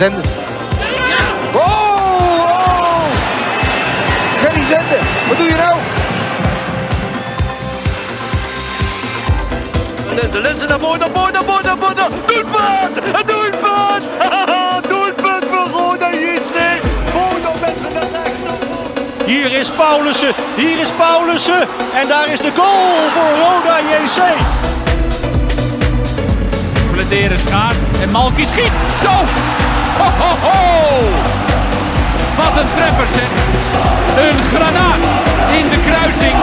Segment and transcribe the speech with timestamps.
[0.00, 0.22] Zenden.
[1.54, 3.02] Oh, oh!
[4.38, 5.74] Gerry Zenden, wat doe je nou?
[10.32, 12.10] De lenzen naar voren, naar voren, naar voren, naar voren.
[12.26, 12.96] Doelpunt!
[12.96, 14.04] Een doelpunt!
[14.88, 16.80] doelpunt voor Roda JC.
[17.12, 19.24] Roda mensen naar rechts.
[19.26, 21.68] Hier is Paulussen, hier is Paulussen.
[21.94, 24.20] En daar is de goal voor Roda JC.
[26.92, 28.72] Bladeren schaart en Malky schiet.
[29.02, 29.49] Zo!
[30.00, 31.00] Ho, ho, ho!
[32.36, 33.30] Wat een treffer zeg.
[34.24, 34.96] Een granaat
[35.58, 36.36] in de kruising.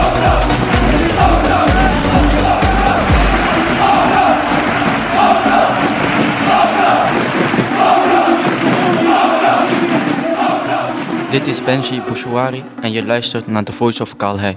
[11.30, 14.54] Dit is Benji Bouchouari en je luistert naar The Voice of Calais.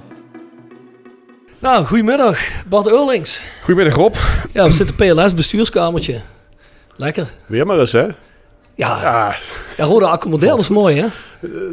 [1.58, 3.42] Nou, goedemiddag, Bart Eurlings.
[3.64, 4.14] Goedemiddag Rob.
[4.52, 6.20] Ja, we zitten PLS bestuurskamertje.
[6.96, 7.26] Lekker.
[7.46, 8.08] Weer maar eens hè.
[8.86, 9.34] Ja, Ja,
[9.76, 11.06] ja rode accommodatie, dat is mooi hè?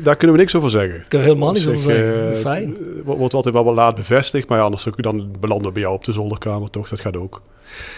[0.02, 1.06] daar kunnen we niks over zeggen.
[1.08, 2.32] Kunnen we helemaal Op over zeggen.
[2.34, 2.76] eh, Fijn.
[3.06, 5.96] wo- Wordt altijd wel wat laat bevestigd, maar ja, anders dan belanden we bij jou
[5.96, 6.90] op de zolderkamer toch?
[6.90, 7.42] Dat gaat ook.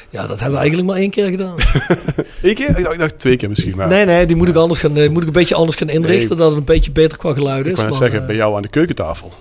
[0.09, 1.56] Ja, dat hebben we eigenlijk maar één keer gedaan.
[2.41, 2.78] Eén keer?
[2.78, 5.09] Ik dacht, ik twee keer misschien, maar Nee, nee, die moet ik, anders gaan, eh,
[5.09, 6.38] moet ik een beetje anders gaan inrichten, Nee.
[6.38, 7.80] dat het een beetje beter qua geluid ik is.
[7.80, 9.28] net maar, zeggen, eh, bij jou aan de keukentafel.
[9.30, 9.34] bij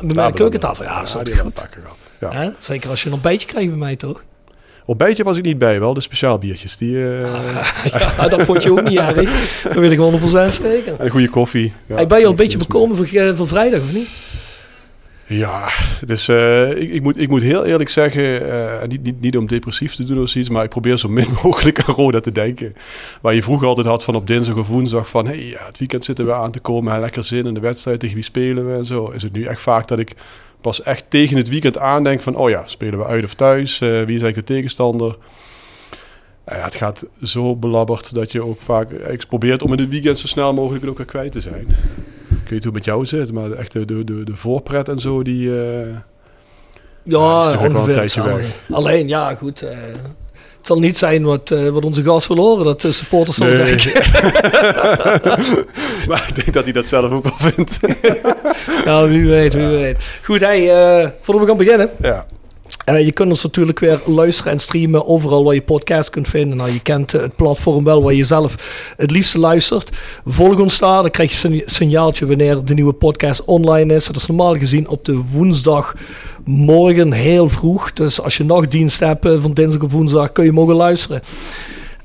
[0.00, 1.02] mij de Daar keukentafel, ja, we.
[1.02, 1.70] is die altijd hebben we goed.
[1.70, 1.82] pakken
[2.18, 2.34] gehad.
[2.34, 2.52] Ja.
[2.60, 4.22] Zeker als je een ontbijtje krijgt bij mij, toch?
[4.84, 6.76] Ontbijtje was ik niet bij, wel de speciaal biertjes.
[6.76, 7.20] Die, eh,
[8.16, 9.62] ja, dat vond je ook niet erg.
[9.62, 10.00] Dat weet ik 100%
[10.62, 10.92] zeker.
[10.98, 11.72] En een goede koffie.
[11.86, 14.08] Ja, ik ben je al een beetje bekomen voor, eh, voor vrijdag, of niet?
[15.26, 15.68] Ja,
[16.06, 18.42] dus eh, ik, ik, moet, ik moet heel eerlijk zeggen,
[18.88, 21.82] niet, niet, niet om depressief te doen of zoiets, maar ik probeer zo min mogelijk
[21.82, 22.74] aan Roda te denken.
[23.20, 26.04] Waar je vroeger altijd had van op dinsdag of woensdag van, hey, ja, het weekend
[26.04, 28.84] zitten we aan te komen, lekker zin in de wedstrijd, tegen wie spelen we en
[28.84, 29.10] zo.
[29.10, 30.14] Is het nu echt vaak dat ik
[30.62, 33.88] pas echt tegen het weekend aandenk van, oh ja, spelen we uit of thuis, Eh,
[33.88, 35.16] wie is eigenlijk de tegenstander?
[36.46, 39.88] Nou ja, het gaat zo belabberd dat je ook vaak ik probeert om in het
[39.88, 41.66] weekend zo snel mogelijk ook weer kwijt te zijn.
[42.44, 44.98] Ik weet hoe het met jou zit, maar echt de, de, de, de voorpret en
[44.98, 45.60] zo, die...
[45.62, 45.86] eh,
[47.04, 47.94] Ja, ongeveer.
[48.70, 49.62] Alleen, ja, goed.
[49.62, 49.76] eh,
[50.62, 53.44] het zal niet zijn wat, eh, wat onze gast wil horen, dat de supporters zo
[53.44, 53.56] Nee.
[53.56, 53.92] denken.
[56.08, 57.78] maar ik denk dat hij dat zelf ook wel vindt.
[58.84, 59.96] Ja, wie weet, wie weet.
[60.24, 61.90] Goed, hey, eh, voordat we gaan beginnen.
[62.00, 62.24] ja.
[62.84, 66.56] Eh, je kunt ons natuurlijk weer luisteren en streamen overal waar je podcast kunt vinden.
[66.56, 68.56] Nou, je kent eh, het platform wel waar je zelf
[68.96, 69.90] het liefste luistert.
[70.26, 74.06] Volg ons daar, dan krijg je een signaaltje wanneer de nieuwe podcast online is.
[74.06, 77.92] Dat is normaal gezien op de woensdagmorgen heel vroeg.
[77.92, 81.22] Dus als je nachtdienst hebt eh, van dinsdag of woensdag, kun je mogen luisteren.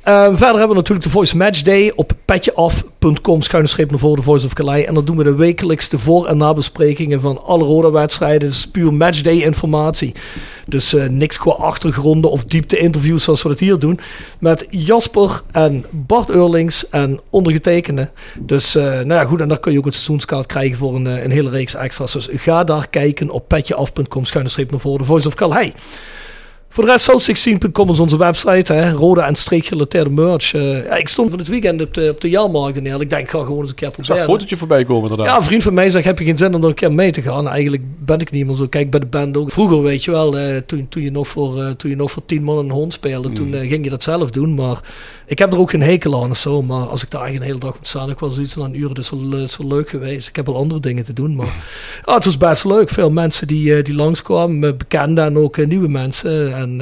[0.07, 4.15] Eh, verder hebben we natuurlijk de Voice Match Day op petjeaf.com schuine streep naar voren,
[4.17, 4.85] de Voice of Calais.
[4.85, 8.49] En dan doen we de wekelijkste voor- en nabesprekingen van alle rode wedstrijden.
[8.49, 10.13] Is puur matchday informatie.
[10.65, 13.99] Dus eh, niks qua achtergronden of diepte interviews zoals we dat hier doen.
[14.39, 18.09] Met Jasper en Bart Eurlings en ondergetekende.
[18.39, 21.07] Dus eh, nou ja, goed, en daar kun je ook een seizoenskaart krijgen voor een,
[21.07, 22.13] eh, een hele reeks extra's.
[22.13, 25.71] Dus ga daar kijken op petjeaf.com schuine streep naar voren, de Voice of Calais.
[26.69, 28.73] Voor de rest, south16.com is onze website.
[28.73, 28.91] Hè?
[28.91, 30.53] Rode en streekgerelateerde merch.
[30.53, 33.01] Eh, ja, ik stond van het weekend op de, op de jaarmarkt neer.
[33.01, 34.21] Ik denk, ik ga gewoon eens een keer Ik proberen.
[34.21, 35.27] een fotootje voorbij komen inderdaad.
[35.27, 37.11] Ja, een vriend van mij zegt, heb je geen zin om er een keer mee
[37.11, 37.43] te gaan?
[37.43, 38.67] Nou, eigenlijk ben ik niet meer zo.
[38.67, 39.51] Kijk, bij de band ook.
[39.51, 42.25] Vroeger, weet je wel, eh, toen, toen, je nog voor, eh, toen je nog voor
[42.25, 44.53] tien man een hond speelde, toen eh, ging je dat zelf doen.
[44.55, 44.79] Maar
[45.27, 46.61] ik heb er ook geen hekel aan of zo.
[46.61, 48.79] Maar als ik daar eigenlijk een hele dag moet staan, ik was zoiets van een
[48.79, 50.27] uur, dat is wel, eh, is wel leuk geweest.
[50.27, 51.53] Ik heb wel andere dingen te doen, maar
[52.05, 52.89] ja, het was best leuk.
[52.89, 56.55] Veel mensen die, eh, die langskwamen, eh, bekenden en ook nieuwe mensen.
[56.55, 56.77] En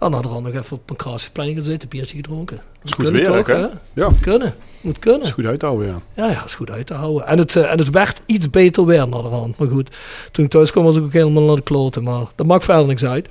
[0.00, 2.60] ja, nou, er nog even op een Kraasplein gezeten, biertje gedronken.
[2.86, 3.66] Is goed werk, toch, hè?
[3.92, 4.54] Ja, Moet kunnen.
[4.80, 5.22] Moet kunnen.
[5.22, 6.22] is goed uit te houden, ja.
[6.22, 7.26] Ja, ja, is goed uit te houden.
[7.26, 9.58] En het, eh, en het werd iets beter weer naar de hand.
[9.58, 9.96] Maar goed,
[10.32, 12.02] toen ik thuis kwam was ik ook helemaal naar de kloten.
[12.02, 13.28] Maar dat maakt verder niks uit.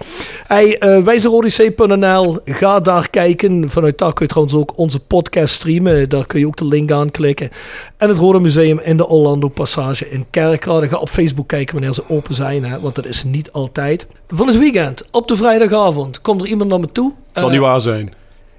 [0.47, 3.69] Hey, eh wijzerodyssee.nl, ga daar kijken.
[3.69, 6.09] Vanuit daar kun je trouwens ook onze podcast streamen.
[6.09, 7.49] Daar kun je ook de link aanklikken.
[7.97, 10.87] En het Rode Museum in de Orlando Passage in Kerkrade.
[10.87, 12.63] Ga op Facebook kijken wanneer ze open zijn.
[12.65, 14.07] Hè, want dat is niet altijd.
[14.27, 17.13] Van het weekend, op de vrijdagavond, komt er iemand naar me toe.
[17.27, 18.13] Het zal Eh, niet waar zijn.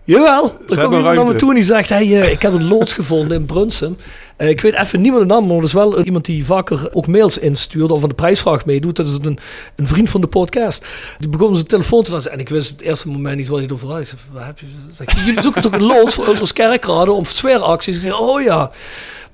[0.06, 2.68] Jawel, er kwam iemand naar me toe en die zegt, hey, eh, ik heb een
[2.68, 3.96] loods gevonden in Brunsum.
[4.36, 6.88] Eh, ik weet even niet meer de naam, maar dat is wel iemand die vaker
[6.92, 8.96] ook mails instuurde of aan de prijsvraag meedoet.
[8.96, 9.38] Dat is een,
[9.76, 10.86] een vriend van de podcast.
[11.18, 13.66] Die begon zijn telefoon te laten en ik wist het eerste moment niet wat hij
[13.66, 14.00] erover had.
[14.00, 14.66] Ik zei, waar heb je?
[14.92, 17.96] Zeg, jullie zoeken toch een loods voor Ultras Kerkrade om sfeeracties?
[17.96, 18.70] Ik zei, oh ja.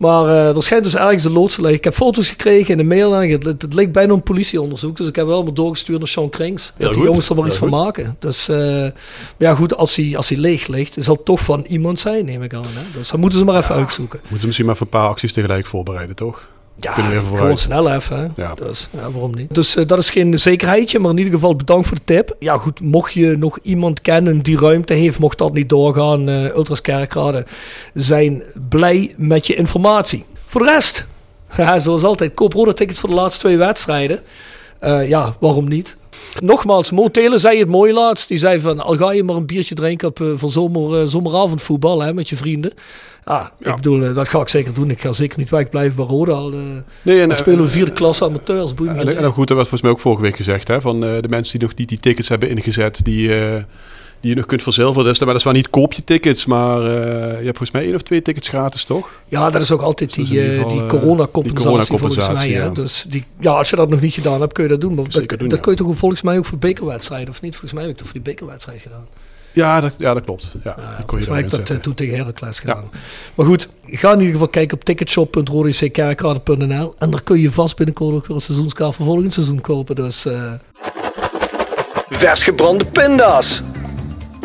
[0.03, 1.79] Maar eh, er schijnt dus ergens een loods te liggen.
[1.79, 3.15] Ik heb foto's gekregen in de mail.
[3.15, 4.97] En het, het, het leek bijna een politieonderzoek.
[4.97, 6.73] Dus ik heb het allemaal doorgestuurd naar Sean Krings.
[6.77, 8.17] Dat die jongens er maar Heel iets van maken.
[8.19, 8.93] Dus eh, maar
[9.39, 12.43] ja, goed, als hij, als hij leeg ligt, zal het toch van iemand zijn, neem
[12.43, 12.63] ik aan.
[12.63, 12.99] Hè?
[12.99, 14.19] Dus dat moeten ze maar even uitzoeken.
[14.19, 16.49] Moeten we misschien maar even een paar acties tegelijk voorbereiden, toch?
[16.81, 18.19] Ja, Kunnen we even gewoon snel even.
[18.19, 18.43] Hè?
[18.43, 18.55] Ja.
[18.55, 19.55] Dus ja, waarom niet?
[19.55, 22.37] Dus eh, dat is geen zekerheidje, maar in ieder geval bedankt voor de tip.
[22.39, 26.45] Ja goed, mocht je nog iemand kennen die ruimte heeft, mocht dat niet doorgaan, eh
[26.45, 27.47] Ultras Kerkrade
[27.95, 30.25] zijn blij met je informatie.
[30.47, 31.07] Voor de rest,
[31.57, 34.21] ja, zoals altijd, koop rode tickets voor de laatste twee wedstrijden.
[34.79, 35.97] Eh, ja, waarom niet?
[36.41, 38.29] Nogmaals, Mo Telen zei het mooi laatst.
[38.29, 41.07] Die zei van, al ga je maar een biertje drinken op, eh, voor zomer, eh,
[41.07, 42.73] zomeravondvoetbal hè, met je vrienden.
[43.25, 43.71] Ah, Ja.
[43.71, 44.91] ik bedoel, eh, dat ga ik zeker doen.
[44.91, 46.33] Ik ga zeker niet wegblijven bij Roda.
[46.33, 46.51] Al,
[47.03, 48.75] Nee, en, dan spelen we vierde klasse amateurs.
[48.75, 51.27] En, en ook goed, dat werd volgens mij ook vorige week gezegd, hè, van de
[51.29, 53.31] mensen die nog niet die tickets hebben ingezet, die,
[54.23, 55.05] die je nog kunt verzilveren.
[55.05, 56.85] Dus, maar dat is wel niet koop je tickets, maar eh,
[57.39, 59.11] je hebt volgens mij één of twee tickets gratis, toch?
[59.29, 62.51] Ja, dat is ook altijd Dus die, eh, geval, die eh, coronacompensatie volgens mij.
[62.51, 62.63] Hè?
[62.63, 62.69] ja.
[62.69, 64.95] Dus die, ja, als je dat nog niet gedaan hebt, kun je dat doen.
[64.95, 65.65] Maar dat, Zeker doen, dat ja.
[65.65, 67.53] kun je toch volgens mij ook voor bekerwedstrijden, of niet?
[67.53, 69.07] Volgens mij heb ik dat voor die bekerwedstrijd gedaan.
[69.53, 70.55] Ja, dat, ja, dat klopt.
[70.65, 70.77] Ja,
[71.07, 71.81] volgens mij heb ik dat zetten.
[71.81, 72.91] toen tegen Heracles gedaan.
[73.35, 78.15] Maar goed, ga in ieder geval kijken op ticketshop.rodickerkrade.nl en daar kun je vast binnenkort
[78.15, 79.95] ook weer een seizoenskaart voor volgend seizoen kopen.
[79.95, 80.53] Dus, eh
[82.09, 83.63] Vers gebrande pinda's.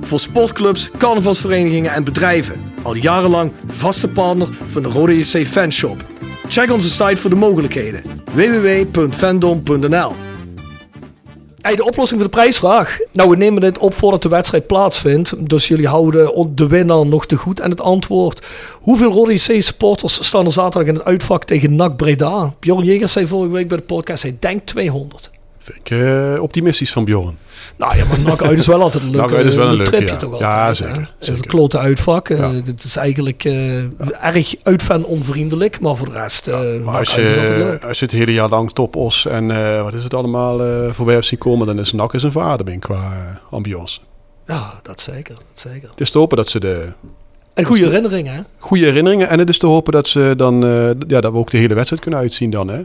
[0.00, 2.62] Voor sportclubs, carnavalsverenigingen en bedrijven.
[2.82, 6.04] Al jarenlang vaste partner van de Rode JC Fanshop.
[6.48, 8.02] Check onze site voor de mogelijkheden.
[8.34, 10.12] www.fandom.nl
[11.76, 12.98] de oplossing voor de prijsvraag.
[13.12, 15.48] Nou, we nemen dit op voordat de wedstrijd plaatsvindt.
[15.48, 17.60] Dus jullie houden de winnaar nog te goed.
[17.60, 18.46] En het antwoord.
[18.80, 22.54] Hoeveel Rode JC supporters staan er zaterdag in het uitvak tegen NAC Breda?
[22.60, 24.22] Bjorn Jegers zei vorige week bij de podcast.
[24.22, 25.30] Hij denkt 200.
[25.72, 25.98] Vind ik
[26.34, 27.38] eh, optimistisch van Bjorn.
[27.76, 29.10] Nou ja, maar NAC uit is wel altijd een
[29.46, 30.16] is wel een tripje ja.
[30.16, 30.76] toch Ja, altijd.
[30.76, 31.00] zeker, hè?
[31.00, 31.42] Het is zeker.
[31.42, 32.28] een klote uitvak.
[32.28, 32.60] Eh, Ja.
[32.64, 33.76] Dit is eigenlijk eh,
[34.24, 35.80] erg uitfan onvriendelijk.
[35.80, 36.46] Maar voor de rest,
[36.84, 37.84] Maar als uit is altijd je, leuk.
[37.84, 39.46] als je het hele jaar lang top os en
[39.82, 40.58] wat is het allemaal
[40.92, 44.00] voorbij hebt zien komen, dan is NAC eens een verademing qua ambiance.
[44.46, 45.34] Ja, dat zeker.
[45.34, 45.88] Dat zeker.
[45.90, 46.88] Het is te hopen dat ze de
[47.54, 48.40] En goede herinneringen, hè?
[48.58, 50.60] goede herinneringen en het is te hopen dat ze dan
[51.08, 52.68] ja, dat we ook de hele wedstrijd kunnen uitzien dan.
[52.68, 52.82] Hè?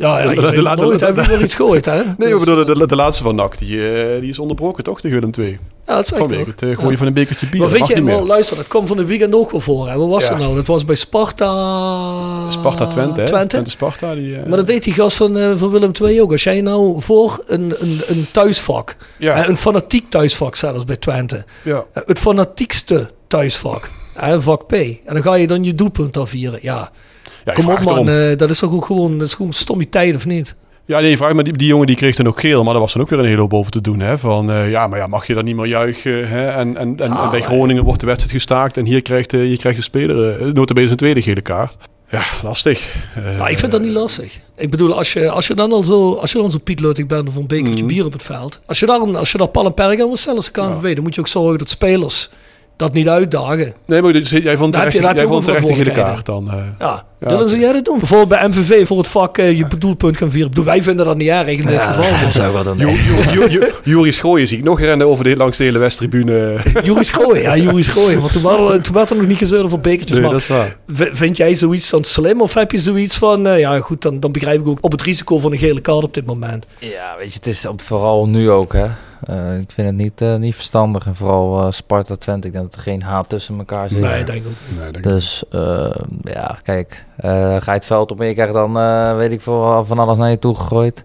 [0.00, 1.00] Ja, ja De- de- nooit.
[1.00, 1.94] Hebben we weer iets gehoord, hè?
[1.94, 5.00] Nee, Dus, we bedoelen de, de laatste van NAC, die, eh, die is onderbroken toch
[5.00, 5.58] tegen Willem 2.
[5.86, 7.60] Ja, dat zeg ik Vanwege het eh, gooien van een bekertje bier.
[7.60, 9.88] Maar weet je, wel, luister, dat kwam van de weekend ook wel voor.
[9.88, 9.96] Hè?
[9.96, 10.54] Wat was dat nou?
[10.54, 12.50] Dat was bij Sparta...
[12.50, 13.26] Sparta Twente, hè?
[13.26, 13.62] Twente.
[13.66, 14.14] Sparta.
[14.14, 16.32] Die, eh, Maar dat deed die gast van, eh, van Willem II ook.
[16.32, 20.96] Als jij nou voor een, een, een thuisvak, ja, eh, een fanatiek thuisvak zelfs bij
[20.96, 21.84] Twente, ja.
[21.92, 26.58] eh, het fanatiekste thuisvak, eh, vak P, en dan ga je dan je doelpunt afvieren.
[26.62, 26.90] Ja,
[27.44, 30.14] ja, kom op man, eh, dat is toch ook gewoon, dat is gewoon stomme tijd
[30.16, 30.54] of niet?
[30.84, 32.92] Ja, nee, vraag maar die, die jongen die kreeg dan ook geel, maar daar was
[32.92, 34.00] dan ook weer een hele hoop over te doen.
[34.00, 34.18] Hè?
[34.18, 36.28] Van, eh, ja, maar ja, mag je dan niet meer juichen?
[36.28, 36.48] Hè?
[36.48, 39.40] En, en, en, Ja, en bij Groningen wordt de wedstrijd gestaakt en hier krijgt, eh,
[39.40, 41.76] hier krijgt de speler uh, notabene zijn tweede gele kaart.
[42.10, 42.94] Ja, lastig.
[43.14, 44.38] Eh, Nou, ik vind dat niet lastig.
[44.56, 47.28] Ik bedoel, als je, als je dan al zo, als je dan zo Piet bent
[47.28, 47.86] of een bekertje Mhm.
[47.92, 48.60] bier op het veld.
[48.66, 51.02] Als je daar, als je daar pal en perk aan wil stellen als KNVB, dan
[51.04, 52.30] moet je ook zorgen dat spelers
[52.80, 53.74] dat niet uitdagen.
[53.86, 55.72] Nee, maar dus jij vond Daar heb terecht, je- daar heb jij vond terecht de
[55.72, 56.14] gele verantwoordelijkheden.
[56.14, 56.48] kaart dan.
[56.50, 56.86] eh.
[56.86, 57.48] Ja, Ja, oké.
[57.48, 57.98] zou jij dat doen?
[57.98, 60.64] Bijvoorbeeld bij MVV voor het vak eh, je doelpunt gaan vieren.
[60.64, 62.20] Wij vinden dat niet erg in dit geval.
[62.22, 65.24] dat zou wel dan Ju- Ju- Ju- Ju- Juris Gooien zie ik nog rennen over
[65.24, 66.56] de, langs de hele Westtribune.
[66.84, 68.20] Juris gooien, ja, Juris gooien.
[68.20, 70.12] Want toen, waren, toen werd er nog niet gezeurd over bekertjes.
[70.18, 70.76] Nee, maar dat is waar.
[71.14, 72.40] vind jij zoiets dan slim?
[72.40, 75.02] Of heb je zoiets van, eh, ja goed, dan, dan begrijp ik ook op het
[75.02, 76.66] risico van een gele kaart op dit moment.
[76.78, 78.86] Ja, weet je, het is op, vooral nu ook, hè.
[79.20, 81.06] Eh, ik vind het niet, eh, niet verstandig.
[81.06, 84.00] En vooral eh, Sparta Twente, ik denk dat er geen haat tussen elkaar zit.
[84.00, 84.56] Nee, denk ik.
[84.78, 85.44] Nee, denk Dus
[86.22, 88.72] ja, kijk, ga je het veld op en je krijgt dan,
[89.16, 91.04] weet ik veel, van alles naar je toe gegooid.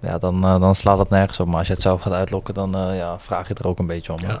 [0.00, 1.46] Ja, dan, dan slaat het nergens op.
[1.46, 4.12] Maar als je het zelf gaat uitlokken, dan ja, vraag je er ook een beetje
[4.12, 4.18] om.
[4.20, 4.40] Ja.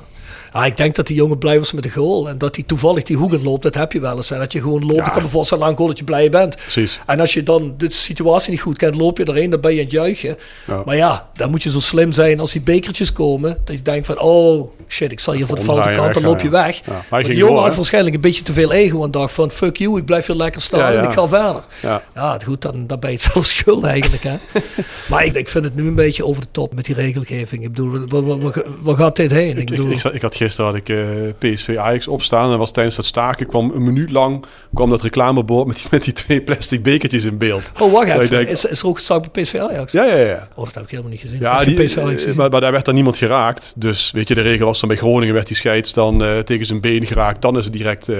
[0.54, 2.28] Ja, ik denk dat die jongen blij was met de goal.
[2.28, 4.30] En dat hij toevallig die hoek in loopt, dat heb je wel eens.
[4.30, 5.06] En dat je gewoon loopt, Ja.
[5.06, 6.56] ik kan voorstellen aan goal dat je blij bent.
[6.56, 7.00] Precies.
[7.06, 9.76] En als je dan de situatie niet goed kent, loop je erin, dan ben je
[9.78, 10.36] aan het juichen.
[10.66, 10.82] Ja.
[10.84, 13.58] Maar ja, dan moet je zo slim zijn als die bekertjes komen.
[13.64, 16.40] Dat je denkt van, oh shit, ik zal hier voor de foute kant, dan loop
[16.40, 16.80] je weg.
[16.86, 17.04] ja.
[17.10, 19.98] Maar die jongen had waarschijnlijk een beetje te veel ego en dacht van, fuck you,
[19.98, 21.62] ik blijf hier lekker staan en ik ga verder.
[21.82, 22.02] Ja.
[22.14, 24.22] Ja, goed, dan, dan ben je het zelf schuld eigenlijk.
[24.22, 24.36] Hè?
[25.10, 27.62] maar ik, ik vind het nu een beetje over de top met die regelgeving.
[27.62, 29.58] Ik bedoel, waar, waar, waar- waar gaat dit heen?
[29.58, 33.04] Ik bedoel, ik, had gisteren had ik eh, PSV Ajax opstaan en was tijdens dat
[33.04, 37.24] staken kwam een minuut lang kwam dat reclamebord met die, met die twee plastic bekertjes
[37.24, 37.62] in beeld.
[37.80, 38.48] oh, wacht even.
[38.48, 39.92] is, is er ook gestart bij PSV Ajax?
[39.92, 40.48] Ja, ja, ja.
[40.54, 41.40] Oh, dat heb ik helemaal niet gezien.
[41.40, 43.72] Ja, die, PSV Ajax maar, maar daar werd dan niemand geraakt.
[43.76, 46.66] Dus weet je, de regel was dan bij Groningen werd die scheids dan eh, tegen
[46.66, 47.42] zijn been geraakt.
[47.42, 48.18] Dan is het direct eh,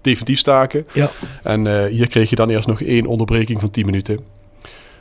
[0.00, 0.86] definitief staken.
[0.92, 1.10] Ja.
[1.42, 4.40] En hier kreeg je dan eerst nog één onderbreking van 10 minuten.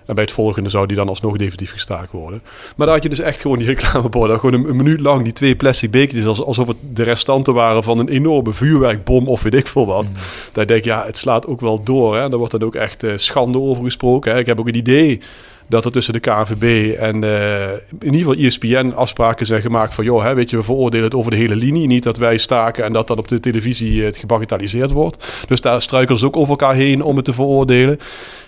[0.05, 2.41] En bij het volgende zou die dan alsnog definitief gestaakt worden.
[2.75, 4.39] Maar daar had je dus echt gewoon die reclameborden.
[4.39, 6.25] Gewoon een, een minuut lang die twee plastic bekertjes.
[6.25, 10.12] als- Alsof het de restanten waren van een enorme vuurwerkbom of weet ik veel wat.
[10.51, 12.15] Daar denk ik, ja, het slaat ook wel door.
[12.15, 12.29] Hè.
[12.29, 14.31] Daar wordt dan ook echt eh, schande over gesproken.
[14.31, 14.39] Hè.
[14.39, 15.20] Ik heb ook het idee
[15.67, 20.03] dat er tussen de KNVB en eh, in ieder geval ESPN afspraken zijn gemaakt van...
[20.03, 21.88] joh, hè, weet je, we veroordelen het over de hele linie.
[21.88, 25.43] Niet dat wij staken en dat dan op de televisie eh, het gebagatelliseerd wordt.
[25.48, 27.93] Dus daar struikelen ze ook over elkaar heen om het te veroordelen.
[27.93, 28.00] Ik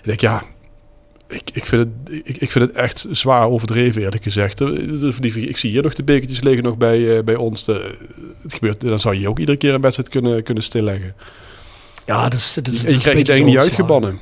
[0.02, 0.42] denk, ja,
[1.34, 4.58] ik, ik, vind het, ik, ik vind het echt zwaar overdreven, eerlijk gezegd.
[5.20, 7.64] Die- Ik zie hier nog de bekertjes liggen nog bij, eh, bij ons.
[7.64, 7.94] De-
[8.42, 11.14] het gebeurt, dan zou je ook iedere keer een wedstrijd kunnen, kunnen stilleggen.
[12.06, 14.18] Ja, dus, dus, En je krijgt het denk ik niet uitgebannen.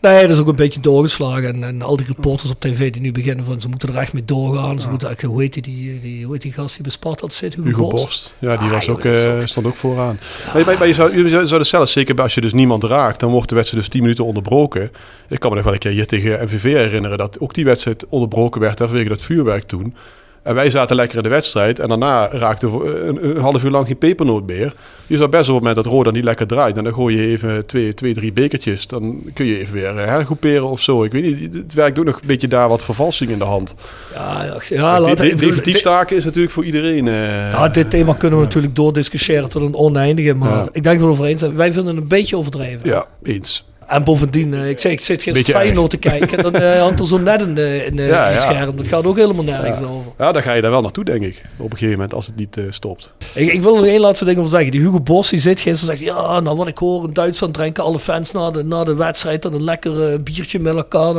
[0.00, 1.54] Nee, dat is ook een beetje doorgeslagen.
[1.54, 4.12] En, en al die reporters op tv die nu beginnen van ze moeten er echt
[4.12, 4.78] mee doorgaan.
[4.80, 7.28] Ze moeten eigenlijk, hoe heet die, die, die, hoe heet die gast die bij Sparta
[7.28, 7.54] zit?
[7.54, 8.04] Hugo, Hugo Borst.
[8.04, 8.34] Borst.
[8.38, 10.18] Ja, die Ah, was ook, eh, ook- stond ook vooraan.
[10.54, 13.20] Maar, maar, maar je zou, je zou zou zelfs, zeker als je dus niemand raakt,
[13.20, 14.90] dan wordt de wedstrijd dus 10 minuten onderbroken.
[15.28, 18.06] Ik kan me nog wel een keer hier tegen MVV herinneren dat ook die wedstrijd
[18.08, 19.94] onderbroken werd vanwege dat vuurwerk toen.
[20.42, 23.70] En wij zaten lekker in de wedstrijd en daarna raakte we een, een half uur
[23.70, 24.74] lang geen pepernoot meer.
[25.06, 27.26] Je zou best op het moment dat Roda niet lekker draait en dan gooi je
[27.28, 28.86] even twee, twee drie bekertjes.
[28.86, 31.04] Dan kun je even weer eh, hergroeperen of zo.
[31.04, 33.74] Ik weet niet, het werkt ook nog een beetje daar wat vervalsing in de hand.
[34.14, 37.08] Ja, ja, ja laat, de- definitief staken is natuurlijk voor iedereen.
[37.08, 40.34] eh, ja, dit thema kunnen we natuurlijk doordiscussiëren tot een oneindige.
[40.34, 40.68] Maar Ja.
[40.72, 41.56] ik denk dat we over eens zijn.
[41.56, 42.80] Wij vinden het een beetje overdreven.
[42.88, 43.68] ja, eens.
[43.90, 46.38] En bovendien, eh, ik, zeg, ik zit gisteren Feyenoord te kijken.
[46.38, 48.76] En dan eh, hangt er zo net in, eh, in, Ja, in het scherm.
[48.76, 50.12] Dat gaat ook helemaal nergens over.
[50.18, 51.42] Ja, dan ga je daar wel naartoe, denk ik.
[51.56, 53.12] Op een gegeven moment, als het niet stopt.
[53.34, 54.70] Ik, ik wil nog één laatste ding over zeggen.
[54.70, 56.10] Die Hugo Bos die zit gisteren zegt...
[56.10, 59.42] Ja, nou wat ik hoor in Duitsland drinken alle fans na de, na de wedstrijd...
[59.42, 61.14] dan een lekker biertje met elkaar.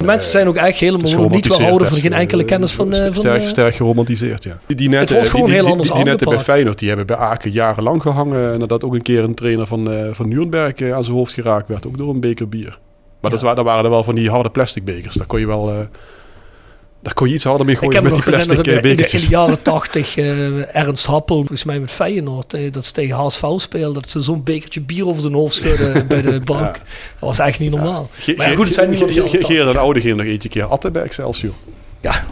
[0.00, 2.92] De mensen zijn ook echt helemaal niet Geromantiseerd, weerhouden van geen enkele Eh, kennis van...
[2.92, 4.58] eh, st- van sterk, eh, sterk geromantiseerd, ja.
[4.66, 6.38] Die, die netten, wordt gewoon die, heel die, anders die, die netten bij.
[6.38, 8.52] Feyenoord, die hebben bij Aken jarenlang gehangen.
[8.52, 11.32] En nadat ook een keer een trainer van, eh van Nuremberg eh, aan zijn hoofd
[11.32, 11.86] geraakt werd.
[11.86, 12.78] Ook door een beker bier.
[13.20, 15.14] Maar dat, wa- dat waren er wel van die harde plastic bekers.
[15.14, 15.70] Daar kon je wel...
[15.70, 15.76] eh,
[17.02, 19.26] daar kon je iets harder mee gooien met die plastic eh, in de, in de,
[19.28, 20.16] jaren tachtig...
[20.16, 22.54] eh, Ernst Happel, volgens mij met Feyenoord...
[22.54, 24.02] eh, dat ze tegen HSV speelden...
[24.02, 26.60] dat ze zo'n bekertje bier over zijn hoofd schudden bij de bank.
[26.60, 26.72] Ja.
[26.72, 26.80] Dat
[27.28, 28.10] was echt niet normaal.
[28.36, 29.74] Maar ja, goed, het zijn niet meer de ge- jaren ge- Geert 80.
[29.74, 31.54] en Oude ging nog eentje keer atten bij Excelsior.
[32.00, 32.12] Ja.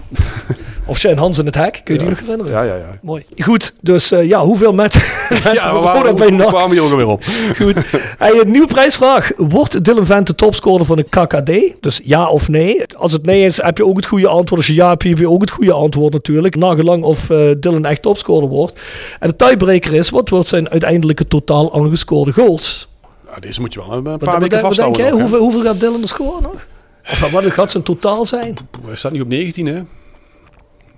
[0.89, 2.53] Of zijn Hans in het hek, kun je die nog herinneren?
[2.53, 2.99] Ja, ja, ja.
[3.03, 3.25] Mooi.
[3.39, 4.95] Goed, dus eh, ja, hoeveel met,
[5.31, 6.49] mensen Ja, van Roda bij NAC?
[6.49, 7.25] kwamen hier ook alweer op?
[7.57, 7.77] Goed.
[8.19, 9.31] Hey, een nieuwe prijsvraag.
[9.37, 11.75] Wordt Dylan Vent de topscorer van de KKD?
[11.81, 12.83] Dus ja of nee?
[12.97, 14.61] Als het nee is, heb je ook het goede antwoord.
[14.61, 16.57] Als je ja hebt, heb je ook het goede antwoord natuurlijk.
[16.57, 18.81] Nagelang of eh, Dylan echt topscorer wordt.
[19.21, 22.89] En de tiebreaker is, wat wordt zijn uiteindelijke totaal aangescoorde goals?
[23.31, 25.11] Ja, deze moet je wel een paar Wat, weken wat denk jij?
[25.11, 26.67] Hoeveel, hoeveel gaat Dylan er scoren nog?
[27.11, 28.57] Of wat gaat zijn totaal zijn?
[28.87, 29.81] Hij staat nu op 19, hè?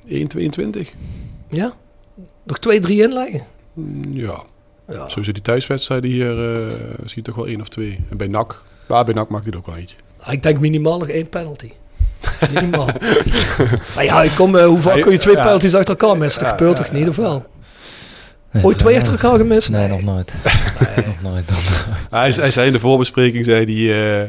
[0.08, 0.80] 1,22.
[1.48, 1.72] Ja?
[2.44, 3.42] Nog twee, drie inleggen?
[4.10, 4.42] Ja.
[4.88, 5.08] Ja.
[5.08, 6.66] Sowieso die thuiswedstrijden hier eh
[7.04, 7.98] zie je toch wel één of twee.
[8.10, 9.96] En bij NAC, ja, bij NAC maakt hij er ook wel eentje.
[10.20, 11.70] Ah, Ik denk minimaal nog één penalty.
[12.54, 12.86] Minimaal.
[13.94, 15.42] nou ja, ik kom, eh, hoe vaak kun je twee Ja.
[15.42, 16.42] penalties achter elkaar missen?
[16.42, 17.46] Dat gebeurt toch niet, of wel?
[18.62, 19.70] Ooit twee achter elkaar gemist?
[19.70, 20.32] Nee, nog nooit.
[21.06, 21.44] nog nooit.
[22.10, 24.28] Hij, hij zei in de voorbespreking zei hij, eh,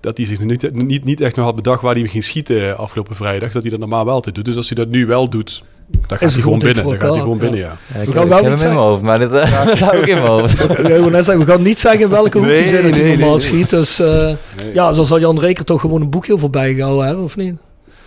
[0.00, 3.16] dat hij zich niet, niet, niet echt nog had bedacht waar hij ging schieten afgelopen
[3.16, 3.52] vrijdag.
[3.52, 4.44] Dat hij dat normaal wel altijd doet.
[4.44, 6.84] Dus als hij dat nu wel doet, dan gaat hij gewoon binnen.
[6.84, 7.76] Dan gaat hij gewoon binnen, ja.
[7.94, 10.14] Ja, ik We heb, gaan wel niet mijn hoofd, maar eh, dat hou ik in
[10.14, 10.56] mijn hoofd.
[10.58, 13.70] Zeggen, we gaan niet zeggen in welke hoek zit dat hij nee, normaal schiet.
[13.70, 14.24] Dus eh,
[14.56, 14.74] Nee.
[14.74, 17.54] ja, zo zal Jan Reker toch gewoon een boekje voorbij gehouden hebben, of niet?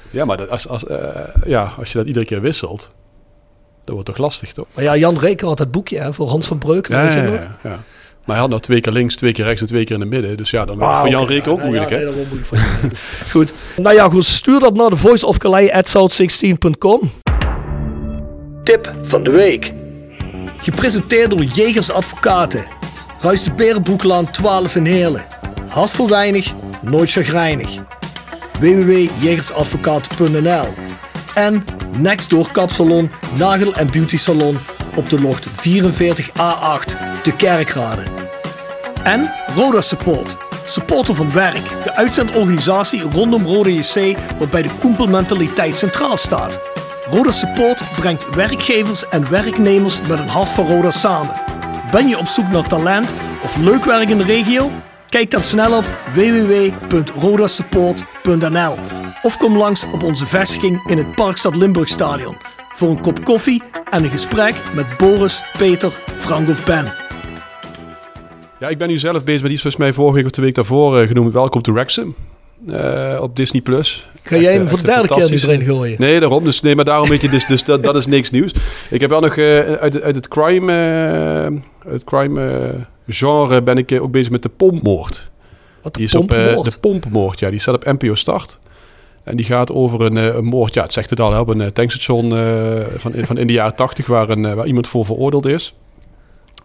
[0.09, 1.09] Ja, maar dat, als, als, eh,
[1.45, 2.91] ja, als je dat iedere keer wisselt,
[3.83, 4.65] dat wordt toch lastig, toch?
[4.73, 7.19] Maar ja, Jan Reker had het boekje hè, voor Hans van Breukelen, Ja, weet je
[7.19, 7.39] ja, nog?
[7.39, 7.79] ja, ja.
[8.25, 10.05] Maar hij had nou twee keer links, twee keer rechts en twee keer in de
[10.07, 10.37] midden.
[10.37, 12.03] Dus ja, dan wordt het voor Jan Reken ook Ja, moeilijk, ja, hè?
[12.03, 12.95] nee, dat wordt moeilijk voor je.
[13.31, 13.53] goed.
[13.77, 14.25] Nou ja, goed.
[14.25, 17.11] Stuur dat naar de voiceofcalais.south16.com.
[18.63, 19.73] Tip van de week.
[20.57, 22.63] Gepresenteerd door Jegers Advocaten.
[23.21, 25.25] Ruist de Berenbroeklaan 12 in Heerlen.
[25.67, 27.69] Hart voor weinig, nooit chagrijnig.
[28.59, 30.65] www.jegersadvocaten.nl
[31.35, 31.63] En
[31.97, 34.57] Nextdoor Kapsalon, Nagel en Beauty Salon
[34.95, 35.51] op de locht 44A8
[37.23, 38.03] te Kerkrade.
[39.03, 40.35] En Roda Support.
[40.65, 41.83] Supporter van werk.
[41.83, 46.59] De uitzendorganisatie rondom Roda JC waarbij de koempelmentaliteit centraal staat.
[47.09, 51.35] Roda Support brengt werkgevers en werknemers met een hart voor Roda samen.
[51.91, 54.71] Ben je op zoek naar talent of leuk werk in de regio?
[55.09, 58.77] Kijk dan snel op www.rodasupport.nl
[59.21, 63.61] of kom langs op onze vestiging in het Parkstad Limburgstadion voor een kop koffie
[63.91, 66.93] en een gesprek met Boris, Peter, Frank of Ben.
[68.59, 70.55] Ja, ik ben nu zelf bezig met iets volgens mij vorige week of de week
[70.55, 72.15] daarvoor eh, genoemd Welkom to Wrexham.
[72.69, 73.61] eh, op Disney+.
[73.61, 74.07] Plus.
[74.23, 75.95] Ga jij hem voor de derde keer nu erin gooien?
[75.99, 76.43] Nee, daarom.
[76.43, 78.51] Dus, nee, maar daarom weet je, dus, dus dat, dat is niks nieuws.
[78.89, 80.71] Ik heb wel nog eh, uit, uit het crime,
[81.83, 85.31] eh, het crime eh, genre ben ik eh, ook bezig met de pompmoord.
[85.81, 86.71] Wat Die de is op eh, pompmoord?
[86.73, 87.49] de pompmoord, ja.
[87.49, 88.59] Die staat op NPO Start.
[89.23, 91.61] En die gaat over een, eh, een moord, ja, het zegt het al, op een
[91.61, 95.45] eh, tankstation eh, van, van in de jaren tachtig, waar, een, waar iemand voor veroordeeld
[95.45, 95.73] is.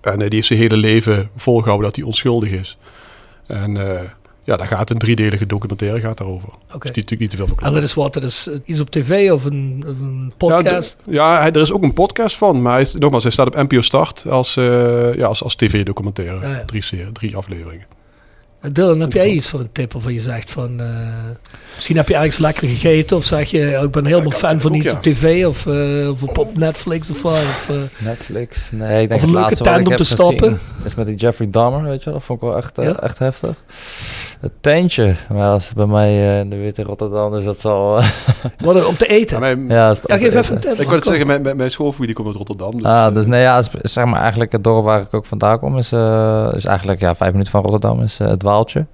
[0.00, 2.79] En die heeft zijn hele leven volgehouden dat hij onschuldig is.
[3.47, 3.75] En
[4.45, 6.49] ja, daar gaat een driedelige documentaire gaat daarover.
[6.49, 6.59] Oké.
[6.65, 8.12] Dus die natuurlijk niet te veel En dat is wat?
[8.12, 10.97] Dat is iets op tv of een, of een podcast?
[11.07, 12.62] Ja, er is ook een podcast van.
[12.62, 16.41] Maar hij, nogmaals, hij staat op NPO Start als, ja, als, als tv-documentaire.
[16.47, 16.65] Ja, ja.
[16.65, 17.87] Drie, serie- drie afleveringen.
[18.73, 20.81] Dylan, heb jij iets van een tip waarvan je zegt van...
[20.81, 20.87] eh,
[21.75, 23.75] misschien heb je ergens lekker gegeten of zeg je...
[23.79, 24.97] oh, ik ben helemaal Ja, fan van iets ja.
[24.97, 27.33] op tv of, eh, of op, op Netflix of wat.
[27.33, 28.71] Of, eh, Netflix.
[28.71, 30.61] Nee, ik denk Of een leuke tent om te stappen.
[30.85, 32.15] Is met die Jeffrey Dahmer, weet je wel.
[32.15, 33.00] Dat vond ik wel echt, Ja?
[33.00, 33.55] echt heftig.
[34.40, 35.14] Het tentje.
[35.33, 37.99] Maar als bij mij eh, in de Witte Rotterdam is dat wel...
[37.99, 38.09] eh,
[38.64, 39.35] wat om te eten.
[39.37, 40.71] Ja, mijn- ja, is het Ja, om geef te even een eten.
[40.71, 40.78] tip.
[40.78, 42.71] ik wou het zeggen, mijn, mijn, mijn schoolfamilie komt uit Rotterdam.
[42.76, 45.26] Dus, ah, eh, dus nee, ja, is, zeg maar eigenlijk het dorp waar ik ook
[45.26, 48.87] vandaan kom is, eh, is eigenlijk ja, vijf minuten van Rotterdam is eh, het Waaltje.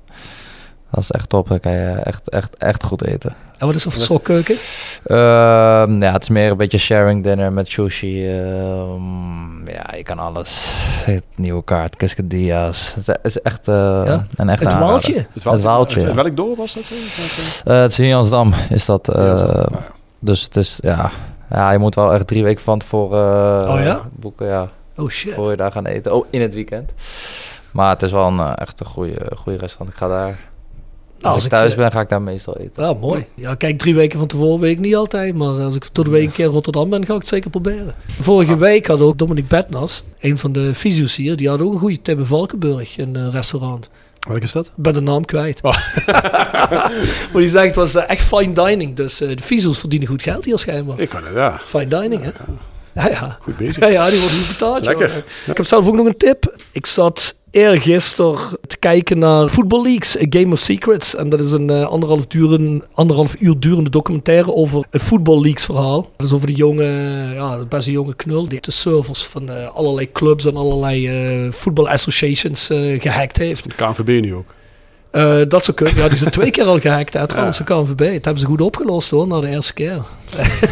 [0.95, 1.49] Dat is echt top.
[1.49, 3.35] Daar kan je echt, echt, echt goed eten.
[3.59, 4.57] En wat is er voor soort keuken?
[5.05, 8.27] Ehm, ja, het is meer een beetje sharing dinner met sushi.
[8.33, 10.75] ehm, ja, je kan alles.
[11.05, 12.95] Het nieuwe kaart, quesadillas.
[12.95, 13.75] Het is- is echt eh,
[14.07, 14.27] Ja?
[14.37, 14.79] een echte Het aanrader.
[14.89, 15.27] waaltje?
[15.33, 16.15] Het waaltje, ja.
[16.15, 16.85] Welk dorp was dat?
[17.65, 19.09] Eh, het is in Jansdam, is dat.
[19.09, 19.35] eh, Ja.
[19.35, 19.69] Nou.
[20.19, 21.11] Dus het is, ja,
[21.51, 24.01] ja, je moet wel echt drie weken van tevoren eh, Oh ja?
[24.13, 25.35] boeken, ja, Oh shit.
[25.35, 26.15] voor je daar gaan eten.
[26.15, 26.91] Oh, in het weekend.
[27.71, 29.91] Maar het is wel een echt een goede, goede restaurant.
[29.91, 30.41] Ik ga daar,
[31.25, 32.83] als, als ik thuis eh, ben, ga ik daar meestal eten.
[32.83, 33.27] Ja, mooi.
[33.35, 35.35] Ja, kijk, drie weken van tevoren weet ik niet altijd.
[35.35, 37.51] Maar als ik door de week een keer in Rotterdam ben, ga ik het zeker
[37.51, 37.95] proberen.
[38.21, 41.79] Vorige week had ook Dominic Bednas, een van de fysio's hier, die had ook een
[41.79, 43.89] goede tip in Valkenburg, een eh, restaurant.
[44.29, 44.67] Welk is dat?
[44.67, 45.63] Ik ben de naam kwijt.
[45.63, 45.77] Oh.
[47.33, 48.97] maar die zegt, het was eh, echt fine dining.
[48.97, 51.01] Dus eh, de fysio's verdienen goed geld hier schijnbaar.
[51.01, 51.61] Ik kan het, ja.
[51.65, 52.31] Fine dining, hè?
[52.93, 53.39] Ja, ja.
[53.41, 53.79] Goed bezig.
[53.79, 54.87] Ja, ja, die wordt goed betaald.
[54.87, 55.25] Lekker.
[55.47, 56.57] Ik heb zelf ook nog een tip.
[56.73, 61.15] Ik zat eergisteren te kijken naar Football Leagues, A Game of Secrets.
[61.15, 65.65] En dat is een eh, anderhalf, duren, anderhalf uur durende documentaire over het Football Leagues
[65.65, 66.11] verhaal.
[66.17, 66.85] Dat is over die jonge,
[67.35, 71.87] ja, een jonge knul die de servers van eh, allerlei clubs en allerlei eh football
[71.87, 73.65] associations eh, gehackt heeft.
[73.65, 74.55] De KNVB nu ook.
[75.15, 75.97] Eh, dat zou kunnen.
[75.97, 77.99] Ja, die zijn twee keer al gehackt, hè, trouwens, de KNVB.
[77.99, 79.99] Dat hebben ze goed opgelost, hoor, na de eerste keer.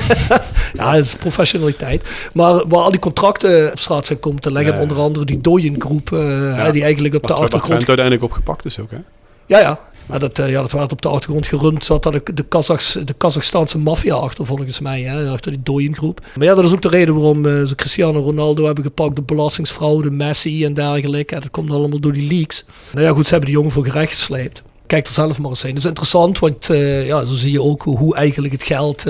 [0.78, 2.09] ja, dat is professionaliteit.
[2.33, 4.81] Maar waar al die contracten op straat zijn komen te leggen, Ja.
[4.81, 7.64] onder andere die Doyen groep, eh, die eigenlijk op de Wat, wat achtergrond...
[7.64, 8.98] Twente uiteindelijk opgepakt is ook, hè?
[9.46, 9.78] Ja, ja.
[10.06, 11.84] Maar dat, eh, ja, dat werd op de achtergrond gerund.
[11.84, 15.00] Zat daar de, de, Kazachs, de Kazachstaanse maffia achter, volgens mij.
[15.00, 16.20] Hè, achter die Doyen groep.
[16.36, 19.16] Maar ja, dat is ook de reden waarom eh, ze Cristiano Ronaldo hebben gepakt.
[19.16, 21.34] De belastingsfraude, Messi en dergelijke.
[21.34, 22.64] Ja, dat komt allemaal door die leaks.
[22.92, 24.62] Nou ja, goed, ze hebben die jongen voor gerecht gesleept.
[24.86, 25.74] Kijk er zelf maar eens heen.
[25.74, 29.04] Dat is interessant, want eh, ja, zo zie je ook hoe, eigenlijk het geld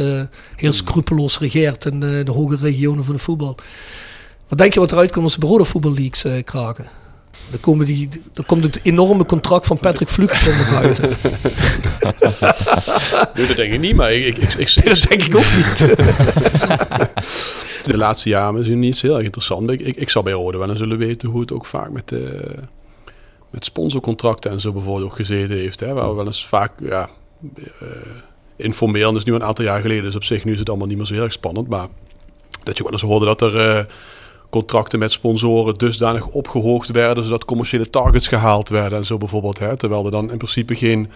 [0.56, 3.56] heel scrupeloos regeert in de hogere regionen van de voetbal.
[4.48, 7.01] Wat denk je wat eruit komt als ze Broder Voetbal Leagues kraken?
[7.50, 11.10] Dan, komen die, dan komt het enorme contract van Patrick Vlug naar buiten.
[13.34, 15.78] Nee, dat denk ik niet, maar ik, ik, ik, Nee, dat denk ik ook niet.
[17.84, 19.70] de laatste jaren is nu niet heel erg interessant.
[19.70, 22.12] Ik, ik, ik zal bij Rode wel eens zullen weten hoe het ook vaak met,
[22.12, 22.20] eh,
[23.50, 25.80] met sponsorcontracten en zo bijvoorbeeld ook gezeten heeft.
[25.80, 27.10] Hè, waar we wel eens vaak ja,
[27.80, 27.88] eh,
[28.56, 30.86] informeel, dat is nu een aantal jaar geleden, dus op zich nu is het allemaal
[30.86, 31.68] niet meer zo heel erg spannend.
[31.68, 31.86] Maar
[32.62, 33.84] dat je wel eens hoorde dat er eh,
[34.52, 39.58] contracten met sponsoren dusdanig opgehoogd werden, zodat commerciële targets gehaald werden en zo bijvoorbeeld.
[39.58, 41.10] Hè, terwijl er dan in principe geen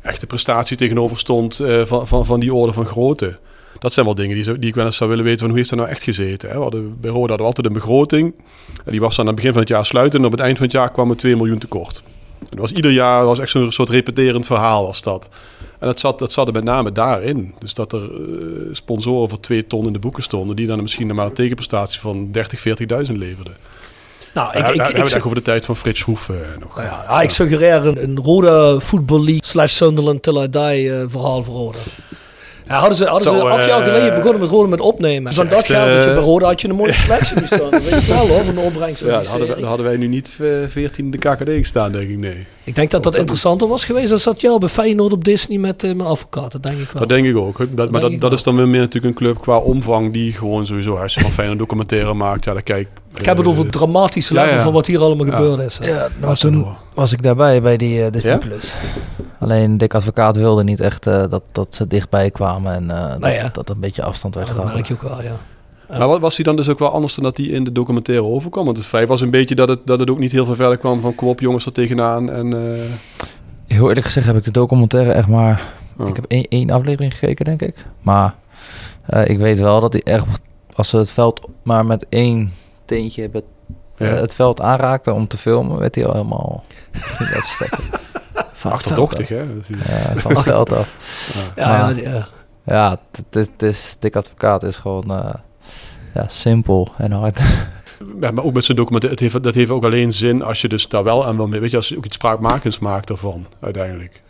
[0.00, 3.38] echte prestatie tegenover stond eh, van, van, van die orde van grootte.
[3.78, 5.70] Dat zijn wel dingen die, die ik wel eens zou willen weten van hoe heeft
[5.70, 6.48] dat nou echt gezeten.
[6.48, 6.54] Hè?
[6.54, 8.34] We hadden, bij Roda hadden we altijd een begroting.
[8.84, 10.20] En die was dan aan het begin van het jaar sluiten.
[10.20, 12.02] En op het eind van het jaar kwam er 2 miljoen tekort.
[12.50, 15.28] Het was ieder jaar was echt zo'n soort repeterend verhaal was dat.
[15.82, 17.54] En dat zat, dat zat er met name daarin.
[17.58, 20.56] Dus dat er uh, sponsoren voor 2 ton in de boeken stonden...
[20.56, 23.56] die dan misschien maar een tegenprestatie van 30, 40.000 leverden.
[24.34, 26.76] Nou, ik, ik, ik, het over de tijd van Frits Schroef uh, nog.
[26.76, 31.04] Nou ja, ja, ik suggereer een, een rode League slash Sunderland Till I Die uh,
[31.06, 31.78] verhaal voor Roda.
[32.72, 35.32] Ja, hadden ze, hadden Zo, ze acht jaar uh, geleden begonnen met Roda met opnemen.
[35.32, 37.70] Van dat geld dat je bij Roda had je een mooie selectie gestaan.
[37.80, 39.04] dat weet ik wel hoor, van de opbrengst.
[39.04, 40.30] Ja, hadden, we, hadden wij nu niet
[40.68, 42.46] 14 in de KKD gestaan, denk ik, nee.
[42.64, 45.58] Ik denk dat dat interessanter was geweest dan zat je al bij Feyenoord op Disney
[45.58, 46.52] met, met advocaat.
[46.52, 47.00] Dat denk ik wel.
[47.00, 47.58] Dat denk ik ook.
[47.58, 50.32] Dat, dat maar dat, dat is dan weer meer natuurlijk een club qua omvang die
[50.32, 53.62] gewoon sowieso, als je van Feyenoord documentaire maakt, ja, dan kijk ik heb het over
[53.62, 54.62] het dramatische level ja, ja.
[54.62, 55.32] van wat hier allemaal ja.
[55.32, 55.78] gebeurd is.
[55.82, 58.74] Ja, maar toen was ik daarbij bij die uh, Disney Plus.
[59.38, 63.42] Alleen Dick Advocaat wilde niet echt uh, dat, dat ze dichtbij kwamen en uh, nou
[63.42, 64.76] dat, dat een beetje afstand werd gehouden.
[64.76, 65.36] Dat merk je ook wel, ja.
[65.98, 68.24] Maar wat was hij dan dus ook wel anders dan dat hij in de documentaire
[68.24, 68.64] overkwam?
[68.64, 70.76] Want het feit was een beetje dat het, dat het ook niet heel veel verder
[70.76, 72.30] kwam van kom op jongens er tegenaan.
[72.30, 72.52] En,
[73.66, 75.62] Heel eerlijk gezegd heb ik de documentaire echt maar...
[75.96, 76.08] Oh.
[76.08, 77.84] Ik heb één, één aflevering gekeken, denk ik.
[78.00, 78.34] Maar
[79.24, 80.24] ik weet wel dat hij echt...
[80.74, 82.52] Als ze het veld maar met één
[82.92, 83.44] teentje het,
[83.96, 84.12] ja.
[84.12, 86.64] uh, het veld aanraakte om te filmen, werd hij al helemaal
[88.52, 89.40] van Achterdochtig, hè?
[89.40, 90.88] Ja, van het veld af.
[91.56, 92.28] Ja, maar, ja, ja.
[92.64, 95.34] ja het, is, het is, dik advocaat is gewoon uh,
[96.14, 97.40] ja, simpel en hard.
[98.20, 100.68] Ja, maar ook met zijn document, het heeft, dat heeft ook alleen zin als je
[100.68, 101.60] dus daar wel aan wil mee.
[101.60, 104.22] Weet je, als je ook iets spraakmakends maakt ervan, uiteindelijk.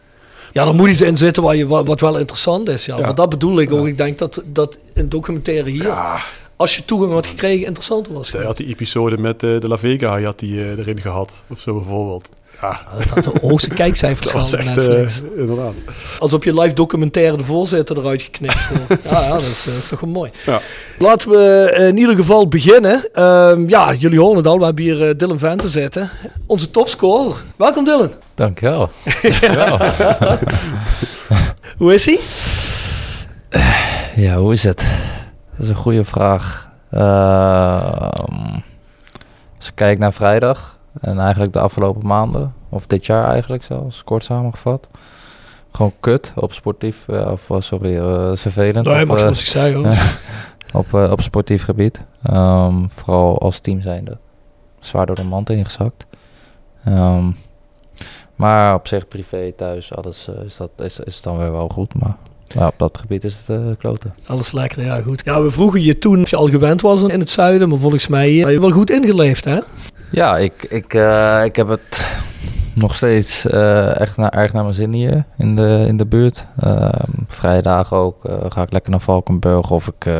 [0.52, 2.86] Ja, er moet iets in zitten waar je, wat, wat wel interessant is.
[2.86, 2.96] Ja.
[2.96, 3.02] ja.
[3.02, 3.86] Maar dat bedoel ik ook.
[3.86, 5.86] Ik denk dat, dat een documentaire hier...
[5.86, 6.18] Ja
[6.62, 8.32] als je toegang had gekregen, interessanter was.
[8.32, 11.60] Hij had die episode met uh, de La Vega had die, uh, erin gehad, of
[11.60, 12.28] zo bijvoorbeeld.
[12.60, 12.80] Ja.
[12.98, 15.22] dat had de hoogste kijkcijfers gehad echt, Netflix.
[15.22, 15.72] Uh, inderdaad.
[16.18, 18.54] Als op je live documentaire de voorzitter eruit geknipt
[19.10, 20.30] ja, ja, dat is, is toch wel mooi.
[20.46, 20.60] Ja.
[20.98, 23.08] Laten we in ieder geval beginnen.
[23.14, 26.10] Uh, ja, jullie horen het al, we hebben hier Dylan Vente zitten.
[26.46, 27.42] Onze topscorer.
[27.56, 28.12] Welkom Dylan.
[28.34, 28.90] Dankjewel.
[29.22, 29.78] Dankjewel.
[31.76, 32.18] hoe is hij?
[34.16, 34.84] Ja, hoe is het?
[35.62, 36.70] Dat is een goede vraag.
[36.90, 38.08] Uh,
[39.56, 44.04] als ik kijk naar vrijdag en eigenlijk de afgelopen maanden, of dit jaar eigenlijk zelfs,
[44.04, 44.88] kort samengevat.
[45.72, 48.86] Gewoon kut op sportief, uh, of uh, sorry, uh, vervelend.
[48.86, 49.96] Nee, mag je ik zeggen hoor.
[50.80, 52.04] op, op sportief gebied.
[52.30, 54.18] Um, vooral als team zijnde.
[54.80, 56.06] Zwaar door de mand ingezakt.
[56.88, 57.36] Um,
[58.34, 61.94] maar op zich privé thuis, alles is, dat, is, is dan weer wel goed.
[61.94, 62.16] Maar
[62.54, 64.14] ja, op dat gebied is het uh, kloten.
[64.26, 65.22] Alles lekker, ja goed.
[65.24, 68.06] Ja, we vroegen je toen of je al gewend was in het zuiden, maar volgens
[68.06, 69.60] mij heb je wel goed ingeleefd, hè?
[70.10, 72.06] Ja, ik, ik, uh, ik heb het
[72.74, 76.46] nog steeds uh, echt naar, erg naar mijn zin hier in de, in de buurt.
[77.26, 78.16] Vrije dagen ook
[78.48, 80.10] ga ik lekker naar Valkenburg of ik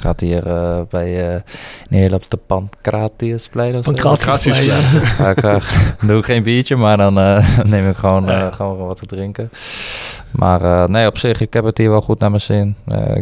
[0.00, 0.42] Gaat hier
[0.90, 1.42] bij
[1.90, 4.78] uh, op de Pancratiusplein of Pancratiusplein, ja.
[5.18, 5.30] ja.
[5.30, 5.64] ik,
[6.08, 7.14] doe ik geen biertje, maar dan
[7.70, 9.50] neem ik gewoon, gewoon wat te drinken.
[10.34, 12.76] Maar nee, op zich, ik heb het hier wel goed naar mijn zin.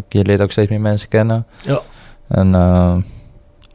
[0.08, 1.46] je leert ook steeds meer mensen kennen.
[1.64, 1.80] Ja.
[2.28, 2.54] En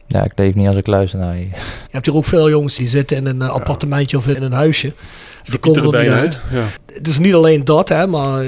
[0.06, 1.44] ja, ik leef niet als ik luister naar je.
[1.44, 4.92] Je hebt hier ook veel jongens die zitten in een appartementje of in een huisje.
[5.44, 6.38] Die komen er bijna uit.
[6.50, 6.64] Ja.
[6.92, 8.44] Het is niet alleen dat, hè, maar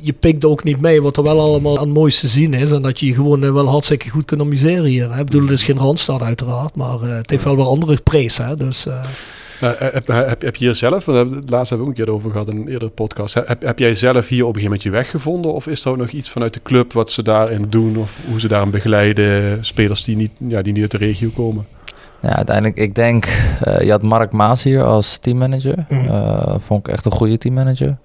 [0.00, 2.70] je pikt ook niet mee wat er wel allemaal aan het mooiste te zien is.
[2.70, 5.12] En dat je je gewoon uh, wel hartstikke goed kunt amuseren hier.
[5.12, 5.18] Hè?
[5.18, 8.38] Ik bedoel, het is geen Randstad uiteraard, maar uh, het heeft wel weer andere prijs.
[8.38, 8.56] Hè?
[8.56, 8.86] Dus,
[9.62, 9.70] uh...
[9.78, 12.56] heb, heb, heb, je hier zelf, laatst hebben we ook een keer over gehad in
[12.56, 13.34] een eerdere podcast.
[13.34, 15.52] Heb, heb jij zelf hier op een gegeven moment je weg gevonden?
[15.52, 17.96] Of is er ook nog iets vanuit de club wat ze daarin doen?
[17.96, 19.58] Of hoe ze daarin begeleiden?
[19.64, 21.66] Spelers die niet, ja, die niet uit de regio komen?
[22.20, 23.24] Ja, uiteindelijk, ik denk,
[23.66, 25.84] uh, je had Mark Maas hier als teammanager.
[25.88, 26.04] Mm.
[26.04, 27.96] Uh, vond ik echt een goede teammanager.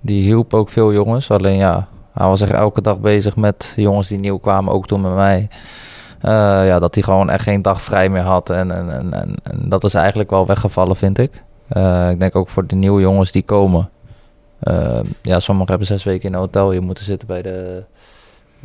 [0.00, 1.30] Die hielp ook veel jongens.
[1.30, 5.00] Alleen ja, hij was echt elke dag bezig met jongens die nieuw kwamen, ook toen
[5.00, 5.48] met mij.
[6.26, 6.32] Uh,
[6.66, 8.50] ja, dat hij gewoon echt geen dag vrij meer had.
[8.50, 9.12] En, en, en,
[9.42, 11.42] en, dat is eigenlijk wel weggevallen, vind ik.
[11.76, 13.90] Uh, ik denk ook voor de nieuwe jongens die komen.
[14.62, 17.84] Uh, ja, sommigen hebben zes weken in een hotel hier moeten zitten bij de,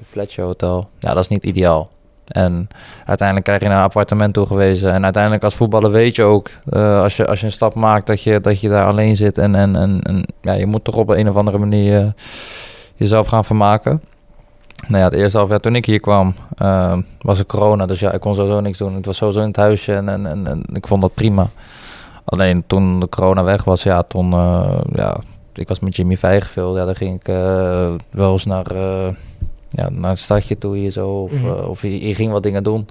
[0.09, 0.89] Fletcher Hotel.
[0.99, 1.89] Ja, dat is niet ideaal.
[2.27, 2.67] En
[3.05, 4.91] uiteindelijk krijg je een appartement toegewezen.
[4.91, 8.21] En uiteindelijk als voetballer weet je ook, als, je, als je een stap maakt, dat
[8.21, 9.37] je, dat je daar alleen zit.
[9.37, 12.13] En, en, en, ja, je moet toch op een of andere manier
[12.95, 14.01] jezelf gaan vermaken.
[14.87, 17.85] Nou ja, het eerste half jaar toen ik hier kwam, uh, was er corona.
[17.85, 18.95] Dus ja, ik kon sowieso niks doen.
[18.95, 21.49] Het was sowieso in het huisje en, en, en, en ik vond dat prima.
[22.25, 24.31] Alleen toen de corona weg was, ja, toen,
[24.93, 25.17] ja,
[25.53, 26.77] ik was met Jimmy Vijgenveld.
[26.77, 27.25] Ja, dan ging ik
[28.09, 28.65] wel eens naar
[29.69, 31.07] ja, naar het stadje toe hier zo.
[31.07, 32.87] Of, mm of je, je, ging wat dingen doen.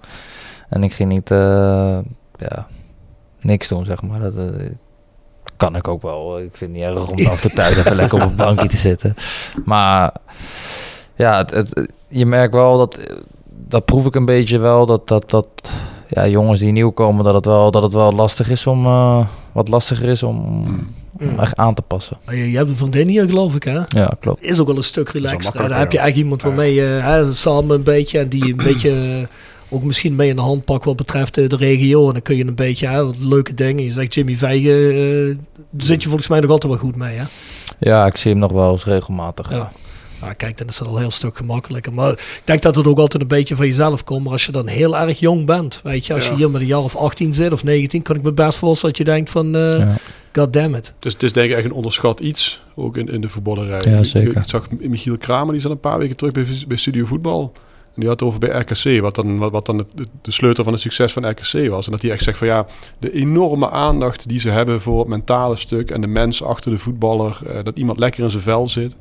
[0.68, 2.66] En ik ging niet, ja,
[3.40, 4.20] niks doen, zeg maar.
[4.20, 4.35] Dat
[5.57, 6.38] kan ik ook wel.
[6.38, 8.76] Ik vind het niet erg om af en thuis even lekker op een bankje te
[8.76, 9.14] zitten.
[9.64, 10.12] Maar
[11.20, 12.98] ja, het, het, je merkt wel dat,
[13.68, 15.46] dat proef ik een beetje wel, dat, dat, dat
[16.09, 19.26] ja, jongens die nieuw komen, dat het wel, dat het wel lastig is om, eh,
[19.52, 21.38] wat lastiger is om, om Mm.
[21.38, 22.16] echt aan te passen.
[22.28, 23.80] Je, je hebt een vriendin hier, geloof ik, hè?
[23.87, 24.44] Ja, klopt.
[24.44, 25.42] Is ook wel een stuk relaxer.
[25.42, 28.56] makkelijker, Daar heb je echt iemand waarmee je hè, samen een beetje, en die een
[28.72, 29.26] beetje eh,
[29.68, 32.06] ook misschien mee in de hand pakt wat betreft eh, de regio.
[32.06, 33.85] En dan kun je een beetje hè, wat leuke dingen.
[33.85, 35.37] Je zegt Jimmy Vijgen, eh,
[35.70, 37.24] daar zit je volgens mij nog altijd wel goed mee, hè?
[37.78, 39.50] Ja, ik zie hem nog wel eens regelmatig.
[39.50, 39.72] Ja.
[40.20, 41.92] Nou, kijk, dan is het al een heel stuk gemakkelijker.
[41.92, 44.22] Maar ik denk dat het ook altijd een beetje van jezelf komt.
[44.24, 46.37] Maar als je dan heel erg jong bent, weet je, als je Ja.
[46.37, 49.06] hier met een jaar of 18 zit of 19, kan ik me best voorstellen dat
[49.06, 49.96] je denkt van, eh Ja.
[50.33, 50.92] god damn it.
[50.98, 53.90] Dus het is denk ik echt een onderschat iets, ook in, in de voetballerij.
[53.92, 54.37] Ja, Ik- zeker.
[54.37, 57.52] Ik, zag Michiel Kramer, die zat een paar weken terug bij, bij Studio Voetbal.
[57.94, 59.87] En die had het over bij RKC, wat dan, wat, wat dan
[60.22, 61.87] de sleutel van het succes van RKC was.
[61.87, 62.66] En dat hij echt zegt van ja,
[62.98, 66.78] de enorme aandacht die ze hebben voor het mentale stuk en de mens achter de
[66.78, 68.96] voetballer, eh, dat iemand lekker in zijn vel zit.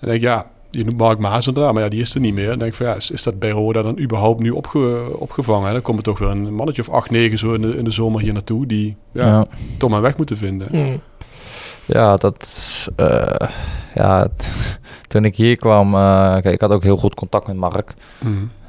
[0.00, 2.50] En ik denk ja, je noemt Mark inderdaad, maar ja, die is er niet meer.
[2.50, 5.66] En denk ik van ja, is, is dat bij Roda dan überhaupt nu opge, opgevangen?
[5.66, 5.72] hè?
[5.72, 7.90] Dan komt er toch weer een mannetje of acht, negen zo in de, in de
[7.90, 9.44] zomer hier naartoe, die ja, Ja.
[9.78, 10.68] toch maar weg moeten vinden.
[10.70, 11.00] Mm.
[11.84, 12.88] Ja, dat.
[12.96, 13.48] eh,
[13.94, 14.26] ja,
[15.08, 17.94] toen ik hier kwam, eh, kijk, ik had ook heel goed contact met Mark.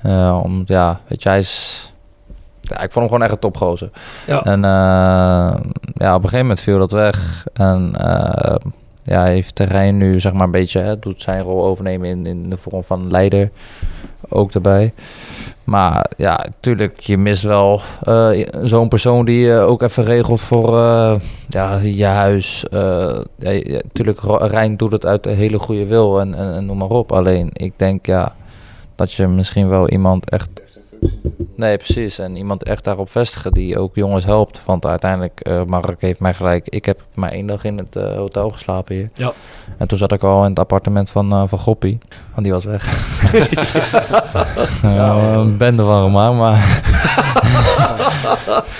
[0.01, 1.91] Eh, om, ja, weet je, hij is.
[2.61, 3.89] Ja, ik vond hem gewoon echt een topgozer.
[4.27, 4.43] Ja.
[4.43, 4.69] En eh,
[5.95, 7.45] ja, op een gegeven moment viel dat weg.
[7.53, 8.55] En eh,
[9.07, 12.49] ja, heeft terrein nu, zeg maar, een beetje, hè, doet zijn rol overnemen in, in
[12.49, 13.51] de vorm van leider
[14.29, 14.93] ook erbij.
[15.63, 18.29] Maar ja, natuurlijk, je mist wel eh,
[18.63, 21.15] zo'n persoon die je ook even regelt voor eh,
[21.47, 22.65] ja, je huis.
[22.69, 23.81] Eh ja,
[24.15, 27.11] Ro- Rijn doet het uit de hele goede wil en, en, en noem maar op.
[27.11, 28.35] Alleen, ik denk ja,
[28.95, 30.49] dat je misschien wel iemand echt...
[31.55, 32.19] Nee, precies.
[32.19, 34.61] En iemand echt daarop vestigen die ook jongens helpt.
[34.65, 36.67] Want uiteindelijk, eh Mark heeft mij gelijk...
[36.67, 39.09] Ik heb maar één dag in het eh, hotel geslapen hier.
[39.13, 39.33] Ja.
[39.77, 41.97] En toen zat ik al in het appartement van, eh, van Goppie.
[42.31, 42.85] Want die was weg.
[44.81, 46.65] ja, een bende van gemaakt, maar...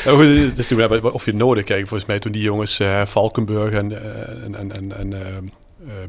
[0.05, 1.87] Ja, goed, het is natuurlijk wel of je het nodig kijkt.
[1.87, 3.91] Volgens mij toen die jongens eh, Valkenburg en,
[4.43, 5.13] en, en, en,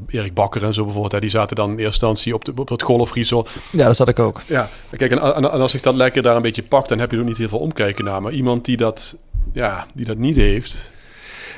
[0.08, 2.68] Erik Bakker en zo bijvoorbeeld, hè, die zaten dan in eerste instantie op, de, op
[2.68, 3.46] dat golfriesel.
[3.70, 4.40] Ja, dat zat ik ook.
[4.46, 7.10] Ja, kijk, en, en, en als ik dat lekker daar een beetje pak, dan heb
[7.10, 8.22] je er ook niet heel veel omkijken naar.
[8.22, 9.16] Maar iemand die dat,
[9.52, 10.90] ja, die dat niet heeft,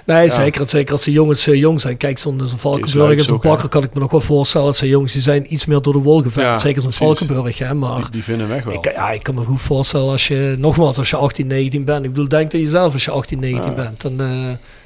[0.07, 0.31] Nee, Ja.
[0.33, 0.69] zeker.
[0.69, 1.97] Zeker als de jongens eh, jong zijn.
[1.97, 3.39] Kijk, zo'n zo'n Die Valkenburg en zo'n.
[3.41, 4.67] Bakker kan ik me nog wel voorstellen.
[4.67, 6.23] Dat zijn jongens die zijn iets meer door de wol.
[6.35, 6.93] Ja, zeker zo'n.
[6.93, 7.75] Valkenburg, hè.
[7.75, 8.75] Maar die, die vinden weg wel.
[8.75, 12.05] ik, ja, ik kan me goed voorstellen als je, nogmaals, als je 18, 19 bent.
[12.05, 13.77] Ik bedoel, denk aan jezelf als je 18, 19 Ja.
[13.77, 14.01] bent.
[14.01, 14.27] Dan, eh,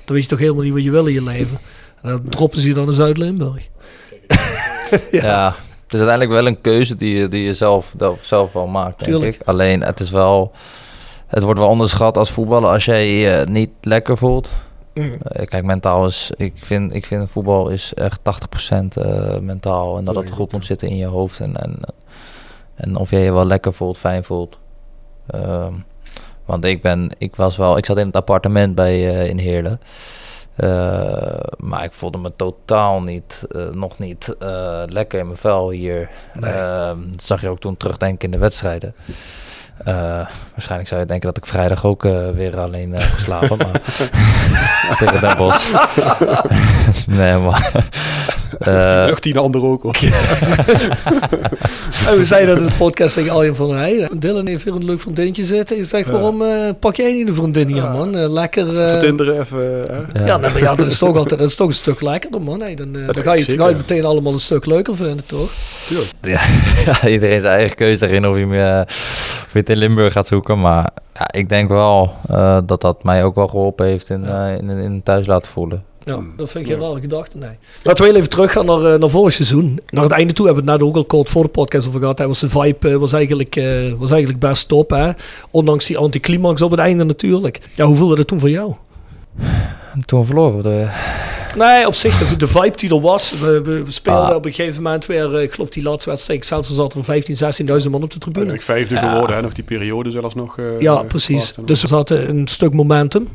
[0.05, 1.59] dan weet je toch helemaal niet wat je wil in je leven.
[2.05, 3.69] En dan droppen ze je dan in Zuid-Limburg.
[5.11, 5.47] Ja.
[5.85, 8.99] het is uiteindelijk wel een keuze die je, die je zelf, dat- zelf wel maakt,
[8.99, 9.35] denk Tuurlijk.
[9.35, 9.43] ik.
[9.49, 10.53] Alleen, het is wel...
[11.27, 14.51] Het wordt wel onderschat als voetballer als jij je niet lekker voelt.
[14.95, 15.15] Mm.
[15.23, 16.31] Eh, kijk, mentaal is...
[16.37, 18.23] Ik vind, ik vind voetbal is echt 80%
[19.03, 19.97] eh, mentaal.
[19.99, 21.41] En dat het goed moet zitten in je hoofd.
[21.41, 21.79] En, en,
[22.75, 24.59] en of jij je wel lekker voelt, fijn voelt.
[25.27, 25.73] Ehm,
[26.45, 27.11] want ik ben...
[27.19, 27.77] Ik was wel...
[27.77, 29.81] Ik zat in het appartement bij eh, in Heerlen.
[30.55, 35.71] Eh, maar ik voelde me totaal niet, eh, nog niet eh, lekker in mijn vel
[35.71, 36.11] hier.
[36.33, 36.53] Nee.
[37.11, 38.95] Dat zag je ook toen terugdenken in de wedstrijden.
[39.85, 39.95] Eh,
[40.53, 43.57] waarschijnlijk zou je denken dat ik vrijdag ook eh, weer alleen heb geslapen.
[43.57, 43.81] maar
[44.99, 45.73] tegen Den Bosch.
[47.19, 47.71] nee, maar...
[48.59, 49.97] eh, Nog tien anderen ook hoor.
[52.09, 54.85] En we zeiden dat in de podcast tegen Arjen van hey, Dylan heeft weer een
[54.85, 55.77] leuk vriendinnetje zitten.
[55.77, 56.13] Je zegt, Ja.
[56.13, 56.49] waarom eh,
[56.81, 57.93] pak jij niet een vriendin hier, Ja.
[57.93, 58.17] man?
[58.17, 58.81] Eh, lekker...
[58.81, 59.59] eh, Vertinderen even.
[60.13, 60.25] Hè?
[60.25, 60.37] ja.
[60.37, 62.59] Nee, maar ja, dat is toch altijd dat is toch een stuk lekkerder, man.
[62.59, 63.59] Dan, eh, dan ga, je, zeker.
[63.59, 65.51] ga je het meteen allemaal een stuk leuker vinden, toch?
[65.87, 66.11] Tuurlijk.
[66.23, 66.41] ja,
[66.85, 68.87] ja, iedereen zijn eigen keuze daarin of je, hem,
[69.63, 70.61] in Limburg gaat zoeken.
[70.61, 74.49] Maar ja, ik denk wel eh, dat dat mij ook wel geholpen heeft in, Ja.
[74.49, 75.85] eh, in, in thuis laten voelen.
[76.03, 76.33] Ja, Hmm.
[76.37, 77.59] dat vind ik geen rare gedachte, nee.
[77.83, 79.81] Laten we heel even teruggaan naar, eh, naar vorig seizoen.
[79.91, 82.01] Naar het einde toe hebben we het net ook al kort voor de podcast over
[82.01, 82.19] gehad.
[82.19, 82.27] Hè.
[82.27, 85.11] Was de vibe was eigenlijk, eh, was eigenlijk best top, hè.
[85.51, 87.61] Ondanks die anticlimax op het einde natuurlijk.
[87.75, 88.75] Ja, hoe voelde dat toen voor jou?
[89.95, 90.63] En toen verloren we.
[90.63, 90.87] De,
[91.57, 93.41] Nee, op zich, de, de vibe die er was.
[93.41, 94.35] We, we, we speelden Ah.
[94.37, 97.05] op een gegeven moment weer, eh, ik geloof die laatste wedstrijd, zelfs er zat er
[97.05, 97.37] 15,
[97.85, 98.53] 16.000 man op de tribune.
[98.55, 99.11] ik vijfde Ja.
[99.11, 99.43] geworden, hè?
[99.43, 100.59] nog die periode zelfs nog.
[100.59, 101.55] eh, Ja, eh, precies.
[101.65, 103.29] Dus we hadden een stuk momentum.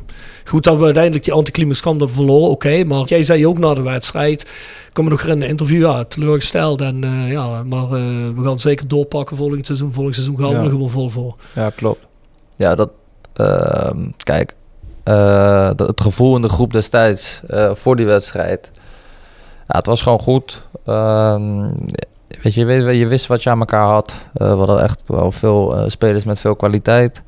[0.44, 2.84] Goed dat we uiteindelijk die anticlimax kwam, dat we verloren, oké.
[2.84, 6.04] maar jij zei ook na de wedstrijd, ik kom me nog in een interview, ja,
[6.04, 6.80] teleurgesteld.
[6.80, 7.90] En eh, ja, maar eh,
[8.36, 9.92] we gaan zeker doorpakken volgend seizoen.
[9.92, 10.62] Volgend seizoen gaan we Ja.
[10.62, 11.36] er gewoon vol voor.
[11.54, 12.06] Ja, klopt.
[12.56, 12.90] Ja, dat.
[13.34, 14.54] ehm, kijk,
[15.76, 18.70] dat, het gevoel in de groep destijds eh, voor die wedstrijd.
[19.68, 20.66] Ja, het was gewoon goed.
[20.84, 21.70] Ehm,
[22.42, 24.14] weet je, je, wist wat je aan elkaar had.
[24.34, 27.22] Eh, we hadden echt wel veel spelers met veel kwaliteit.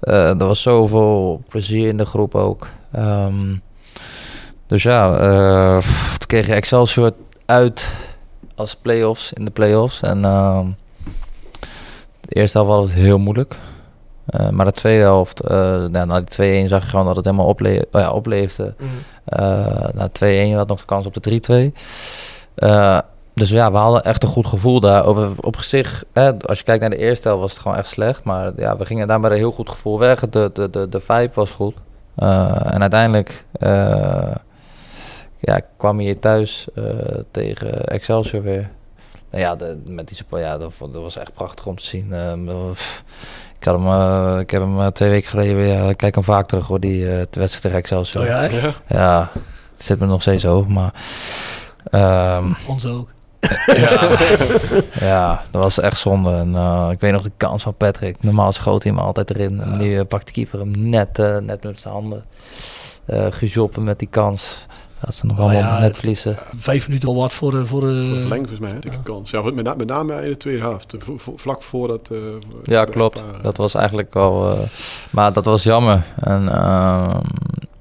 [0.00, 2.66] Er was zoveel plezier in de groep ook.
[2.92, 3.56] Ehm,
[4.66, 5.18] dus ja,
[6.18, 7.12] toen kreeg je Excelsior
[7.46, 7.88] uit
[8.54, 10.02] als play-offs in de play-offs.
[10.02, 10.66] En ehm,
[12.20, 13.56] de eerste helft was het heel moeilijk.
[14.26, 15.50] Eh, maar de tweede helft, uh,
[15.84, 18.74] nou, na die 2-1 zag je gewoon dat het helemaal ople oh ja, opleefde.
[18.76, 18.88] Mhm.
[19.40, 20.08] Uh, na
[20.52, 21.74] 2-1 had nog de kans op de 3-2.
[23.34, 25.04] dus ja, we hadden echt een goed gevoel daar.
[25.04, 27.88] Over, op zich, hè, als je kijkt naar de eerste helft was het gewoon echt
[27.88, 28.24] slecht.
[28.24, 30.20] Maar ja, we gingen daar met een heel goed gevoel weg.
[30.20, 31.74] De, de, de, de vibe was goed.
[32.14, 33.44] en uiteindelijk
[35.40, 36.66] ja, kwam je thuis
[37.30, 38.70] tegen Excelsior weer.
[39.30, 42.12] Nou ja, de, met die support, ja, dat, dat, was echt prachtig om te zien.
[43.64, 46.24] Ik, had hem, uh, ik heb hem uh, twee weken geleden weer, ik kijk hem
[46.24, 48.22] vaak terug hoor, die uh, wedstrijd tegen Excelsior.
[48.22, 49.30] Oh ja, ja, ja.
[49.72, 50.92] het zit me nog steeds over, maar...
[52.36, 53.12] Um, Ons ook.
[53.66, 54.18] ja,
[55.00, 56.32] ja, dat was echt zonde.
[56.32, 56.48] En,
[56.90, 58.22] ik weet nog de kans van Patrick.
[58.22, 59.60] Normaal schoot hij hem altijd erin.
[59.60, 62.24] En nu pakt de keeper hem net, net met zijn handen.
[63.30, 64.66] gejoppen met die kans.
[65.00, 66.36] Dat ze nog Oh allemaal ja, net verliezen.
[66.56, 67.66] Vijf minuten al wat voor de...
[67.66, 69.30] Voor de Voor verlenging volgens mij, hè, dikke kans.
[69.30, 70.94] Ja, met, met name in de tweede helft.
[70.98, 72.10] v- vlak voordat...
[72.10, 72.18] eh,
[72.62, 73.22] Ja, klopt.
[73.32, 74.50] paar, Dat was eigenlijk wel...
[74.52, 74.58] eh,
[75.10, 76.04] maar dat was jammer.
[76.20, 77.20] En ehm,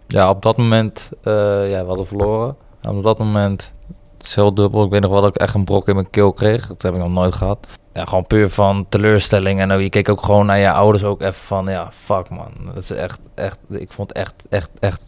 [0.07, 1.09] ja, op dat moment...
[1.23, 1.33] eh,
[1.71, 2.55] ja, we hadden verloren.
[2.81, 3.71] En op dat moment...
[4.17, 4.83] Het is heel dubbel.
[4.83, 6.67] Ik weet nog wel dat ik echt een brok in mijn keel kreeg.
[6.67, 7.67] Dat heb ik nog nooit gehad.
[7.93, 9.59] Ja, gewoon puur van teleurstelling.
[9.59, 11.65] En ook, je keek ook gewoon naar je ouders ook even van...
[11.65, 12.51] Ja, fuck man.
[12.65, 13.19] Dat is echt...
[13.35, 15.01] echt ik vond het echt, echt, echt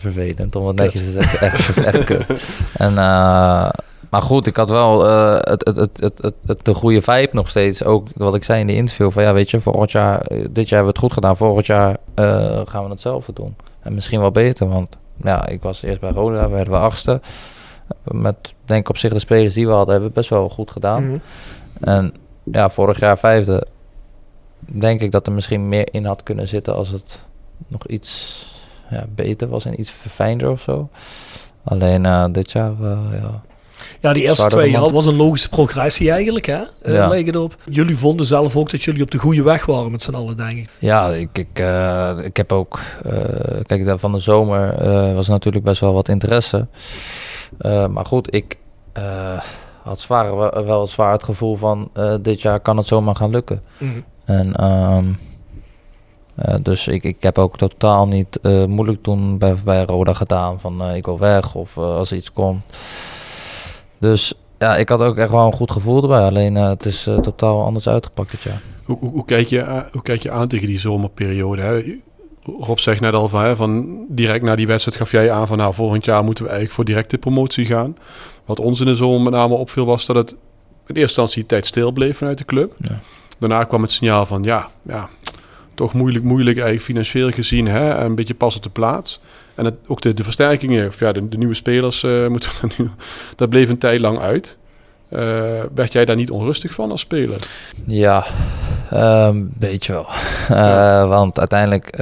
[0.00, 0.56] vervelend.
[0.56, 1.46] Om wat netjes te zeggen.
[1.46, 2.24] Echt, echt kut.
[2.72, 2.98] En...
[2.98, 3.70] eh,
[4.10, 7.84] maar goed, ik had wel eh, het, het, het, het, de goede vibe nog steeds.
[7.84, 9.10] Ook wat ik zei in de interview.
[9.10, 11.36] Van ja, weet je, vorig jaar, eh, dit jaar hebben we het goed gedaan.
[11.36, 11.96] Volgend jaar
[12.64, 13.56] gaan we hetzelfde doen.
[13.80, 14.68] En misschien wel beter.
[14.68, 17.20] Want ja, ik was eerst bij Roda, werden we achtste.
[18.04, 20.70] Met, denk ik op zich, de spelers die we hadden, hebben we best wel goed
[20.70, 21.06] gedaan.
[21.06, 21.18] Mhm.
[21.80, 22.12] En
[22.52, 23.66] ja, vorig jaar vijfde.
[24.58, 27.18] Denk ik dat er misschien meer in had kunnen zitten als het
[27.68, 28.46] nog iets
[28.90, 30.88] ja, beter was en iets verfijnder of zo.
[31.64, 32.72] Alleen eh, dit jaar,
[33.12, 33.40] ja.
[34.00, 36.62] Ja, die eerste twee jaar was een logische progressie eigenlijk, hè?
[36.82, 37.10] Eh Ja.
[37.10, 37.56] het op.
[37.70, 40.58] Jullie vonden zelf ook dat jullie op de goede weg waren met z'n allen, denk
[40.58, 40.68] ik.
[40.78, 42.80] Ja, ik, ik, eh, ik heb ook.
[43.66, 46.66] kijk, van de zomer was natuurlijk best wel wat interesse.
[47.90, 48.56] Maar goed, ik
[49.82, 51.90] had zwaar, wel, zwaar het gevoel van.
[52.22, 53.62] dit jaar kan het zomaar gaan lukken.
[53.78, 54.00] Mhm.
[54.24, 54.54] En.
[54.54, 55.04] ehm,
[56.38, 60.60] eh, dus ik, ik heb ook totaal niet eh, moeilijk toen bij, bij Roda gedaan.
[60.60, 62.62] Van eh, ik wil weg of als er iets komt.
[63.98, 66.22] Dus ja, ik had ook echt wel een goed gevoel erbij.
[66.22, 68.62] Alleen het is totaal anders uitgepakt dit jaar.
[68.84, 71.62] Hoe, hoe, hoe kijk je, hoe kijk je aan tegen die zomerperiode?
[71.62, 71.98] Hè?
[72.60, 75.58] Rob zegt net al van, hè, van direct na die wedstrijd gaf jij aan van
[75.58, 77.96] nou volgend jaar moeten we eigenlijk voor directe promotie gaan.
[78.44, 80.36] Wat ons in de zomer met name opviel was dat het in
[80.86, 82.72] eerste instantie tijd stil bleef vanuit de club.
[82.78, 83.00] Ja.
[83.38, 85.08] Daarna kwam het signaal van ja, ja
[85.78, 89.20] toch moeilijk, moeilijk eigenlijk financieel gezien, hè, een beetje pas op de plaats.
[89.54, 92.90] En het, ook de, de versterkingen, of ja, de, nieuwe spelers eh, moeten nu,
[93.36, 94.56] dat bleef een tijd lang uit.
[95.08, 95.20] Eh,
[95.74, 97.48] werd jij daar niet onrustig van als speler?
[97.84, 98.24] Ja,
[98.90, 100.06] een beetje wel.
[100.48, 101.96] Eh, want uiteindelijk,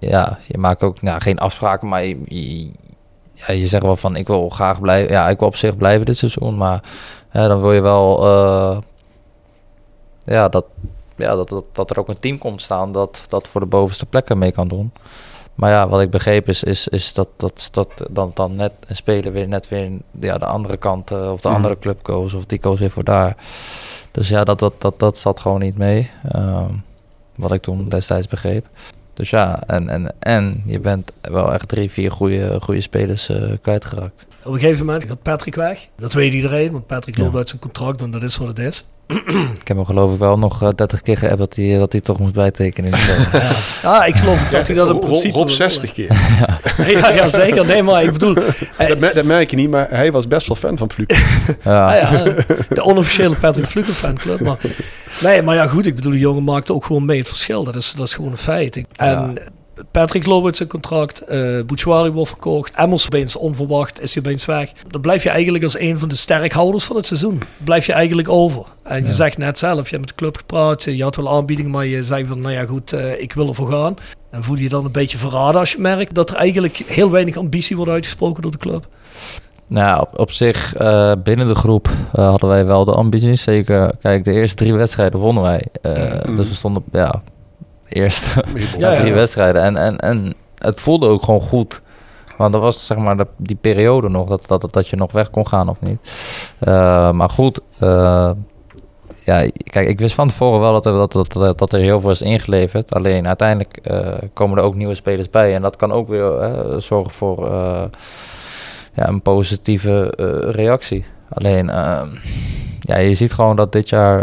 [0.00, 2.70] ja, je maakt ook nou, geen afspraken, maar je,
[3.32, 5.12] ja, je zegt wel van ik wil graag blijven.
[5.12, 6.82] Ja, ik wil op zich blijven dit seizoen, maar
[7.32, 8.26] dan wil je wel
[10.24, 10.64] ja, dat,
[11.18, 14.06] ja, dat, dat, dat er ook een team komt staan dat, dat voor de bovenste
[14.06, 14.92] plekken mee kan doen.
[15.54, 18.96] Maar ja, wat ik begreep is, is, is dat, dat, dat dan, dan net een
[18.96, 21.56] speler weer net weer ja, de andere kant eh, of de Mhm.
[21.56, 23.36] andere club koos of die koos weer voor daar.
[24.10, 26.10] Dus ja, dat, dat, dat, dat zat gewoon niet mee.
[26.32, 26.70] ehm,
[27.34, 28.66] wat ik toen destijds begreep.
[29.14, 33.52] Dus ja, en, en, en je bent wel echt drie, vier goede, goede spelers eh,
[33.62, 34.26] kwijtgeraakt.
[34.44, 35.86] Op een gegeven moment gaat Patrick weg.
[35.96, 37.22] Dat weet iedereen, want Patrick Ja.
[37.22, 38.84] loopt uit zijn contract en dat is wat het is.
[39.60, 42.00] Ik heb hem geloof ik wel nog eh, 30 keer geappt dat hij, dat hij
[42.00, 42.90] toch moest bijtekenen.
[42.92, 43.50] in de.
[43.82, 45.34] Ja, ik geloof dat hij dat in principe...
[45.38, 46.12] Rob wil 60 keer.
[46.86, 47.66] Ja, ja, zeker.
[47.66, 48.34] Nee, maar ik bedoel...
[48.76, 51.14] eh, Dat, dat merk je niet, maar hij was best wel fan van Fluke.
[51.64, 51.94] ja.
[51.94, 52.34] Ah ja,
[52.68, 54.40] de onofficiële Patrick Fluke fanclub.
[54.40, 54.58] Maar,
[55.22, 55.86] nee, maar ja, goed.
[55.86, 57.64] Ik bedoel, die jongen maakte ook gewoon mee het verschil.
[57.64, 58.76] Dat is, dat is gewoon een feit.
[58.76, 59.38] Ik- En
[59.90, 61.20] Patrick loopt uit zijn contract.
[61.20, 62.72] eh Bouchouari wordt verkocht.
[62.76, 64.72] Emmels opeens onverwacht is hij opeens weg.
[64.90, 67.42] Dan blijf je eigenlijk als een van de sterkhouders van het seizoen.
[67.64, 68.64] Blijf je eigenlijk over.
[68.82, 69.12] En je Ja.
[69.14, 70.84] zegt net zelf, je hebt met de club gepraat.
[70.84, 73.70] Je had wel aanbiedingen, maar je zei van, nou ja goed, eh, ik wil ervoor
[73.72, 73.94] gaan.
[74.30, 77.10] En voel je je dan een beetje verraden als je merkt dat er eigenlijk heel
[77.10, 78.86] weinig ambitie wordt uitgesproken door de club.
[79.66, 83.42] Nou, op, op zich, eh, binnen de groep hadden wij wel de ambities.
[83.42, 85.66] Zeker, kijk, de eerste drie wedstrijden wonnen wij.
[86.36, 87.22] Dus we stonden, ja,
[87.88, 88.44] de eerste
[88.78, 89.00] Ja, ja.
[89.00, 89.62] drie wedstrijden.
[89.62, 91.80] En, en, en het voelde ook gewoon goed.
[92.38, 95.30] Want dat was zeg maar de, die periode nog, dat, dat, dat je nog weg
[95.30, 95.98] kon gaan of niet.
[96.58, 98.30] Eh, maar goed, eh,
[99.24, 102.10] ja, kijk, ik wist van tevoren wel dat er, dat, dat, dat, er heel veel
[102.10, 102.94] is ingeleverd.
[102.94, 105.54] Alleen uiteindelijk eh, komen er ook nieuwe spelers bij.
[105.54, 107.48] En dat kan ook weer zorgen voor
[108.94, 110.12] ja, een positieve
[110.50, 111.04] reactie.
[111.28, 111.66] Alleen,
[112.80, 114.22] ja, je ziet gewoon dat dit jaar...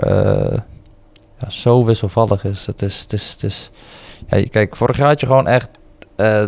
[1.38, 2.66] eh, ja, zo wisselvallig is.
[2.66, 3.72] Het is, het is, het is
[4.28, 5.70] ja, kijk, vorig jaar had je gewoon echt
[6.18, 6.44] uh,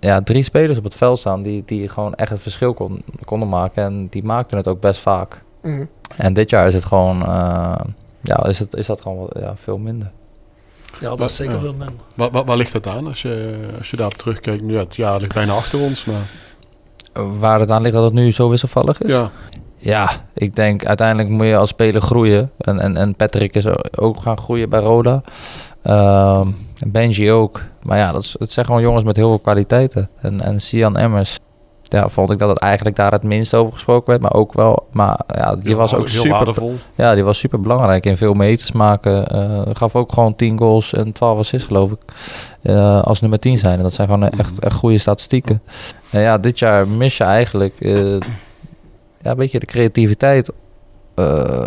[0.00, 3.48] ja, drie spelers op het veld staan die, die gewoon echt het verschil kon, konden
[3.48, 3.84] maken.
[3.84, 5.42] En die maakten het ook best vaak.
[5.62, 5.88] Mm.
[6.16, 7.74] En dit jaar is het gewoon, uh,
[8.20, 10.10] ja, is, het, is dat gewoon ja, veel minder.
[11.00, 11.60] Ja, dat is zeker ja.
[11.60, 12.04] veel minder.
[12.14, 14.62] Waar, waar, waar, ligt dat aan als je, als je daarop terugkijkt?
[14.62, 16.30] Nu, ja, het jaar ligt bijna achter ons, maar...
[17.38, 19.12] Waar het aan ligt dat het nu zo wisselvallig is?
[19.12, 19.30] Ja.
[19.78, 22.50] Ja, ik denk uiteindelijk moet je als speler groeien.
[22.58, 23.66] En, en, en Patrick is
[23.98, 25.22] ook gaan groeien bij Roda.
[25.84, 26.46] Uh,
[26.86, 27.62] Benji ook.
[27.82, 30.08] Maar ja, dat, is, het zijn gewoon jongens met heel veel kwaliteiten.
[30.20, 31.38] En, en Sian Emmers,
[31.82, 34.22] ja, vond ik dat het eigenlijk daar het minst over gesproken werd.
[34.22, 36.54] Maar ook wel, maar ja, die was ook super,
[36.94, 39.36] ja, die was super belangrijk in veel meters maken.
[39.36, 41.98] Uh, gaf ook gewoon 10 goals en 12 assists geloof ik.
[42.62, 43.76] Uh, als nummer 10 zijn.
[43.76, 45.62] En dat zijn gewoon echt, echt goede statistieken.
[46.10, 48.16] En ja, dit jaar mis je eigenlijk uh,
[49.22, 50.52] ja, een beetje de creativiteit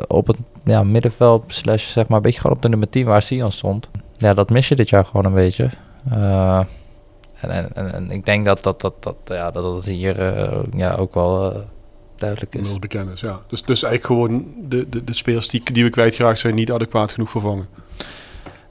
[0.07, 1.43] op het ja, middenveld.
[1.47, 3.89] Slash zeg maar een beetje gewoon op de nummer 10 waar Sian stond.
[4.17, 5.69] Ja, dat mis je dit jaar gewoon een beetje.
[6.11, 6.57] Uh,
[7.41, 10.95] en, en, en, ik denk dat dat, dat, dat, ja, dat, dat hier uh, ja,
[10.95, 11.63] ook wel
[12.15, 12.79] duidelijk is.
[12.79, 13.39] Bekend is, ja.
[13.47, 17.11] Dus, dus eigenlijk gewoon de, de, de spelers die, die we kwijtgeraakt zijn niet adequaat
[17.11, 17.67] genoeg vervangen.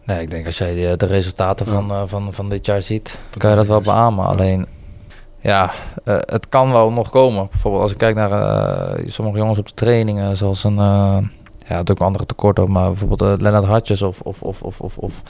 [0.04, 1.72] Nee, ik denk als jij de, de resultaten ja.
[1.72, 4.24] van, van, van dit jaar ziet, dan kan je dat wel beamen.
[4.24, 4.30] Ja.
[4.30, 4.66] Alleen,
[5.40, 5.70] ja,
[6.04, 7.48] het kan wel nog komen.
[7.50, 10.78] Bijvoorbeeld als ik kijk naar sommige jongens op de trainingen, zoals een
[11.70, 14.98] ja, het ook andere tekorten, maar bijvoorbeeld uh, Lennart Hartjes of, of, of, of, of,
[14.98, 15.22] of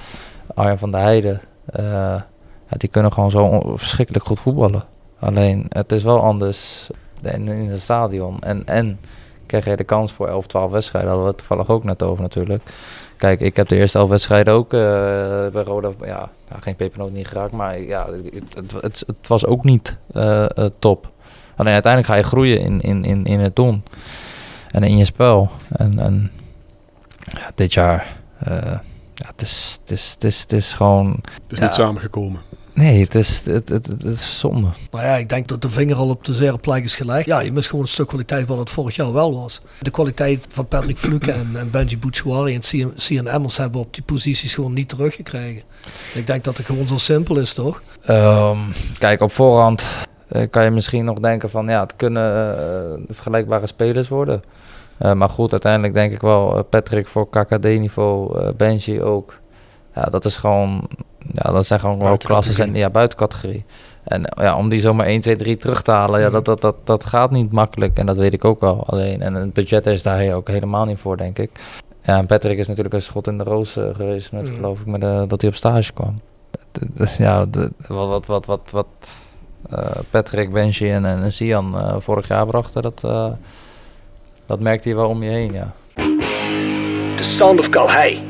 [0.54, 1.40] Arjen van der Heijden.
[1.80, 2.20] Uh,
[2.68, 4.84] die kunnen gewoon zo verschrikkelijk goed voetballen.
[5.18, 6.90] Alleen het is wel anders
[7.22, 8.38] in, in het stadion.
[8.40, 9.00] En, en
[9.46, 11.10] krijg je de kans voor 11, 12 wedstrijden.
[11.10, 12.62] Hadden we het toevallig ook net over natuurlijk.
[13.20, 14.80] Kijk, ik heb de eerste 11 wedstrijden ook uh,
[15.48, 17.52] bij Roda, ja, geen pepernoot niet geraakt.
[17.52, 20.46] Maar ja, het, het, het, het was ook niet uh,
[20.78, 21.10] top.
[21.56, 23.82] Alleen uiteindelijk ga je groeien in, in, in, in het doen
[24.70, 25.50] en in je spel.
[25.68, 26.30] En, en
[27.18, 28.16] ja, dit jaar,
[28.48, 28.56] uh,
[29.14, 31.18] ja, het, is, het, is, het, is, het is gewoon...
[31.22, 32.40] Het is ja, niet samengekomen.
[32.74, 34.68] Nee, het is, het, het, het, is zonde.
[34.90, 37.26] Nou ja, ik denk dat de vinger al op de zere plek is gelegd.
[37.26, 39.60] Ja, je mist gewoon een stuk kwaliteit wat het vorig jaar wel was.
[39.80, 44.02] De kwaliteit van Patrick Fluke en, en Benji Bouchouari en Cian Emmers hebben op die
[44.02, 45.62] posities gewoon niet teruggekregen.
[46.14, 47.82] Ik denk dat het gewoon zo simpel is, toch?
[48.08, 48.58] Um,
[48.98, 49.84] kijk, op voorhand
[50.32, 52.56] uh, kan je misschien nog denken van ja, het kunnen
[52.98, 54.42] uh, vergelijkbare spelers worden.
[55.02, 59.38] Uh, maar goed, uiteindelijk denk ik wel Patrick voor KKD-niveau, Benji ook.
[59.94, 60.88] Ja, dat is gewoon,
[61.32, 63.64] ja, dat zijn gewoon wel klassen en ja, buiten categorie.
[64.04, 66.76] En ja, om die zomaar 1, 2, 3 terug te halen, ja, dat, dat, dat,
[66.84, 67.98] dat gaat niet makkelijk.
[67.98, 68.86] En dat weet ik ook wel.
[68.86, 71.50] Alleen, en het budget is daar ook helemaal niet voor, denk ik.
[72.02, 74.54] Ja, en Patrick is natuurlijk een schot in de roos geweest, met, mm.
[74.54, 76.20] geloof ik, met, dat hij op stage kwam.
[77.18, 78.86] Ja, de, wat, wat, wat, wat, wat
[79.72, 79.78] uh,
[80.10, 83.26] Patrick, Benji en, en Sian uh, vorig jaar brachten, dat, uh,
[84.46, 85.72] dat merkte je wel om je heen, ja.
[87.16, 88.29] The Sound of Calhei.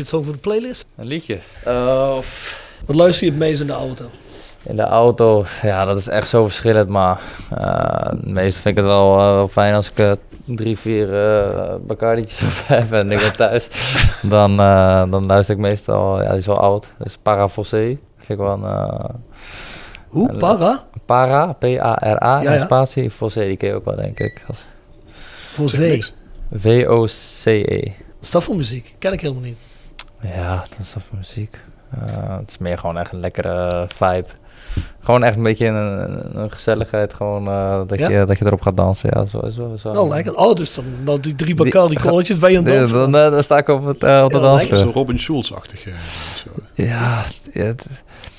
[0.00, 0.84] Je het zo voor de playlist?
[0.96, 1.40] Een liedje.
[1.66, 2.18] Uh,
[2.86, 4.04] Wat luister je het meest in de auto?
[4.62, 6.88] In de auto, ja, dat is echt zo verschillend.
[6.88, 7.20] Maar
[7.58, 10.12] uh, meestal vind ik het wel, uh, wel fijn als ik uh,
[10.44, 13.68] drie, vier uh, Bacardi'tjes op heb en ik ben thuis.
[14.34, 14.56] dan,
[15.10, 16.88] dan luister ik meestal, ja, die is wel oud.
[16.98, 17.98] Dus Parafossé.
[18.16, 18.62] Vind ik wel een...
[18.62, 18.98] Uh,
[20.08, 20.36] Hoe?
[20.36, 20.84] Para?
[21.06, 22.58] Para, P-A-R-A, ja, ja.
[22.58, 23.10] spatie.
[23.10, 24.42] Fossé, die ken je ook wel, denk ik.
[24.46, 24.64] Als...
[25.50, 26.00] Fossé?
[26.52, 27.80] V-O-C-E.
[27.82, 28.94] Wat is dat voor muziek?
[28.98, 29.56] Ken ik helemaal niet.
[30.22, 31.58] Ja, dat is voor muziek.
[31.94, 34.26] Uh, het is meer gewoon echt een lekkere vibe.
[35.00, 38.08] Gewoon echt een beetje een, een gezelligheid, gewoon uh, dat, ja?
[38.08, 39.10] je, dat je erop gaat dansen.
[39.12, 39.92] Ja, zo, zo, zo.
[39.92, 40.34] Wel lekker.
[40.34, 42.98] Oh, dus dan, dan die drie Bacardi kolletjes bij je aan dansen.
[42.98, 44.78] Dan, dan, dan, sta ik op, het, uh, op de ja, dansen.
[44.78, 45.84] Zo Robin Schulz-achtig.
[45.84, 45.92] Ja,
[46.74, 47.86] ja het,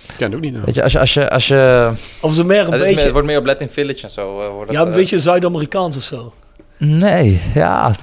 [0.08, 0.54] ik ken het ook niet.
[0.54, 0.66] Nou.
[0.66, 1.00] Weet je, als je...
[1.00, 2.96] Als je, als je of ze meer een het, beetje...
[2.96, 4.42] Meer, het wordt meer op Latin Village en zo.
[4.42, 6.34] Uh, wordt ja, een beetje Zuid-Amerikaans of zo.
[6.78, 7.94] Nee, ja...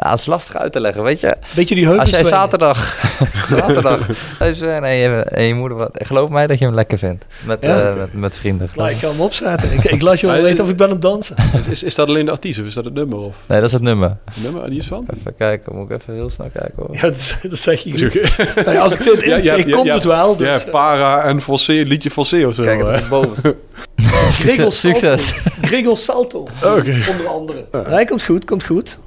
[0.00, 1.36] Ja, het is lastig uit te leggen, weet je.
[1.54, 3.08] Beetje die heupen Als jij zaterdag,
[3.56, 5.90] zaterdag thuis bent en je, en je moeder wat...
[5.92, 7.24] Geloof mij dat je hem lekker vindt.
[7.44, 7.90] Met, ja?
[7.90, 8.70] uh, met, met vrienden.
[8.74, 9.72] Nou, ik kan hem opzetten.
[9.72, 11.36] ik, ik laat je wel weten of ik ben aan het dansen.
[11.58, 13.18] Is, is, is, dat alleen de artiest of is dat het nummer?
[13.18, 13.36] Of?
[13.46, 14.16] Nee, dat is het nummer.
[14.24, 15.06] Het nummer, die is van?
[15.16, 16.88] Even kijken, moet ik even heel snel kijken hoor.
[16.92, 18.64] Ja, dat, dat zeg je niet.
[18.64, 20.36] nou, als ik dit in, ja, ja, ik kom ja, het wel.
[20.36, 22.62] Dus, ja, Para en Fossé, liedje Fossé of zo.
[22.62, 23.56] Kijk, het is boven.
[24.40, 25.34] Gregor Succes.
[25.62, 27.04] Gregor Salto, okay.
[27.10, 27.66] onder andere.
[27.72, 27.88] Ja.
[27.88, 28.98] Nee, komt goed, komt goed.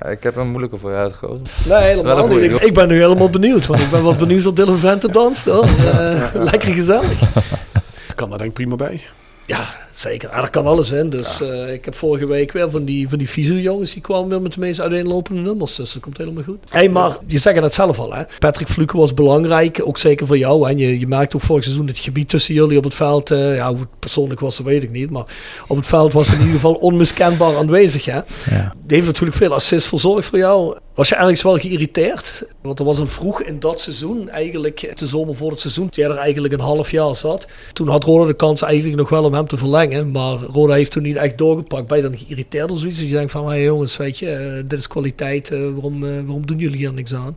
[0.00, 1.44] Ja, ik heb een moeilijke voor je uitgekozen.
[1.68, 2.38] Nee, helemaal niet.
[2.38, 3.66] goeie, Ik, ben nu helemaal benieuwd.
[3.66, 5.44] Want ik ben wel benieuwd of Dylan Vente danst.
[5.44, 5.64] Hoor.
[5.90, 7.20] Eh, lekker gezellig.
[8.14, 9.02] Kan daar denk ik prima bij.
[9.46, 10.28] Ja, zeker.
[10.28, 11.10] Ah, er kan alles in.
[11.10, 13.92] Dus eh, ik heb vorige week weer van die, van die visio-jongens...
[13.92, 15.74] die kwamen weer met de meest uiteenlopende nummers.
[15.74, 16.58] Dus dat komt helemaal goed.
[16.68, 18.22] Hey, maar je zegt het zelf al, hè.
[18.38, 19.80] Patrick Fluke was belangrijk.
[19.84, 20.68] Ook zeker voor jou.
[20.68, 23.30] En je, je merkt ook vorig seizoen het gebied tussen jullie op het veld...
[23.30, 25.10] eh, ja, hoe het persoonlijk was, dat weet ik niet.
[25.10, 25.24] Maar
[25.66, 28.20] op het veld was in ieder geval onmiskenbaar aanwezig, hè.
[28.50, 28.74] Ja.
[28.86, 30.76] Die heeft natuurlijk veel assists verzorgd voor jou.
[30.94, 32.46] Was je ergens wel geïrriteerd?
[32.62, 36.04] Want er was een vroeg in dat seizoen, eigenlijk de zomer voor het seizoen, toen
[36.04, 37.46] jij er eigenlijk een half jaar zat.
[37.72, 39.79] Toen had Roda de kans eigenlijk nog wel om hem te verlengen.
[39.88, 41.86] Maar Roda heeft toen niet echt doorgepakt.
[41.86, 42.98] Ben je dan geïrriteerd of zoiets?
[42.98, 45.50] Dat je denkt van, hey jongens, weet je, eh, dit is kwaliteit.
[45.50, 47.36] eh, waarom, eh, waarom doen jullie hier niks aan?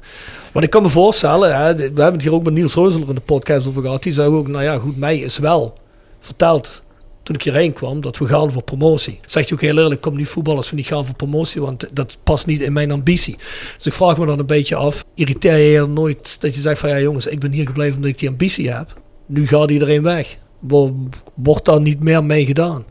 [0.54, 3.16] Want ik kan me voorstellen, hè, we hebben het hier ook met Niels Reuzeler in
[3.16, 4.04] de podcast over gehad.
[4.04, 5.74] Die zei ook, nou ja, goed, mij is wel
[6.20, 6.84] verteld
[7.24, 9.20] toen ik hierheen kwam, dat we gaan voor promotie.
[9.26, 11.96] Zegt je ook heel eerlijk, kom niet voetballen als we niet gaan voor promotie, want
[11.96, 13.36] dat past niet in mijn ambitie.
[13.76, 16.90] Dus ik vraag me dan een beetje af, irriteer je nooit dat je zegt van
[16.90, 19.02] ja jongens, ik ben hier gebleven omdat ik die ambitie heb.
[19.26, 20.38] Nu gaat iedereen weg.
[20.68, 20.96] Wo-
[21.34, 22.84] Wordt daar niet meer mee gedaan?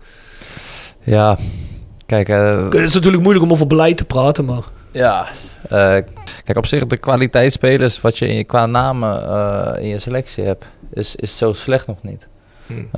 [1.01, 1.39] Ja,
[2.07, 4.63] kijk, eh, Het is natuurlijk moeilijk om over beleid te praten, maar
[4.93, 5.27] Ja,
[5.63, 5.97] eh,
[6.45, 10.45] kijk op zich de kwaliteitsspelers wat je in je, qua namen eh, in je selectie
[10.45, 12.27] hebt, is, is zo slecht nog niet.
[12.67, 12.89] Hmm.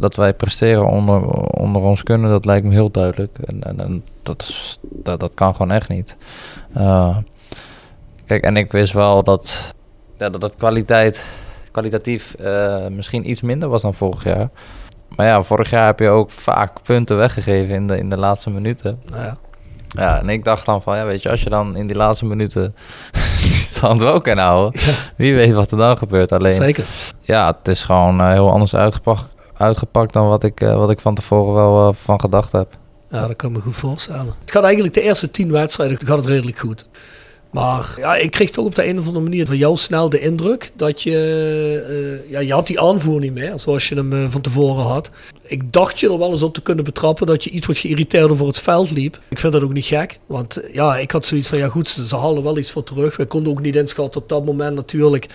[0.00, 3.38] Dat wij presteren onder, onder ons kunnen, dat lijkt me heel duidelijk.
[3.44, 6.16] En, en, en dat, is, dat, dat kan gewoon echt niet.
[8.26, 9.74] Kijk, en ik wist wel dat
[10.18, 11.24] ja, dat, dat kwaliteit,
[11.70, 14.50] kwalitatief eh, misschien iets minder was dan vorig jaar.
[15.16, 18.50] Maar ja, vorig jaar heb je ook vaak punten weggegeven in de, in de laatste
[18.50, 19.00] minuten.
[19.10, 19.36] nou ja.
[19.88, 22.24] Ja, en ik dacht dan van, ja, weet je, als je dan in die laatste
[22.24, 22.74] minuten
[23.42, 24.80] die stand wel kan houden,
[25.16, 26.32] wie weet wat er dan gebeurt.
[26.32, 26.84] Alleen, zeker.
[27.20, 31.00] ja, het is gewoon eh, heel anders uitgepakt, uitgepakt dan wat ik, eh, wat ik
[31.00, 32.78] van tevoren wel van gedacht heb.
[33.10, 34.34] Ja, dat kan me goed voorstellen.
[34.40, 36.88] Het gaat eigenlijk de eerste tien wedstrijden gaat het redelijk goed.
[37.50, 40.20] Maar ja, ik kreeg toch op de een of andere manier van jou snel de
[40.20, 42.20] indruk dat je...
[42.24, 45.10] eh, ja, je had die aanvoer niet meer, zoals je hem eh, van tevoren had.
[45.42, 48.36] Ik dacht je er wel eens op te kunnen betrappen dat je iets wat geïrriteerder
[48.36, 49.20] voor het veld liep.
[49.28, 51.88] Ik vind dat ook niet gek, want eh, ja, ik had zoiets van, ja goed,
[51.88, 53.16] ze, halen wel iets voor terug.
[53.16, 55.26] We konden ook niet inschatten op dat moment natuurlijk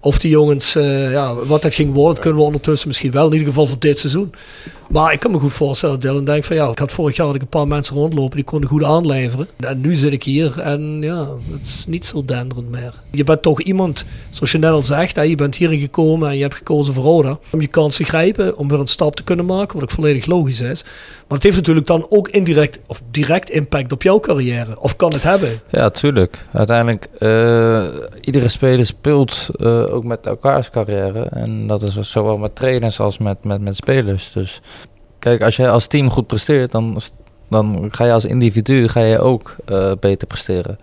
[0.00, 3.48] of die jongens, ja, wat dat ging worden, kunnen we ondertussen misschien wel, in ieder
[3.48, 4.32] geval voor dit seizoen.
[4.88, 7.26] Maar ik kan me goed voorstellen dat Dylan denkt van ja, ik had vorig jaar
[7.26, 9.48] had ik een paar mensen rondlopen die konden goed aanleveren.
[9.56, 12.92] En nu zit ik hier en ja, het is niet zo denderend meer.
[13.10, 16.42] Je bent toch iemand, zoals je net al zegt, je bent hierin gekomen en je
[16.42, 17.38] hebt gekozen voor Roda.
[17.50, 20.26] Om je kans te grijpen, om weer een stap te kunnen maken, wat ook volledig
[20.26, 20.84] logisch is.
[21.28, 24.80] Maar het heeft natuurlijk dan ook indirect of direct impact op jouw carrière.
[24.80, 25.60] Of kan het hebben?
[25.70, 26.44] Ja, tuurlijk.
[26.52, 27.84] Uiteindelijk, eh,
[28.20, 31.22] iedere speler speelt eh, ook met elkaars carrière.
[31.22, 34.32] En dat is zowel met trainers als met, met, met spelers.
[34.32, 34.60] Dus
[35.18, 37.00] kijk, als jij als team goed presteert, dan,
[37.48, 40.78] dan ga je als individu ga je ook eh, beter presteren.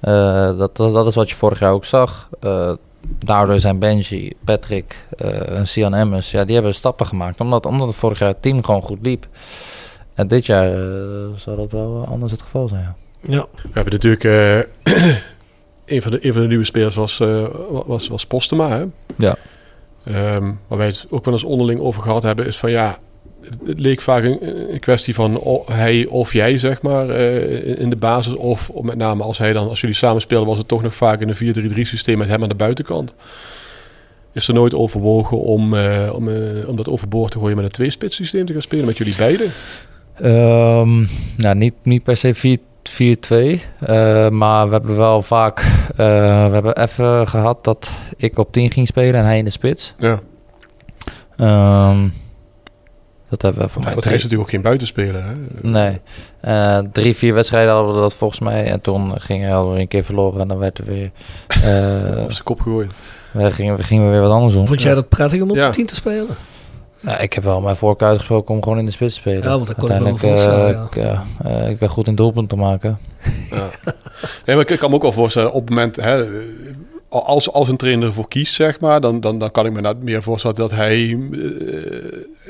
[0.00, 2.28] Eh, dat, dat, dat is wat je vorig jaar ook zag.
[2.40, 2.72] Eh,
[3.18, 7.40] daardoor zijn Benji, Patrick eh, en Sian Emmers, ja, die hebben stappen gemaakt.
[7.40, 9.26] Omdat, omdat het vorig jaar het team gewoon goed liep.
[10.14, 12.82] En dit jaar eh, zal dat wel anders het geval zijn.
[12.82, 12.94] Ja.
[13.20, 13.46] Ja.
[13.52, 14.24] We hebben natuurlijk...
[14.24, 14.56] eh,
[15.94, 17.44] een, van de, een van de nieuwe spelers was, eh,
[17.86, 18.84] was, was Postema, hè?
[19.16, 19.36] Ja.
[20.04, 22.98] Ehm, waar wij het ook wel eens onderling over gehad hebben, is van ja,
[23.66, 24.38] het, leek vaak een,
[24.72, 28.34] een kwestie van hij of jij, zeg maar, eh, in- de basis.
[28.34, 31.20] Of met name als hij dan, als jullie samen speelden, was het toch nog vaak
[31.20, 33.14] in een 4-3-3 systeem met hem aan de buitenkant.
[34.32, 37.70] Is er nooit overwogen om, eh, om, eh, om dat overboord te gooien met een
[37.70, 39.50] twee-spits systeem te gaan spelen met jullie beiden?
[40.14, 41.04] Ehm,
[41.36, 43.62] nou, niet, niet per se 4 4-2.
[43.80, 45.58] eh, maar we hebben wel vaak...
[45.90, 49.50] eh, we hebben even gehad dat ik op 10 ging spelen en hij in de
[49.50, 49.92] spits.
[49.98, 50.20] Ja.
[51.36, 52.08] Ehm,
[53.28, 53.92] dat hebben we voor mij...
[53.92, 55.34] Want hij is natuurlijk ook geen buitenspeler, hè?
[55.60, 56.00] Nee.
[56.40, 58.64] Eh, drie, vier wedstrijden hadden we dat volgens mij.
[58.64, 60.40] En toen gingen we alweer een keer verloren.
[60.40, 61.10] En dan werd er weer...
[61.48, 62.90] eh, Op zijn kop gegooid.
[63.32, 64.66] we gingen, we gingen weer wat anders doen.
[64.66, 65.66] Vond jij dat prettig om op Ja.
[65.68, 66.36] de 10 te spelen?
[67.00, 69.42] Nou, ik heb wel mijn voorkeur uitgesproken om gewoon in de spits te spelen.
[69.42, 72.58] Ja, want dat kon ik wel eh, ik, ja, eh, ik ben goed in doelpunten
[72.58, 72.98] te maken.
[74.44, 76.24] Nee, maar ik kan me ook wel voorstellen, op het moment, hè,
[77.08, 79.96] als, als een trainer ervoor kiest, zeg maar, dan, dan, dan kan ik me nou
[80.00, 81.38] meer voorstellen dat hij, eh,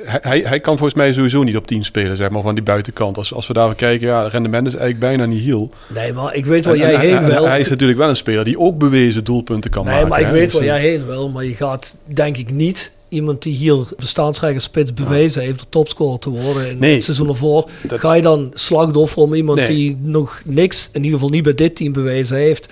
[0.04, 3.16] hij, hij, kan volgens mij sowieso niet op 10 spelen, zeg maar, van die buitenkant.
[3.18, 5.70] Als, als we daar kijken, ja, rendement is eigenlijk bijna niet heel.
[5.94, 7.46] Nee, maar ik weet waar En- jij en- heen en- wil.
[7.48, 10.08] Hij is natuurlijk wel een speler die ook bewezen doelpunten kan Nee, maken.
[10.08, 10.32] maar ik hè.
[10.32, 11.28] weet Dus, waar eh, jij heen wil.
[11.28, 16.18] Maar je gaat denk ik niet iemand die hier bestaansrijke spits bewezen heeft de topscorer
[16.18, 16.94] te worden in Nee.
[16.94, 17.70] het seizoen ervoor.
[17.82, 19.66] Dat- Ga je dan slachtoffer om iemand Nee.
[19.66, 22.68] die nog niks, in ieder geval niet bij dit team bewezen heeft.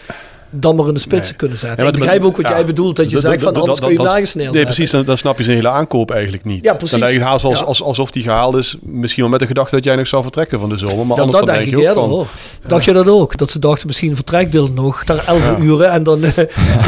[0.61, 1.37] Dan maar in de spits Nee.
[1.39, 1.77] kunnen zetten.
[1.79, 2.57] Ja, maar ik begrijp dat- ook wat ja.
[2.57, 4.53] jij bedoelt, dat je zegt van dat- anders kun je nergens neerzetten.
[4.55, 4.91] Nee, precies.
[4.91, 6.65] Dan, dan snap je zijn hele aankoop eigenlijk niet.
[6.65, 6.91] Ja, precies.
[6.91, 7.65] Dan lijkt het haast als, Ja.
[7.65, 8.77] als, alsof die gehaald is.
[8.83, 11.07] Misschien wel met de gedachte dat jij nog zou vertrekken van de zomer.
[11.07, 12.09] Maar Ja, anders dat dan denk ik je eerder van...
[12.09, 12.27] hoor.
[12.67, 13.37] Dacht je dat ook?
[13.37, 16.33] Dat ze dachten misschien vertrekt Dylan nog ter 11 uur en dan eh,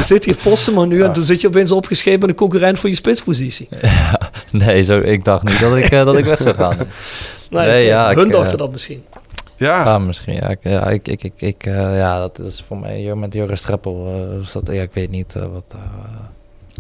[0.01, 2.95] zit hier Postema nu en toen zit je opeens opgeschreven met een concurrent voor je
[2.95, 3.69] spitspositie.
[4.51, 6.77] Nee, zo, ik dacht niet dat ik, eh, dat ik weg zou gaan.
[7.51, 9.03] Nee, ja, hun eh, dachten dat misschien.
[9.57, 10.35] Ja, Ja, misschien.
[10.35, 13.61] Ja, ik, ja, ik, ik, ik, ik, eh, ja dat is voor mij met Joris
[13.61, 14.07] Streppel.
[14.07, 15.65] eh, is dat, ja, ik weet niet eh, wat.
[15.71, 15.79] eh,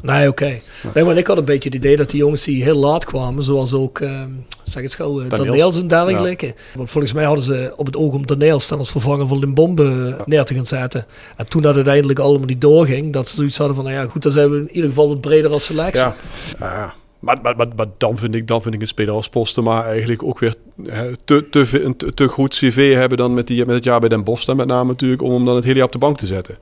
[0.02, 0.60] Nee, oké.
[0.94, 3.42] Nee, maar ik had een beetje het idee dat die jongens die heel laat kwamen,
[3.42, 4.30] zoals ook, ehm
[4.64, 5.80] zeg het gauw, uh, Daniels.
[5.80, 6.54] En dergelijke.
[6.74, 10.16] Want volgens mij hadden ze op het oog om Daniels dan als vervanger van Limbombe
[10.26, 11.04] neer te gaan zetten.
[11.36, 14.22] En toen dat uiteindelijk allemaal niet doorging, dat ze zoiets hadden van, nou ja, goed,
[14.22, 16.02] dan zijn we in ieder geval wat breder als selectie.
[16.04, 16.16] ja.
[16.58, 16.94] ja.
[17.18, 20.22] Maar, maar, maar, maar dan, vind ik, dan vind ik een speler als Postema eigenlijk
[20.22, 20.54] ook weer
[20.86, 24.00] eh, te, te, een te, te goed cv hebben dan met, die, met het jaar
[24.00, 24.44] bij Den Bosch.
[24.44, 26.56] dan Met name natuurlijk om hem dan het hele jaar op de bank te zetten.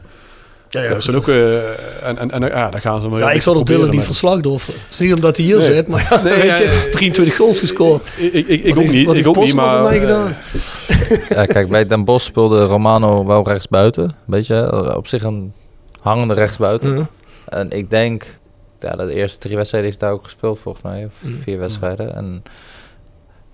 [0.68, 1.56] Ja, ja, dat ook, eh,
[2.08, 4.40] en, en, en ja, daar gaan ze maar Ja, ik zou er Dylan niet verslag
[4.40, 4.60] door.
[4.66, 5.64] Het is niet omdat hij hier Nee.
[5.74, 6.90] zit, maar ja, Nee, weet ja, je, ja.
[6.90, 8.02] 23 goals gescoord.
[8.16, 9.06] Ik, ik, ik, ook heeft- niet.
[9.06, 9.82] wat Ik heeft ook niet, Postma maar...
[9.82, 10.36] mij gedaan?
[11.38, 14.14] ja, kijk, bij Den Bosch speelde Romano wel rechtsbuiten.
[14.26, 15.52] Weet je, eh, op zich een
[16.00, 17.08] hangende rechtsbuiten.
[17.48, 18.38] En ik denk,
[18.84, 21.04] ja, de eerste drie wedstrijden heeft hij ook gespeeld volgens mij.
[21.04, 21.36] Of Mm.
[21.38, 22.14] vier wedstrijden.
[22.14, 22.42] En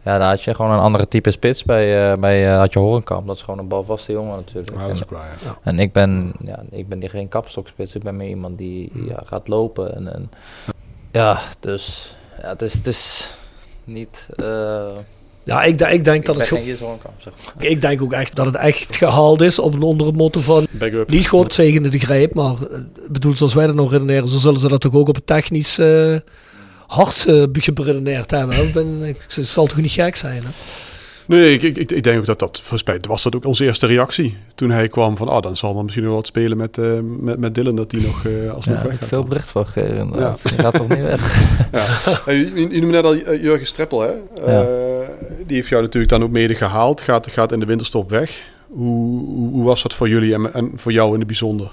[0.04, 2.78] ja, daar had je gewoon een andere type spits bij, eh bij eh, had je
[2.78, 3.26] Horenkamp.
[3.26, 4.70] Dat is gewoon een balvaste jongen natuurlijk.
[4.90, 5.58] Is En- ja.
[5.62, 7.94] En ik ben, ja, ik ben geen kapstokspits.
[7.94, 9.94] Ik ben meer iemand die ja, gaat lopen.
[9.94, 10.30] En, en
[11.12, 13.34] ja, dus ja, het, is, het is
[13.84, 14.28] niet.
[14.36, 14.86] eh
[15.50, 16.44] Ja, ik, ik denk dat het
[17.18, 17.66] zeg maar.
[17.66, 20.66] ik denk ook echt dat het echt gehaald is op een onder het motto van
[21.06, 22.78] niet gewoon het zegende de greep, maar eh,
[23.08, 25.78] bedoel, zoals wij dat nog redeneren, zo zullen ze dat toch ook op het technisch
[25.78, 26.16] eh
[26.86, 27.42] hart eh,
[27.74, 28.56] geredeneerd hebben.
[28.56, 28.62] hè?
[28.62, 30.50] Ik Ben, ik, het zal toch niet gek zijn, hè?
[31.30, 33.86] Nee, ik, ik, ik- denk ook dat dat, volgens mij was dat ook onze eerste
[33.86, 34.36] reactie.
[34.54, 37.38] Toen hij kwam van, ah, dan zal er misschien nog wat spelen met, eh, met,
[37.38, 39.08] met Dylan, dat hij nog eh alsnog Ja, weg gaat.
[39.08, 39.28] veel dan.
[39.28, 40.40] bericht van inderdaad.
[40.48, 41.36] Die gaat toch niet weg?
[42.26, 42.32] Ja.
[42.32, 44.10] Je, je noemde net al eh, Jurgen Streppel, hè?
[44.46, 44.66] Ja.
[45.46, 48.40] Die heeft jou natuurlijk dan ook mede gehaald, gaat, gaat in de winterstop weg.
[48.68, 51.70] Hoe, hoe, hoe was dat voor jullie en, en voor jou in het bijzonder?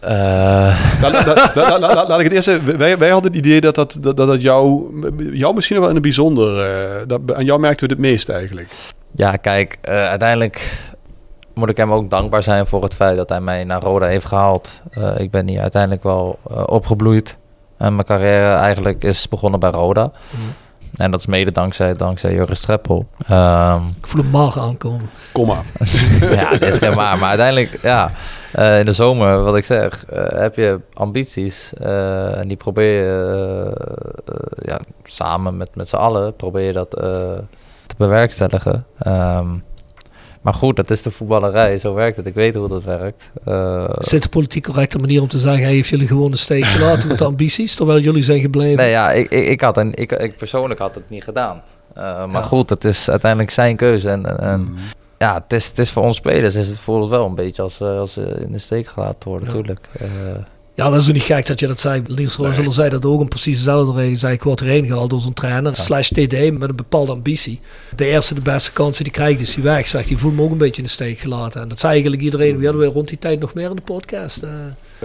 [0.00, 2.78] La- la- la- la- la- la- laat ik het eerst even.
[2.78, 4.84] Wij, wij hadden het idee dat dat, dat, dat, jou,
[5.32, 6.66] jou misschien wel in het bijzonder.
[7.08, 8.68] dat, aan jou merkten we het meest eigenlijk.
[9.14, 10.78] Ja, kijk, eh, uiteindelijk
[11.54, 14.26] moet ik hem ook dankbaar zijn voor het feit dat hij mij naar Roda heeft
[14.26, 14.68] gehaald.
[14.90, 17.36] Eh, ik ben hier uiteindelijk wel eh, opgebloeid.
[17.76, 20.10] En mijn carrière eigenlijk is begonnen bij Roda.
[20.92, 23.06] En dat is mede dankzij, dankzij Joris Streppel.
[23.28, 25.10] Ehm, Ik voel hem maar aankomen.
[25.32, 25.64] Kom maar.
[26.38, 27.18] ja, dat is geen maar.
[27.18, 28.10] Maar uiteindelijk, ja,
[28.52, 31.72] eh, in de zomer, wat ik zeg, eh, heb je ambities.
[31.78, 33.76] eh, en die probeer je
[34.62, 37.08] ja, samen met, met z'n allen, probeer je dat eh,
[37.96, 38.86] te bewerkstelligen.
[38.98, 39.48] Ehm,
[40.42, 42.26] maar goed, dat is de voetballerij, zo werkt het.
[42.26, 43.30] Ik weet hoe dat werkt.
[43.44, 46.38] Eh, Is dit de politiek correcte manier om te zeggen, hij heeft jullie gewoon een
[46.38, 48.76] steek gelaten met de ambities, terwijl jullie zijn gebleven?
[48.76, 51.62] nee, ja, ik, ik, ik, had een, ik, ik persoonlijk had het niet gedaan.
[51.94, 52.46] Eh, maar Ja.
[52.48, 54.08] goed, het is uiteindelijk zijn keuze.
[54.08, 54.74] En, en, en
[55.18, 57.62] ja, het is, het is voor ons spelers, is het voelt het wel een beetje
[57.62, 59.54] als, eh, als ze in de steek gelaten worden, Ja.
[59.54, 59.88] natuurlijk.
[59.98, 60.08] Eh,
[60.74, 62.02] Ja, dat is ook niet gek dat je dat zei.
[62.06, 64.16] Liers zullen zei dat ook om precies dezelfde reden.
[64.16, 65.76] Zei, ik word erheen gehaald door zo'n trainer.
[65.76, 67.60] Slash TD met een bepaalde ambitie.
[67.96, 69.88] De eerste, de beste kansen die krijgt, is die weg.
[69.88, 71.62] Zegt, die voelt me ook een beetje in de steek gelaten.
[71.62, 72.56] En dat zei eigenlijk iedereen.
[72.58, 74.42] We hadden weer rond die tijd nog meer in de podcast.
[74.42, 74.50] eh.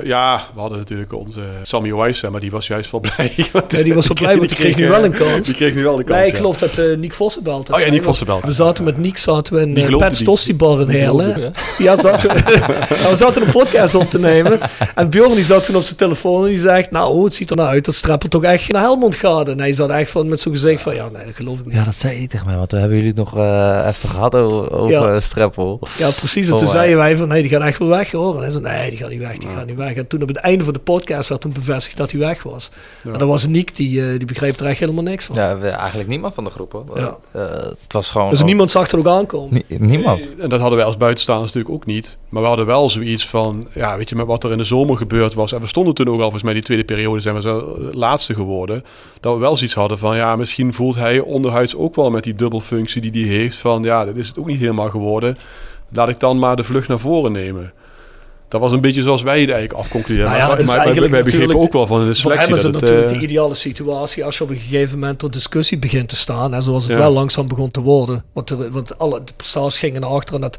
[0.04, 3.34] Ja, we hadden natuurlijk onze Sammy Wijs, maar die was juist wel blij.
[3.54, 5.46] Want Ja, die was wel blij, want die kreeg nu wel een kans.
[5.46, 6.18] Die kreeg nu wel de kans.
[6.18, 6.38] Nee, ik ja.
[6.38, 7.72] geloof dat eh Nick Vossenbelt.
[7.72, 8.46] Oh ja, Nick Vossenbelt.
[8.46, 10.28] We zaten met Nick zaten we in uh, geloofde Pets die.
[10.28, 11.54] Tosti Bar in Heerlen.
[11.78, 12.44] Ja, zaten we,
[13.10, 14.60] we zaten een podcast op te nemen.
[14.96, 16.92] En Bjorn die zat toen op zijn telefoon en die zegt...
[16.92, 19.50] Nou, het ziet er nou uit dat Streppel toch echt naar Helmond gaat.
[19.50, 20.96] En hij zat echt van, met zo'n gezicht van...
[20.96, 21.76] Ja, nee, dat geloof ik niet.
[21.76, 24.36] Ja, dat zei hij tegen mij, want we hebben jullie het nog eh, even gehad
[24.36, 25.14] over, over Ja.
[25.14, 25.80] eh, Streppel.
[25.98, 26.50] Ja, precies.
[26.50, 26.72] En toen eh.
[26.74, 28.36] zeiden wij van, nee, die gaat echt wel weg hoor.
[28.36, 29.87] En hij zei, nee, die gaat niet weg, die gaat niet weg.
[29.96, 32.72] En toen op het einde van de podcast werd toen bevestigd dat hij weg was.
[33.04, 33.12] Ja.
[33.12, 35.36] En dat was Nick, die, eh, die begreep er echt helemaal niks van.
[35.36, 36.72] Ja, we- eigenlijk niemand van de groep.
[36.72, 36.86] hoor.
[37.00, 37.18] Ja.
[37.32, 38.30] Eh, het was gewoon...
[38.30, 39.64] Dus ook- niemand zag er ook aankomen.
[39.68, 40.20] Nie- niemand.
[40.20, 42.18] Nee, En dat hadden wij als buitenstaanders natuurlijk ook niet.
[42.30, 44.98] Maar we hadden wel zoiets van, ja, weet je, met wat er in de zomer
[44.98, 45.52] gebeurd was.
[45.52, 47.94] En we stonden toen ook al, volgens mij die tweede periode zijn we zo eh,
[47.94, 48.84] laatste geworden.
[49.20, 52.36] Dat we wel zoiets hadden van, ja, misschien voelt hij onderhuids ook wel met die
[52.36, 53.58] dubbelfunctie die hij heeft.
[53.58, 55.38] Van, ja, dat is het ook niet helemaal geworden.
[55.90, 57.74] Laat ik dan maar de vlucht naar voren nemen.
[58.50, 60.30] Dat was een beetje zoals wij het eigenlijk afconcluderen.
[60.30, 62.54] Nou ja, maar het maar wij, wij begrepen ook wel van de Voor hem selectie.
[62.56, 65.34] is het dat natuurlijk eh, de ideale situatie als je op een gegeven moment tot
[65.34, 66.54] discussie begint te staan.
[66.54, 66.98] En zoals het Ja.
[66.98, 68.24] wel langzaam begon te worden.
[68.34, 70.42] Want, er, want alle de prestaties gingen naar achteren.
[70.44, 70.56] En dat,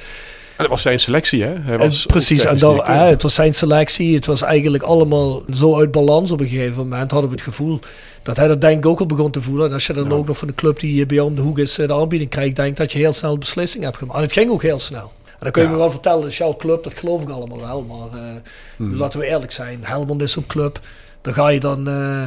[0.57, 1.55] en dat was zijn selectie, hè?
[1.61, 4.15] Hij en was precies, en hè, het was zijn selectie.
[4.15, 7.11] Het was eigenlijk allemaal zo uit balans op een gegeven moment.
[7.11, 7.79] Hadden we het gevoel
[8.23, 9.67] dat hij dat denk ik ook al begon te voelen.
[9.67, 10.11] En als je dan Ja.
[10.15, 12.31] ook nog van de club die bij jou om de hoek is eh, de aanbieding
[12.31, 14.17] krijgt, denk dat je heel snel beslissing hebt gemaakt.
[14.19, 15.13] En het ging ook heel snel.
[15.39, 15.75] Dan kun je Ja.
[15.75, 17.83] me wel vertellen, dat is jouw club, dat geloof ik allemaal wel.
[17.83, 18.29] Maar eh,
[18.77, 18.95] Hmm.
[18.97, 20.81] laten we eerlijk zijn, Helmond is zo'n club.
[21.21, 22.27] Dan ga je dan, eh,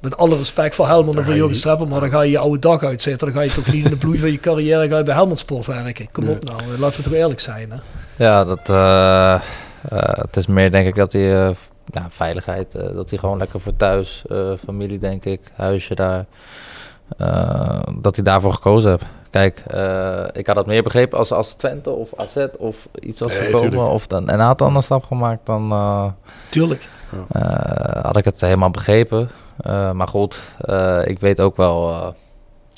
[0.00, 2.58] met alle respect voor Helmond en voor Jurgen Streppel, maar dan ga je je oude
[2.58, 3.26] dag uitzetten.
[3.26, 5.38] Dan ga je toch niet in de bloei van je carrière ga je bij Helmond
[5.38, 6.10] Sport werken.
[6.12, 7.70] Kom op nou, eh, laten we toch eerlijk zijn.
[7.70, 7.76] Hè?
[8.24, 8.66] Ja, dat,
[10.20, 11.28] het is meer denk ik dat hij,
[11.86, 14.22] ja, veiligheid, dat hij gewoon lekker voor thuis,
[14.64, 16.24] familie denk ik, huisje daar,
[18.00, 19.04] dat hij daarvoor gekozen heeft.
[19.32, 23.32] Kijk, eh, ik had het meer begrepen als, als Twente of AZ of iets was
[23.34, 23.90] Nee, gekomen tuurlijk.
[23.92, 26.04] of dan, en hij had dan een stap gemaakt, dan eh,
[26.50, 26.88] Tuurlijk.
[27.32, 29.30] eh, had ik het helemaal begrepen.
[29.60, 32.08] Eh, maar goed, eh, ik weet ook wel, eh,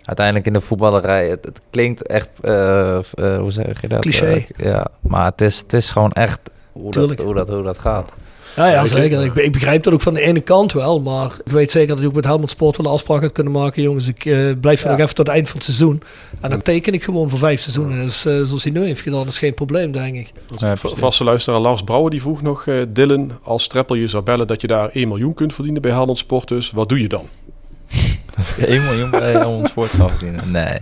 [0.04, 3.02] uiteindelijk in de voetballerij, het, het klinkt echt, eh, eh,
[3.38, 4.00] hoe zeg je dat?
[4.00, 4.44] Cliché.
[4.56, 6.40] Ja, maar het is, het is gewoon echt
[6.72, 7.20] hoe dat, Tuurlijk.
[7.20, 8.12] hoe, dat, hoe dat gaat.
[8.16, 8.22] Ja,
[8.56, 9.24] ja ik- zeker.
[9.24, 11.00] Ik, ik begrijp dat ook van de ene kant wel.
[11.00, 13.52] Maar ik weet zeker dat ik ook met Helmond Sport wel een afspraak had kunnen
[13.52, 13.82] maken.
[13.82, 14.92] Jongens, ik eh, blijf er Ja.
[14.92, 16.02] nog even tot het eind van het seizoen.
[16.40, 18.04] En dan teken ik gewoon voor vijf seizoenen.
[18.04, 20.32] Dus zoals hij nu heeft gedaan, is geen probleem, denk ik.
[20.56, 20.76] Ja.
[20.76, 24.60] Vaste luisteraar Lars Brouwer die vroeg nog, eh, Dylan, als Treppel je zou bellen dat
[24.60, 27.28] je daar 1 miljoen kunt verdienen bij Helmond Sport dus, wat doe je dan?
[28.36, 30.50] Als ik 1 miljoen bij ons sport kan verdienen.
[30.50, 30.78] Nee,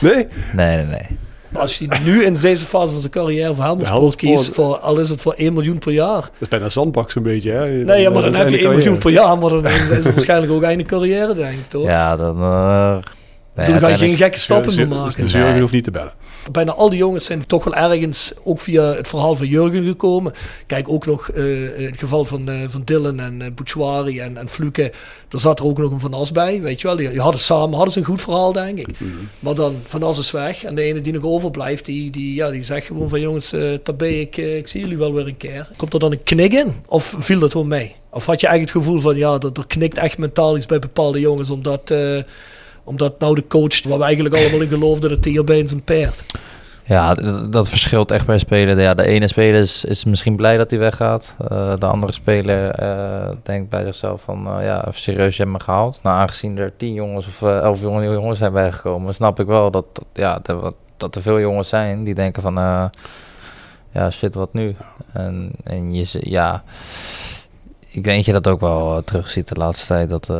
[0.00, 0.26] Nee?
[0.52, 0.84] nee, nee.
[0.86, 1.06] nee.
[1.48, 4.32] Maar als hij nu in deze fase van zijn carrière voor Helmond Ja, Helmond Sport
[4.34, 6.20] kiest, voor, al is het voor 1 miljoen per jaar.
[6.20, 7.70] Dat is bijna zandbak zo'n beetje, hè?
[7.84, 9.38] Nee, ja, maar dan heb je einde 1 miljoen per jaar.
[9.38, 11.84] Maar dan is, is het waarschijnlijk ook einde carrière, denk ik, toch?
[11.84, 12.36] Ja, dan...
[12.42, 12.96] eh
[13.54, 15.22] nee, dan ga je geen gekke stappen Dus- meer dus- maken.
[15.22, 15.60] Dus Jurgen Nee.
[15.60, 16.12] hoeft niet te bellen.
[16.52, 20.32] Bijna al die jongens zijn toch wel ergens ook via het verhaal van Jurgen gekomen.
[20.66, 21.44] Kijk, ook nog eh,
[21.76, 24.92] het geval van, eh, van Dylan en uh, Bouchouari en, en Fluke.
[25.30, 26.96] Er zat er ook nog een Van As bij, weet je wel.
[26.96, 28.88] Die, die hadden samen hadden ze een goed verhaal, denk ik.
[29.38, 30.64] Maar dan Van As is weg.
[30.64, 33.20] En de ene die nog overblijft, die, die, ja, die zegt gewoon van...
[33.20, 35.68] Jongens, eh tabé, ik, eh, ik zie jullie wel weer een keer.
[35.76, 36.74] Komt er dan een knik in?
[36.86, 37.94] Of viel dat wel mee?
[38.10, 39.16] Of had je eigenlijk het gevoel van...
[39.16, 41.50] Ja, dat er knikt echt mentaal iets bij bepaalde jongens.
[41.50, 42.18] Omdat, eh,
[42.86, 45.10] omdat nou de coach, waar we eigenlijk allemaal in geloofden...
[45.10, 46.24] dat hij in zijn paard.
[46.88, 47.14] Ja,
[47.50, 48.80] dat, verschilt echt per speler.
[48.80, 51.34] Ja, de ene speler is, is misschien blij dat hij weggaat.
[51.48, 55.62] Eh, de andere speler eh, denkt bij zichzelf van, eh, ja, serieus, je hebt me
[55.62, 56.00] gehaald.
[56.02, 59.86] Nou, aangezien er tien jongens of elf jonge jongens zijn bijgekomen, snap ik wel dat,
[60.12, 62.54] ja, dat, dat er veel jongens zijn die denken van,
[63.92, 64.74] ja, shit, wat nu?
[65.12, 66.62] En, en je, ja,
[67.90, 70.30] ik denk dat je dat ook wel terugziet de laatste tijd, dat...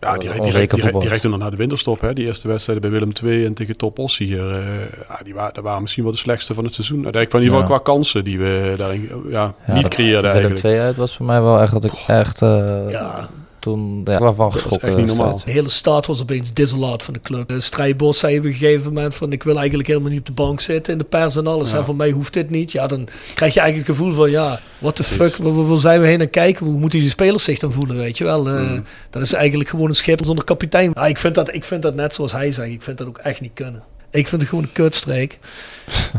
[0.00, 2.00] Ja, direct, direct, direct, direct toen na de winterstop.
[2.00, 4.50] Hè, die eerste wedstrijden bij Willem II en tegen Top Os hier.
[4.50, 4.64] eh,
[5.08, 7.04] ja, die waren, dat waren misschien wel de slechtste van het seizoen.
[7.04, 10.54] Uiteindelijk in ieder geval qua kansen die we daarin ja, ja, niet creëerden Willem.
[10.54, 13.28] 2 uit was voor mij wel echt dat ik echt eh, Ja,
[13.60, 14.88] toen ja, waarvan geschrokken.
[14.88, 15.40] echt niet normaal.
[15.44, 17.48] De hele staat was opeens desolaat van de club.
[17.48, 20.32] De Strijbos zei op een gegeven moment van ik wil eigenlijk helemaal niet op de
[20.32, 21.70] bank zitten in de pers en alles.
[21.70, 21.78] Ja.
[21.78, 22.72] En voor mij hoeft dit niet.
[22.72, 25.78] Ja, dan krijg je eigenlijk het gevoel van ja, what the fuck, waar, waar- waar
[25.78, 26.66] zijn we heen aan kijken?
[26.66, 28.48] Hoe moeten die spelers zich dan voelen, weet je wel?
[28.48, 28.84] Eh, Mm.
[29.10, 30.90] Dat is eigenlijk gewoon een schip zonder kapitein.
[30.94, 33.18] Ja, ik, vind dat, ik vind dat net zoals hij zegt, ik vind dat ook
[33.18, 33.82] echt niet kunnen.
[34.10, 35.38] Ik vind het gewoon een kutstreek.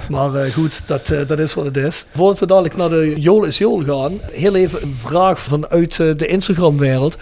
[0.10, 2.06] maar eh, goed, dat, eh, dat is wat het is.
[2.14, 6.12] Voordat we dadelijk naar de Jool is Jool gaan, heel even een vraag vanuit eh,
[6.18, 7.18] de Instagram-wereld.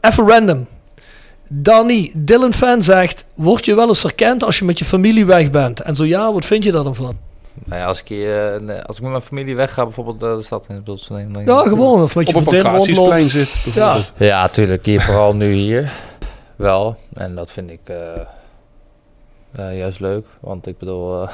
[0.00, 0.66] Even random.
[1.48, 5.50] Danny, Dylan Fan zegt, word je wel eens herkend als je met je familie weg
[5.50, 5.80] bent?
[5.80, 7.16] En zo ja, wat vind je daar dan van?
[7.64, 8.52] Nou ja, als ik, eh,
[8.86, 10.82] als ik met mijn familie wegga, bijvoorbeeld de stad in
[11.32, 12.02] dan Ja, gewoon.
[12.02, 12.80] Of met je Op een
[13.30, 14.12] zit bijvoorbeeld.
[14.16, 14.84] Ja, tuurlijk.
[14.84, 15.92] Hier, vooral nu hier.
[16.56, 16.96] Wel.
[17.14, 18.28] En dat vind ik eh, ja,
[19.52, 20.26] juist leuk.
[20.40, 21.28] Want ik bedoel, eh,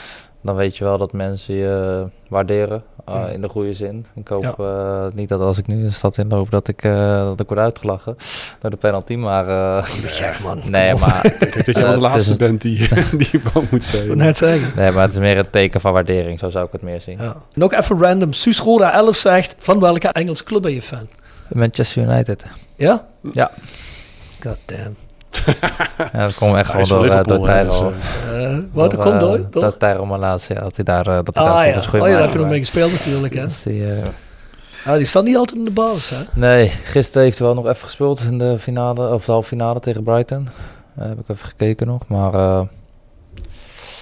[0.42, 2.82] dan weet je wel dat mensen je waarderen.
[3.04, 3.26] eh, Ja.
[3.26, 4.06] In de goede zin.
[4.14, 4.54] Ik hoop Ja.
[4.58, 7.60] eh, niet dat als ik nu de stad inloop, dat ik, eh, dat ik word
[7.60, 8.16] uitgelachen
[8.60, 9.14] door de penalty.
[9.14, 10.60] Maar eh, Gek man.
[10.70, 12.88] nee, maar, Ik denk dat je wel Eh, de het laatste bent die,
[13.30, 14.16] die bang moet zijn.
[14.16, 14.72] net zeggen.
[14.76, 16.38] nee, maar het is meer een teken van waardering.
[16.38, 17.18] Zo zou ik het meer zien.
[17.22, 17.36] Ja.
[17.54, 18.32] Nog even random.
[18.32, 21.08] Suus Roda 11 zegt, van welke Engelse club ben je fan?
[21.52, 22.44] Manchester United.
[22.76, 23.06] Ja?
[23.32, 23.50] Ja.
[24.42, 24.96] God damn.
[26.12, 27.92] Ja, dat komt echt Hij gewoon door, eh, door hè, dus, Tyrell.
[28.32, 29.40] eh, Eh, wat, dat komt door?
[29.50, 29.62] door?
[29.62, 32.20] Dat Tyrell Malaas, ja, dat hij daar, dat hij Ah daar ja, oh, ja daar
[32.22, 33.34] heb je nog mee gespeeld natuurlijk.
[33.34, 33.44] Hè?
[33.44, 34.02] Dus die, eh,
[34.84, 36.10] Ja, die staat niet altijd in de basis.
[36.10, 36.24] Hè?
[36.34, 39.80] nee, gisteren heeft hij wel nog even gespeeld in de finale, of de halve finale
[39.80, 40.48] tegen Brighton.
[40.96, 42.34] Eh, heb ik even gekeken nog, maar...
[42.34, 42.60] eh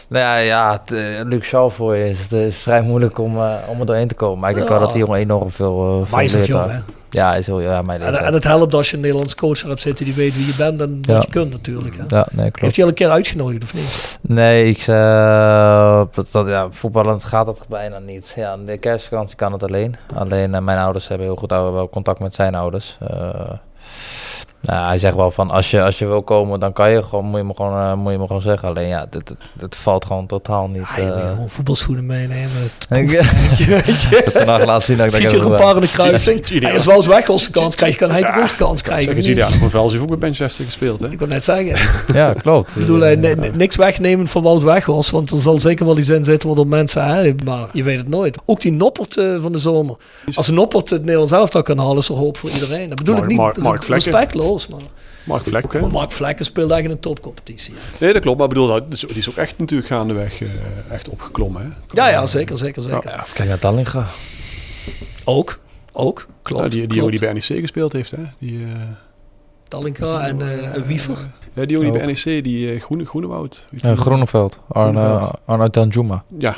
[0.08, 0.82] nou ja, ja
[1.28, 4.14] het, Shaw voor je is het is vrij moeilijk om, eh, om er doorheen te
[4.14, 4.38] komen.
[4.38, 6.52] Maar ik denk wel dat die jongen enorm veel, Maar veel hij is nog leert
[6.52, 6.74] jong, daar.
[6.74, 6.80] hè?
[7.10, 9.78] Ja, is heel, ja, mijn En, en het helpt als je een Nederlands coach erop
[9.78, 11.96] zit die weet wie je bent en wat je kunt natuurlijk.
[11.96, 12.16] Hè?
[12.16, 12.60] Ja, nee, klopt.
[12.60, 14.18] Heeft hij al een keer uitgenodigd of niet?
[14.22, 18.32] Nee, ik zei, dat, ja, voetballend gaat dat bijna niet.
[18.36, 19.96] Ja, in de kerstvakantie kan het alleen.
[20.14, 22.96] Alleen eh, mijn ouders hebben heel goed oude, wel contact met zijn ouders.
[23.00, 23.30] Eh,
[24.60, 27.24] Nou, hij zegt wel van als je, als je wil komen, dan kan je gewoon,
[27.24, 28.68] moet je me gewoon, eh, moet je me gewoon zeggen.
[28.68, 30.82] Alleen ja, dit, dit, dit valt gewoon totaal niet.
[30.82, 32.50] Ah, je moet eh, gewoon voetbalschoenen meenemen.
[32.62, 32.86] Het
[34.36, 36.46] vandaag laten zien dat ik Schiet dat je er een paar in de kruising.
[36.74, 39.14] Is wel weg als de kans krijgt, kan hij de kans krijgen.
[39.14, 39.24] Zeg?
[39.24, 41.08] Julian van Vels heeft ook bij Manchester gespeeld, hè?
[41.10, 41.76] Ik wil net zeggen.
[42.14, 42.68] Ja, klopt.
[42.68, 45.98] Ik bedoel, eh, ni- ni- niks wegnemen van Wout Weghorst, want er zal zeker wel
[45.98, 48.38] iets in zitten wat mensen, hè, maar je weet het nooit.
[48.44, 49.96] Ook die Noppert van de zomer.
[50.34, 52.88] Als een Noppert het Nederlands elftal kan halen, is er hoop voor iedereen.
[52.88, 53.56] Dat bedoel ik niet Mark-
[54.48, 54.68] Mark Vlekken.
[54.68, 55.80] respectloos, maar, Mark Vlek, hè?
[55.80, 57.74] maar Mark Vlekken speelt eigenlijk in een topcompetitie.
[57.76, 58.04] hè.
[58.04, 58.38] Nee, dat klopt.
[58.38, 60.48] Maar bedoel, dat- die is ook echt natuurlijk gaandeweg eh,
[60.90, 61.68] echt opgeklommen, hè?
[61.96, 63.24] Ja, ja, zeker, zeker, zeker.
[63.46, 64.06] Ja, Dallinga.
[65.24, 65.58] Ook,
[65.92, 66.62] ook, klopt.
[66.62, 66.94] Ja, die, die klopt.
[66.94, 68.22] jongen die bij NEC gespeeld heeft, hè?
[68.38, 68.80] Die, eh,
[69.68, 71.16] Tallinka en eh Wiever.
[71.52, 73.66] ja, die jongen die bij NEC, die Groene, Groenewoud.
[73.84, 73.98] Uh?
[73.98, 74.58] Groeneveld.
[74.68, 75.32] Arne.
[75.44, 76.24] Arne Danjuma.
[76.38, 76.56] Ja.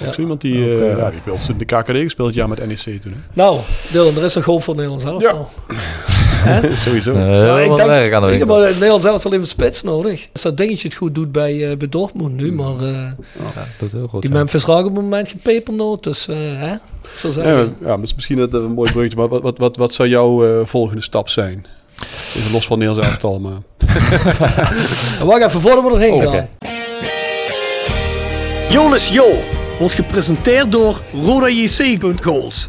[0.00, 0.12] Ook Ja.
[0.12, 3.14] zo iemand die, ja, die heeft in de KKD gespeeld, ja, met NEC toen.
[3.32, 3.58] Nou,
[3.92, 5.22] Dylan, er is een hoop voor Nederland zelf.
[5.22, 5.34] Ja.
[5.66, 5.74] Hè?
[6.84, 7.12] Sowieso.
[7.12, 8.46] Uh, Ja, ik denk, ik heb winkel.
[8.46, 10.28] maar Nederland zelf al even spits nodig.
[10.32, 12.92] Als dat dingetje het goed doet bij, eh, bij Dortmund nu, maar eh,
[13.54, 14.22] Ja, doet heel goed.
[14.22, 14.36] die ja.
[14.36, 16.02] Memphis raakt op het moment geen pepernoot.
[16.02, 16.80] Dus eh, hè, ik
[17.18, 17.76] zou Ja, zeggen.
[17.80, 19.18] ja, maar misschien dat een mooi bruggetje.
[19.18, 21.66] Maar wat, wat, wat, wat zou jouw eh, volgende stap zijn?
[22.36, 23.58] Even los van Nederlands elftal, maar...
[25.20, 26.28] En wacht even voordat we erheen Oh, gaan.
[26.34, 26.48] oké.
[28.70, 29.38] Jolis Jo
[29.78, 32.68] wordt gepresenteerd door RodaJC.goals.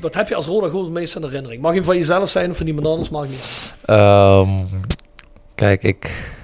[0.00, 1.62] Wat heb je als Roda Gold het meest in herinnering?
[1.62, 3.08] Mag je van jezelf zijn of van iemand anders?
[3.08, 3.74] Mag niet.
[3.84, 4.48] Ehm,
[5.54, 6.34] kijk, ik,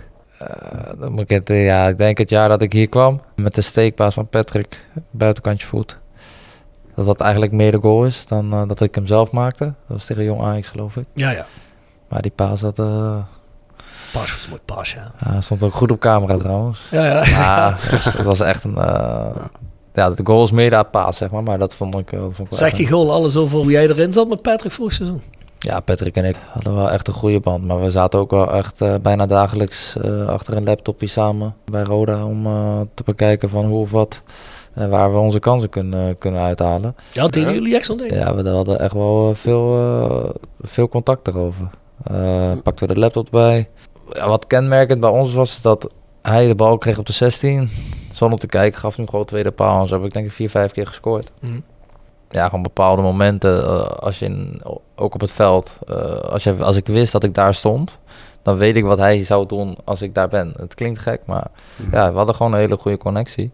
[0.99, 3.55] dan moet ik, het, eh, ja, ik denk het jaar dat ik hier kwam met
[3.55, 5.99] de steekpaas van Patrick, buitenkantje voet.
[6.95, 9.65] Dat dat eigenlijk meer de goal is dan eh, dat ik hem zelf maakte.
[9.65, 11.07] Dat was tegen Jong Ajax geloof ik.
[11.15, 11.47] Ja, ja.
[12.09, 13.17] Maar die paas, dat eh,
[14.13, 15.13] Pas was mooi pas, ja.
[15.25, 16.83] ja, stond ook goed op camera trouwens.
[16.91, 17.25] Ja, ja.
[17.25, 17.77] Ja,
[18.17, 18.79] dat was echt een...
[19.95, 22.39] ja, de goal is meer de paas zeg maar, maar dat vond ik, dat vond
[22.39, 25.23] ik wel Zegt die goal alles over hoe jij erin zat met Patrick vorig seizoen?
[25.59, 27.65] Ja, Patrick en ik hadden wel echt een goede band.
[27.65, 31.83] Maar we zaten ook wel echt eh, bijna dagelijks eh, achter een laptopje samen bij
[31.83, 34.23] Roda om eh, te bekijken van hoe of wat.
[34.75, 36.97] En waar we onze kansen kunnen, kunnen uithalen.
[37.13, 38.13] Ja, deden jullie echt zo'n ding?
[38.13, 40.31] Ja, we hadden echt wel veel, eh,
[40.61, 41.69] veel contact erover.
[42.05, 43.69] Eh pakten we de laptop bij.
[44.13, 45.89] Ja, wat kenmerkend bij ons was dat
[46.23, 47.71] hij de bal kreeg op de 16.
[48.13, 49.81] Zonder te kijken, gaf hem gewoon tweede paal.
[49.83, 51.31] En zo heb ik denk ik vier, vijf keer gescoord.
[51.41, 51.61] Mhm.
[52.31, 54.61] Ja, gewoon bepaalde momenten, eh, als je in,
[54.97, 57.99] ook op het veld, eh, als, je, als ik wist dat ik daar stond,
[58.43, 60.53] dan weet ik wat hij zou doen als ik daar ben.
[60.57, 61.47] Het klinkt gek, maar
[61.93, 63.51] ja, we hadden gewoon een hele goede connectie.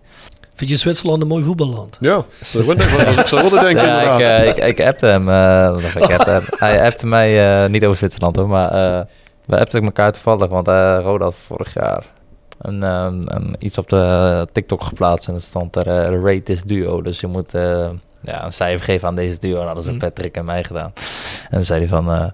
[0.55, 1.97] Vind je Zwitserland een mooi voetballand?
[2.01, 2.65] Ja, dat
[3.19, 4.21] ik zou willen denken Ja, ik, inderdaad.
[4.21, 6.43] eh, ik, ik appte hem, eh, ik, appte hem.
[6.69, 9.01] hij appte mij, eh, niet over Zwitserland hoor, maar eh
[9.47, 12.05] we appten elkaar toevallig, want eh Roda vorig jaar
[12.59, 16.63] een, ehm, een, iets op de TikTok geplaatst en er stond er eh, rate this
[16.63, 17.89] duo, dus je moet eh,
[18.23, 19.61] ja, een cijfer geven aan deze duo.
[19.61, 19.99] En hadden ze Mhm.
[19.99, 20.93] Patrick en mij gedaan.
[21.43, 22.25] En dan zei hij van, eh,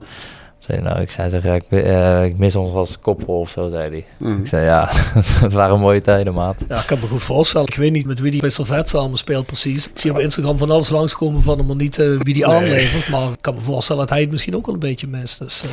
[0.59, 3.69] zei hij, nou, ik zei zeg, ik, eh, ik mis ons als koppel of zo,
[3.69, 4.05] zei hij.
[4.17, 4.41] Mhm.
[4.41, 4.89] Ik zei, ja,
[5.45, 6.57] het waren mooie tijden, maat.
[6.69, 7.67] Ja, ik kan me goed voorstellen.
[7.69, 9.89] Ik weet niet met wie die bij Servet samen speelt precies.
[9.89, 12.47] Ik zie op Instagram van alles langskomen van hem, maar niet wie die Nee.
[12.47, 13.09] aanlevert.
[13.09, 15.39] Maar ik kan me voorstellen dat hij het misschien ook wel een beetje mist.
[15.39, 15.69] Dus, eh.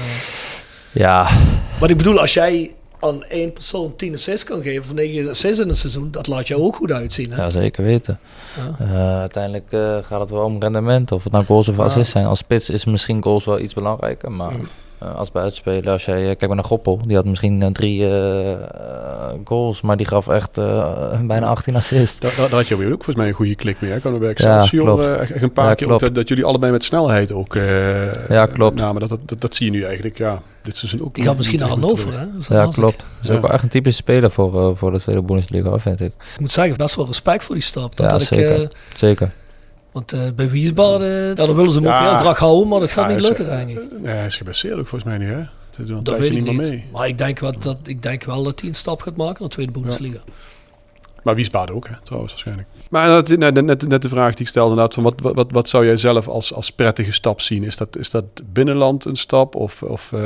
[0.91, 1.30] Ja,
[1.80, 2.72] Maar ik bedoel, als jij
[3.02, 6.47] aan één persoon 10 assists kan geven van 9 assists in een seizoen, dat laat
[6.47, 7.32] jou ook goed uitzien.
[7.32, 7.41] Hè?
[7.43, 8.20] Ja, zeker weten.
[8.58, 8.86] Ja.
[8.86, 11.12] Eh, uiteindelijk eh, gaat het wel om rendement.
[11.12, 11.84] Of het nou goals of Ja.
[11.84, 12.26] assists zijn.
[12.26, 14.32] Als spits is misschien goals wel iets belangrijker.
[14.32, 14.68] Maar Mm.
[14.99, 16.24] eh, als buitenspeler, als jij...
[16.24, 16.99] kijk maar naar Goppel.
[17.08, 18.08] Die had misschien drie
[19.45, 19.82] goals.
[19.82, 20.54] Maar die gaf echt
[21.26, 22.20] bijna 18 assists.
[22.20, 23.91] Daar, had je ook volgens mij een goede klik mee.
[23.91, 23.99] Hè?
[23.99, 25.06] Kan er bij Ja, Excelsior klopt.
[25.06, 26.02] eh, echt een paar Ja, keer klopt.
[26.04, 28.76] dat, dat jullie allebei met snelheid ook eh Ja, klopt.
[28.76, 28.99] namen.
[29.02, 31.16] Dat, dat, dat, dat zie je nu eigenlijk, ja, dit seizoen ook.
[31.16, 32.26] Die gaat misschien naar niet Hannover, hè?
[32.38, 32.97] Dat Ja, klopt.
[32.97, 33.34] Dat is Ja.
[33.36, 36.14] ook wel echt een typische speler voor, eh, voor de tweede Bundesliga, vind ik.
[36.34, 37.95] Ik moet zeggen, best wel respect voor die stap.
[37.97, 38.62] Dat Ja, had ik, zeker.
[38.62, 39.32] eh, Zeker.
[39.91, 42.09] want eh, bij Wiesbaden, ja, dan willen ze hem ook Ja.
[42.09, 43.80] heel graag houden, maar dat gaat Ja, niet lukken, denk ik.
[44.01, 45.43] Nee, hij is geblesseerd ook volgens mij nu, hè?
[45.78, 46.57] Dat tijdje weet ik niet niet.
[46.57, 46.86] meer mee.
[46.91, 49.49] Maar ik denk, wel dat, ik denk wel dat hij een stap gaat maken naar
[49.49, 50.20] de Tweede Bundesliga.
[51.24, 52.67] Maar Wiesbaden ook, hè, trouwens, waarschijnlijk.
[52.89, 55.69] Maar dat, net, net, net de vraag die ik stelde, inderdaad, van wat, wat, wat,
[55.69, 57.63] zou jij zelf als, als prettige stap zien?
[57.63, 60.22] Is dat, is dat binnenland een stap of, of eh,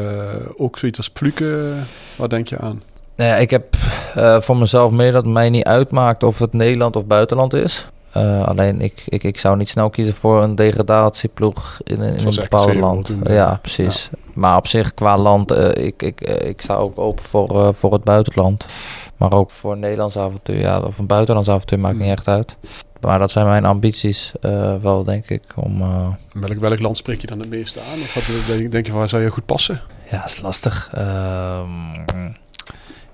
[0.56, 1.88] ook zoiets als Pluken?
[2.16, 2.82] Wat denk je aan?
[3.16, 3.76] Nou ja, ik heb
[4.16, 7.86] eh, voor mezelf mee dat het mij niet uitmaakt of het Nederland of buitenland is.
[8.16, 12.28] Eh, alleen ik, ik, ik zou niet snel kiezen voor een degradatieploeg in, een- in
[12.28, 13.12] een bepaald land.
[13.24, 14.10] ja, precies.
[14.34, 17.94] Maar op zich qua land, eh, ik, ik, eh, ik sta ook open voor, voor
[17.94, 18.66] het buitenland.
[19.18, 22.58] Maar ook voor een Nederlands avontuur, ja, of een buitenlands avontuur maakt niet echt uit.
[23.02, 24.32] Maar dat zijn mijn ambities
[24.82, 25.44] wel, denk ik.
[25.56, 25.78] Om,
[26.34, 28.00] Welk, welk land spreek je dan het meeste aan?
[28.00, 28.14] Of
[28.48, 29.82] wat, denk, denk je, waar zou je goed passen?
[30.12, 30.90] ja, is lastig.
[30.94, 31.70] Ehm,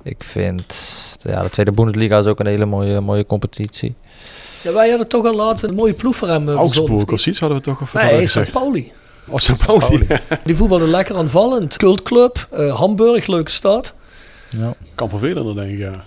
[0.03, 0.75] ik vind,
[1.23, 3.95] ja, de Tweede Bundesliga is ook een hele mooie, mooie competitie.
[4.61, 7.39] Ja, wij hadden toch al laatst een mooie ploeg voor hem uh, Augsburg of iets
[7.39, 7.81] hadden we toch?
[7.81, 8.51] Of Nee, gezegd?
[8.51, 8.91] Pauli.
[9.27, 9.65] Oh, St.
[9.65, 10.07] Pauli.
[10.43, 11.77] Die voetbalde lekker aanvallend.
[11.77, 13.93] Cultclub, eh, Hamburg, leuke stad.
[14.49, 14.73] Ja.
[14.95, 16.03] Kan vervelender, denk ik, ja.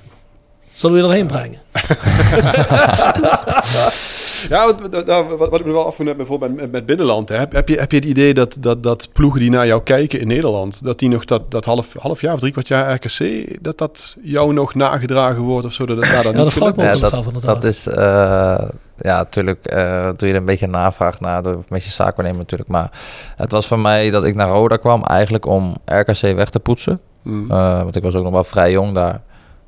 [0.72, 1.60] Zullen we je erheen brengen?
[4.48, 5.04] Ja, wat, wat,
[5.38, 7.28] wat- wat ik me wel afvraag, bijvoorbeeld met, met binnenland.
[7.28, 7.36] Hè.
[7.36, 10.20] Heb, heb, je, heb je het idee dat, dat, dat ploegen die naar jou kijken
[10.20, 13.46] in Nederland, dat die nog dat, dat half, half jaar of drie kwart jaar RKC,
[13.62, 15.86] dat dat jou nog nagedragen wordt of zo?
[15.86, 17.42] Dat het daar dan Ja, niet dat ik me Ja, dat, inderdaad.
[17.42, 17.96] dat is, eh,
[18.96, 22.70] ja, natuurlijk eh, doe je er een beetje navraag naar door met je zaakwaarnemer natuurlijk.
[22.70, 22.90] Maar
[23.36, 27.00] het was voor mij dat ik naar Roda kwam eigenlijk om RKC weg te poetsen.
[27.22, 27.50] Hmm.
[27.50, 29.20] Eh, want ik was ook nog wel vrij jong daar.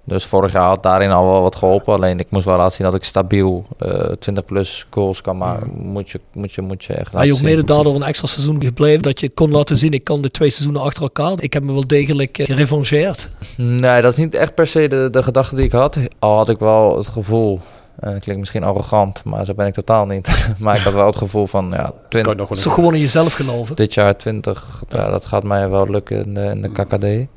[0.06, 1.94] Dus vorig jaar had daarin al wel wat geholpen.
[1.94, 5.70] Alleen ik moest wel laten zien dat ik stabiel eh 20 plus goals kan maken.
[5.74, 8.62] Moet, je, moet, je, moet je echt laten je ook mede daardoor een extra seizoen
[8.62, 9.02] gebleven.
[9.02, 11.34] Dat je kon laten zien, ik kan de twee seizoenen achter elkaar.
[11.42, 13.30] Ik heb me wel degelijk eh, gerevancheerd.
[13.56, 15.96] Nee, dat is niet echt per se de, de gedachte die ik had.
[16.18, 17.60] Al had ik wel het gevoel,
[18.00, 20.46] eh het klinkt misschien arrogant, maar zo ben ik totaal niet.
[20.58, 22.62] maar ik had wel het gevoel van, ja, Kan 20, je nog wel Het is
[22.62, 23.76] toch gewoon in jezelf geloven.
[23.76, 27.28] dit jaar 20, ja, dat gaat mij wel lukken in de, in de KKD.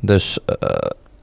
[0.00, 0.68] Dus eh,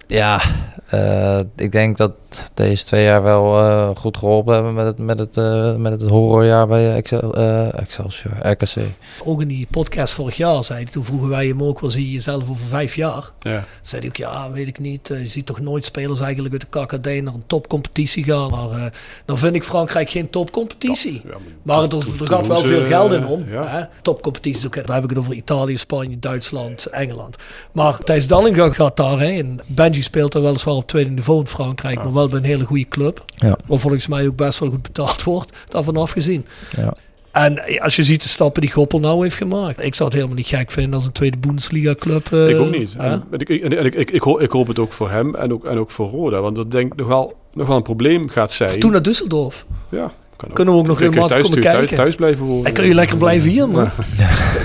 [0.07, 0.41] ja,
[0.87, 2.11] eh, ik denk dat
[2.53, 6.09] deze twee jaar wel eh, goed geholpen hebben met het, met het, eh, met het
[6.09, 8.75] horrorjaar bij Excel, eh, Excelsior, RKC.
[9.23, 12.05] Ook in die podcast vorig jaar zei hij, toen vroegen wij hem ook, waar zie
[12.05, 13.31] je jezelf over vijf jaar?
[13.39, 13.63] Ja.
[13.81, 15.07] Zei hij ook, ja, weet ik niet.
[15.07, 18.49] Je ziet toch nooit spelers eigenlijk uit de KKD naar een topcompetitie gaan.
[18.49, 18.85] Maar eh,
[19.25, 21.21] dan vind ik Frankrijk geen topcompetitie.
[21.25, 23.45] Ja, Maar er, er gaat wel veel geld in om.
[23.49, 23.67] ja.
[23.67, 23.83] Hè?
[24.01, 24.73] Topcompetities ook.
[24.85, 27.35] Daar heb ik het over Italië, Spanje, Duitsland, Engeland.
[27.71, 29.61] Maar Thijs Dallinga gaat daarheen.
[29.93, 31.95] Benji speelt er weliswaar op tweede niveau in Frankrijk.
[31.95, 33.25] Maar wel bij een hele goede club.
[33.35, 33.57] Ja.
[33.67, 35.51] Waar volgens mij ook best wel goed betaald wordt.
[35.69, 36.45] Daarvan afgezien.
[36.77, 36.93] Ja.
[37.31, 39.83] En eh, als je ziet de stappen die Goppel nou heeft gemaakt.
[39.83, 42.31] Ik zou het helemaal niet gek vinden als een tweede Bundesliga club.
[42.33, 42.93] eh, ik ook niet.
[42.97, 43.09] hè?
[43.09, 45.53] En, ik, ik, en ik, ik, ik, hoop, ik hoop het ook voor hem en
[45.53, 46.41] ook, en ook voor Roda.
[46.41, 48.79] Want dat denk ik nog wel, nog wel een probleem gaat zijn.
[48.79, 49.65] Toen naar Düsseldorf.
[49.89, 50.13] ja,
[50.45, 50.53] kan.
[50.53, 51.95] Kunnen we ook nog Kun je helemaal thuis, komen thuis, kijken.
[51.95, 52.65] thuis blijven wonen.
[52.65, 53.85] En kun je lekker blijven hier, man.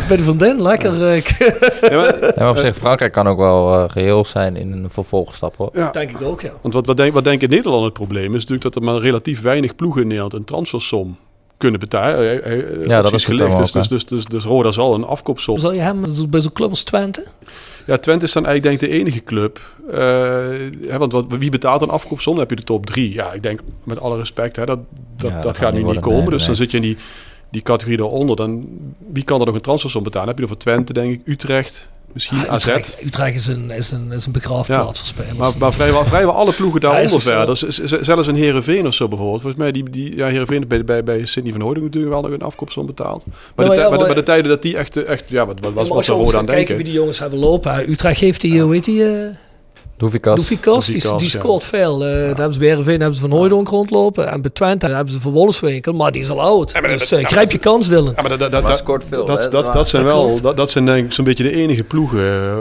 [0.03, 1.03] Ik ben van den, lekker.
[1.03, 1.21] eh,
[1.91, 4.91] Ja, maar- Ja, maar op zich, Frankrijk kan ook wel eh, geheel zijn in een
[4.91, 5.71] vervolgstap hoor.
[5.73, 5.91] ja.
[5.91, 6.51] denk ik ook, ja.
[6.63, 8.83] Want wat, wat, denk, wat denk ik in Nederland het probleem is, natuurlijk dat er
[8.83, 11.17] maar relatief weinig ploegen in Nederland een transfersom
[11.57, 12.19] kunnen betalen.
[12.45, 15.05] Eh, eh, eh, Ja, dat is dan Dus, dus, dus, dus, dus Roda zal een
[15.05, 15.59] afkoopsom.
[15.59, 17.25] Zal je hem bij zo'n club als Twente?
[17.89, 19.61] Ja, Twente is dan eigenlijk denk ik de enige club.
[19.91, 19.99] eh,
[20.89, 22.33] hè, want wat, wie betaalt een afkoopsom?
[22.33, 23.13] Dan heb je de top drie.
[23.13, 24.79] Ja, ik denk met alle respect, hè, dat,
[25.17, 26.21] dat, Ja, dat, dat gaat nu niet worden, komen.
[26.21, 26.97] nee, dus dan zit je in die,
[27.51, 28.37] die categorie daaronder.
[28.37, 28.67] Dan,
[29.13, 30.29] wie kan er nog een transfersom betalen?
[30.29, 32.67] heb je er voor Twente, denk ik, Utrecht, misschien Ah, AZ.
[32.67, 35.37] Utrecht, Utrecht is een, is een, is een begraafplaats voor spelers.
[35.37, 38.05] Maar, maar vrijwel, vrijwel alle ploegen Ja, daaronder verder.
[38.05, 39.41] Zelfs een Herenveen of zo bijvoorbeeld.
[39.41, 42.31] Volgens mij, die, die ja, Herenveen bij, bij, bij Sidney van Hooydonk natuurlijk wel nog
[42.31, 43.25] een afkoopsom betaald.
[43.55, 45.89] Maar, de, ja, maar, maar- tijden dat die echt, echt ja, wat, wat Ja, was
[45.89, 46.77] wat er aan kijken denken.
[46.77, 47.91] wie die jongens hebben lopen.
[47.91, 49.27] Utrecht heeft die, hoe heet die, eh
[49.99, 50.37] Doefikas.
[50.37, 51.39] Doefikas, die, die ja.
[51.39, 52.05] scoort veel.
[52.05, 54.31] Eh Daar hebben ze bij Heerenveen hebben ze van Hooydonk rondlopen.
[54.31, 56.89] En bij Twente hebben ze van Wolfswinkel, maar die is al oud.
[56.89, 58.13] dus eh, ja, grijp je kans, Dylan.
[58.17, 61.07] Ja, maar dat, dat, dat, scoort veel, dat, zijn dat wel, dat, dat zijn denk
[61.07, 62.57] ik zo'n beetje de enige ploegen eh,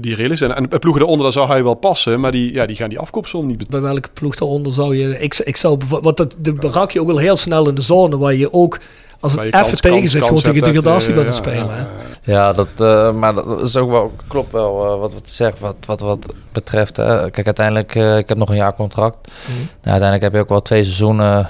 [0.00, 0.54] die reëel zijn.
[0.54, 3.46] En ploegen daaronder, daar zou hij wel passen, maar die, ja, die gaan die afkoopsom
[3.46, 3.82] niet betalen.
[3.82, 5.18] Bij welke ploeg daaronder zou je...
[5.18, 5.78] Ik, ik zou...
[5.88, 8.78] Want dat, de raak je ook wel heel snel in de zone waar je ook...
[9.20, 11.88] Als het even kans- tegen gewoon tegen eh, kunnen ja, spelen.
[12.24, 15.76] Ja, dat, eh, maar dat is ook wel, klopt wel eh, wat wat zegt wat,
[15.86, 16.94] wat, wat betreft.
[17.30, 19.16] Kijk, uiteindelijk, eh, ik heb nog een jaar contract.
[19.26, 19.58] Mhm.
[19.60, 21.48] Ja, uiteindelijk heb je ook wel twee seizoenen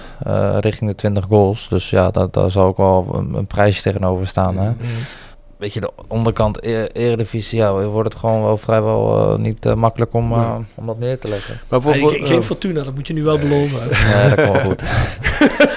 [0.60, 1.66] richting de 20 goals.
[1.68, 4.58] Dus ja, dat, daar zal ook wel een, een prijsje tegenover staan.
[4.58, 4.70] Hè.
[5.62, 9.74] Weet je, de onderkant e Eredivisie, ja, wordt het gewoon wel vrijwel eh, niet eh,
[9.74, 11.60] makkelijk om, eh, om dat neer te leggen.
[11.68, 13.78] Maar bijvoorbeeld- geen, geen Fortuna, dat moet je nu wel beloven.
[13.90, 14.82] Ja, dat komt wel goed.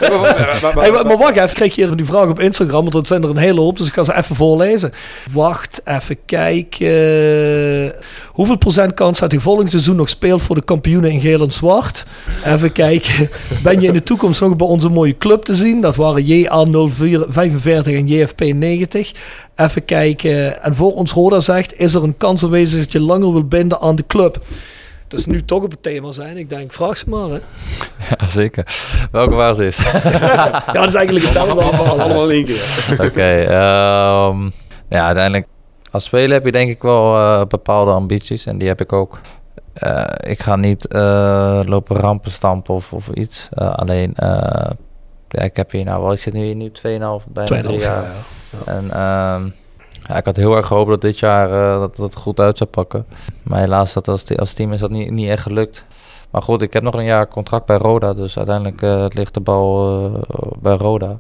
[0.01, 2.79] Maar- maar- maar- Hey, maar, maar wacht even, kreeg je eerder die vraag op Instagram,
[2.81, 4.91] want dat zijn er een hele hoop, dus ik ga ze even voorlezen.
[5.31, 7.93] Wacht even kijken.
[8.27, 11.51] Hoeveel procent kans dat hij volgend seizoen nog speelt voor de kampioenen in geel en
[11.51, 12.05] zwart?
[12.45, 13.29] Even kijken.
[13.63, 15.81] Ben je in de toekomst nog bij onze mooie club te zien?
[15.81, 19.11] Dat waren JA045 en JFP 90.
[19.55, 20.63] Even kijken.
[20.63, 23.79] En voor ons Roda zegt, is er een kans aanwezig dat je langer wil binden
[23.81, 24.39] aan de club?
[25.07, 26.37] Dat is nu toch op het thema zijn.
[26.37, 27.29] Ik denk, vraag ze maar.
[27.29, 27.37] Hè.
[28.17, 28.65] ja, zeker.
[29.11, 29.77] Welke waar ze is?
[30.03, 31.99] Ja, dat is eigenlijk hetzelfde allemaal.
[31.99, 33.05] allemaal in één keer.
[33.07, 34.49] Oké, ehm,
[34.89, 35.47] ja, uiteindelijk
[35.91, 39.19] als speler heb je denk ik wel eh, bepaalde ambities en die heb ik ook.
[39.73, 43.47] Eh, ik ga niet eh, lopen rampen stampen of, of iets.
[43.51, 44.69] Eh, alleen, eh,
[45.29, 47.79] ja, ik heb hier nou wel, ik zit nu hier nu 2,5, bijna 2,5 drie
[47.79, 47.79] jaar.
[47.79, 48.03] jaar.
[48.03, 48.11] ja.
[48.65, 49.49] En ehm,
[50.07, 52.69] ja, ik had heel erg gehoopt dat dit jaar eh, dat het goed uit zou
[52.69, 53.05] pakken.
[53.43, 55.85] Maar helaas, dat als, als team is dat niet, niet echt gelukt.
[56.29, 58.13] Maar goed, ik heb nog een jaar contract bij Roda.
[58.13, 61.19] Dus uiteindelijk eh, ligt de bal eh, bij Roda.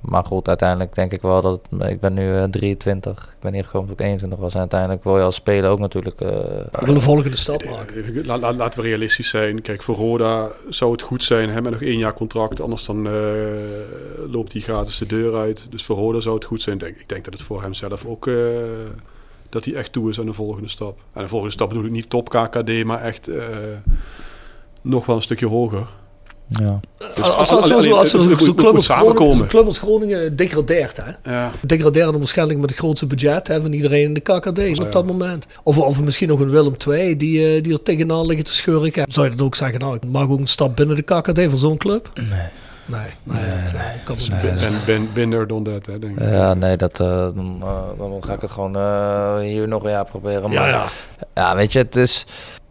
[0.00, 1.60] Maar goed, uiteindelijk denk ik wel dat...
[1.88, 3.22] Ik ben nu eh, 23.
[3.22, 4.52] Ik ben hier gekomen toen ik 21 was.
[4.54, 6.20] En uiteindelijk wil je als speler ook natuurlijk...
[6.20, 8.26] eh, We willen de volgende stap maken.
[8.26, 9.62] La- la- laten we realistisch zijn.
[9.62, 11.50] Kijk, voor Roda zou het goed zijn.
[11.50, 12.60] Hè, met nog één jaar contract.
[12.60, 13.12] Anders dan eh,
[14.30, 15.66] loopt hij gratis de deur uit.
[15.70, 16.78] Dus voor Roda zou het goed zijn.
[16.78, 18.26] Denk, ik denk dat het voor hem zelf ook...
[18.26, 18.34] eh,
[19.48, 20.98] dat hij echt toe is aan de volgende stap.
[21.12, 23.44] En de volgende stap bedoel ik niet top KKD, maar echt eh,
[24.82, 25.86] nog wel een stukje hoger.
[26.48, 26.80] Ja.
[26.98, 31.32] Dus Als, als, als, als, zo'n club als Groningen, club als Groningen degradeert, hè?
[31.32, 31.50] Ja.
[31.60, 35.46] Degraderen waarschijnlijk met het grootste budget hè, van iedereen in de KKD op dat moment.
[35.62, 39.04] Of, of misschien nog een Willem II die, eh, die er tegenaan liggen te schurken.
[39.08, 41.58] Zou je dan ook zeggen, nou, ik mag ook een stap binnen de KKD voor
[41.58, 42.10] zo'n club?
[42.14, 42.48] Nee.
[42.88, 44.42] Nee, nee, dat eh, kan niet.
[44.42, 44.54] Nee.
[44.54, 46.28] Ben, ben, binder dan dat, hè, denk ik.
[46.28, 49.90] Ja, nee, dat, eh, dan, eh, dan ga ik het gewoon eh, hier nog een
[49.90, 50.42] jaar proberen.
[50.42, 50.86] Maar, Ja, ja.
[51.34, 52.26] Ja, weet je, het is,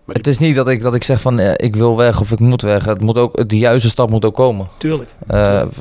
[0.05, 2.31] Maar het is niet dat ik, dat ik zeg van eh, ik wil weg of
[2.31, 2.85] ik moet weg.
[2.85, 4.67] Het moet ook, de juiste stap moet ook komen.
[4.77, 5.09] Tuurlijk.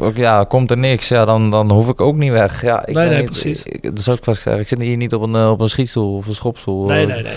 [0.00, 2.62] Ook, ja, komt er niks, ja, dan, dan hoef ik ook niet weg.
[2.62, 3.62] Ja, ik Nee, nee, niet- precies.
[3.62, 4.58] Ik, dat wat ik zeg.
[4.58, 6.84] Ik zit hier niet op een, eh, op een schietstoel of een schopstoel.
[6.84, 7.32] Nee, nee, nee, nee.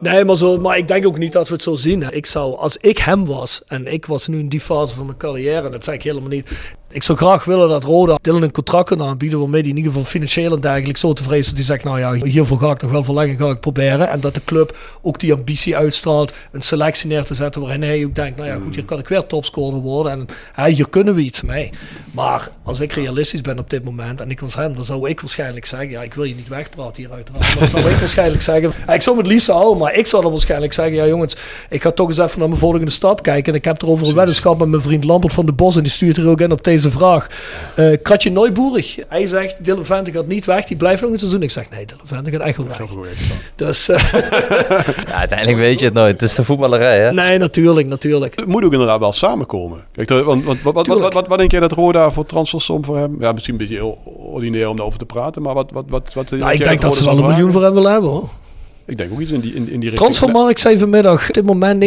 [0.00, 2.04] Nee, nee maar, zo, maar ik denk ook niet dat we het zo zien.
[2.10, 5.18] Ik zou, als ik hem was, en ik was nu in die fase van mijn
[5.18, 6.50] carrière, en dat zeg ik helemaal niet.
[6.92, 9.92] Ik zou graag willen dat Roda Dylan een contract kan aanbieden waarmee hij in ieder
[9.92, 12.82] geval financieel en dergelijke zo tevreden is dat hij zegt, nou ja, hiervoor ga ik
[12.82, 14.08] nog wel verlengen, ga ik proberen.
[14.08, 18.04] En dat de club ook die ambitie uitstraalt, een selectie neer te zetten waarin hij
[18.04, 21.20] ook denkt, nou ja goed, hier kan ik weer topscorer worden en hier kunnen we
[21.20, 21.70] iets mee.
[22.10, 25.20] Maar als ik realistisch ben op dit moment en ik was hem, dan zou ik
[25.20, 28.42] waarschijnlijk zeggen, ja, ik wil je niet wegpraten hier uiteraard, maar dan zou ik waarschijnlijk
[28.42, 31.36] zeggen, ik zou het liefst houden, maar ik zou dan waarschijnlijk zeggen, ja jongens,
[31.70, 34.14] ik ga toch eens even naar mijn volgende stap kijken en ik heb erover een
[34.14, 36.64] weddenschap met mijn vriend Lampert van de Bos en die stuurt er ook in op
[36.64, 37.26] deze vraag.
[37.74, 41.42] Eh Kratje Neuboerig, hij zegt, Dylan Vente gaat niet weg, die blijft nog een seizoen.
[41.42, 42.80] Ik zeg, nee, Dylan Vente gaat echt wel weg.
[43.56, 44.12] Dus, eh,
[45.08, 46.20] Ja, uiteindelijk weet je het nooit.
[46.20, 47.12] Het is de voetballerij, hè?
[47.12, 48.36] nee, natuurlijk, natuurlijk.
[48.36, 49.84] Het moet ook inderdaad wel samenkomen.
[49.92, 53.16] Kijk, want, want, wat, wat, wat, wat denk jij dat Roda voor transfersom voor hem?
[53.20, 56.30] Ja, misschien een beetje heel ordinair om daarover te praten, maar wat, wat, wat, wat
[56.30, 58.28] Nou, ik denk dat ze wel een miljoen voor hem willen hebben hoor.
[58.92, 59.94] Ik denk ook iets in die, in, in die richting.
[59.96, 61.84] Transfermarkt zei vanmiddag, op dit moment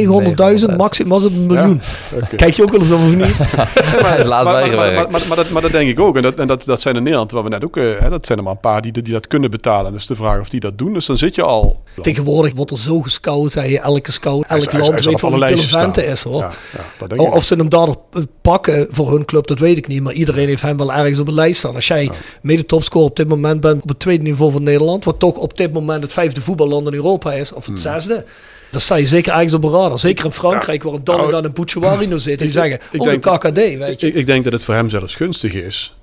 [0.69, 1.81] 900.000, maximum was het een miljoen.
[2.35, 3.25] Kijk je ook wel eens of niet?
[4.27, 6.15] Laat maar, maar, maar, maar, maar, maar dat, maar dat denk ik ook.
[6.15, 8.25] En dat, en dat, dat zijn in Nederland, waar we net ook, eh, hè, dat
[8.25, 9.91] zijn er maar een paar die, die dat kunnen betalen.
[9.91, 10.93] Dus de vraag of die dat doen.
[10.93, 11.83] Dus dan zit je al.
[12.01, 13.75] Tegenwoordig wordt er zo gescout, hè.
[13.75, 15.93] elke scout, elk hij is- hij land weet wat een staan.
[15.95, 16.39] is hoor.
[16.41, 17.33] Ja, ja, dat denk O- ik.
[17.35, 17.99] Of ze hem daarop
[18.41, 20.01] pakken voor hun club, dat weet ik niet.
[20.01, 21.75] Maar iedereen heeft hem wel ergens op een lijst staan.
[21.75, 25.19] Als jij mede topscorer op dit moment bent op het tweede niveau van Nederland, wat
[25.19, 27.73] toch op dit moment het vijfde voetballand in Europa is, of Hmm.
[27.73, 28.25] het zesde,
[28.71, 29.99] dan sta je zeker ergens op een radar.
[29.99, 32.45] Zeker in Frankrijk, waar een Donegan Nou, en Bouchouari nu zitten.
[32.47, 34.07] Die zeggen, ik oh de KKD, weet je.
[34.07, 35.95] Ik, ik denk dat het voor hem zelfs gunstig is.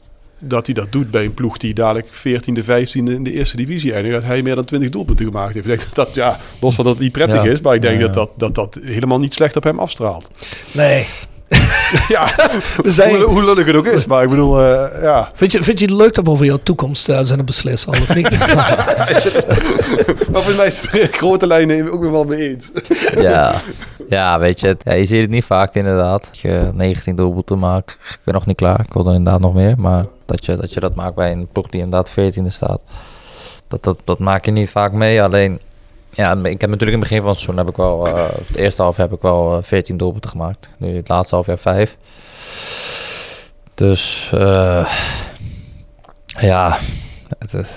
[0.45, 3.93] Dat hij dat doet bij een ploeg die dadelijk 14e, 15e in de eerste divisie
[3.93, 4.15] eindigt.
[4.15, 5.67] Dat hij meer dan 20 doelpunten gemaakt heeft.
[5.67, 7.51] Ik denk dat dat, ja, los van dat het niet prettig Ja.
[7.51, 7.61] is.
[7.61, 8.13] Maar ik denk Ja, ja.
[8.13, 10.29] Dat, dat, dat dat helemaal niet slecht op hem afstraalt.
[10.73, 11.07] Nee.
[12.15, 12.29] ja,
[12.83, 14.07] We zijn, hoe, hoe lullig het ook is.
[14.07, 15.31] Maar ik bedoel, eh, ja.
[15.35, 18.01] vind, je, vind je het leuk dat we over jouw toekomst uh, zijn beslissen, al
[18.01, 18.39] of niet?
[18.39, 19.01] Maar
[20.33, 22.71] volgens mij is het in grote lijnen ook weer wel mee eens.
[23.15, 23.55] Ja.
[24.09, 26.25] ja, weet je, het, ja, je ziet het niet vaak inderdaad.
[26.25, 27.91] Dat je 19 doelpunten maakt.
[27.91, 29.75] Ik ben nog niet klaar, ik wil er inderdaad nog meer.
[29.79, 32.81] Maar dat je dat, je dat maakt bij een ploeg die inderdaad 14e staat.
[33.69, 35.23] Dat, dat, dat maak je niet vaak mee.
[35.23, 35.61] Alleen,
[36.15, 38.57] ja, ik heb natuurlijk in het begin van het seizoen heb ik wel, uh, het
[38.57, 40.69] eerste half heb ik wel uh, 14 doelpunten gemaakt.
[40.77, 41.97] Nu het laatste half jaar 5.
[43.75, 44.93] Dus, uh,
[46.27, 46.79] ja,
[47.39, 47.71] het is...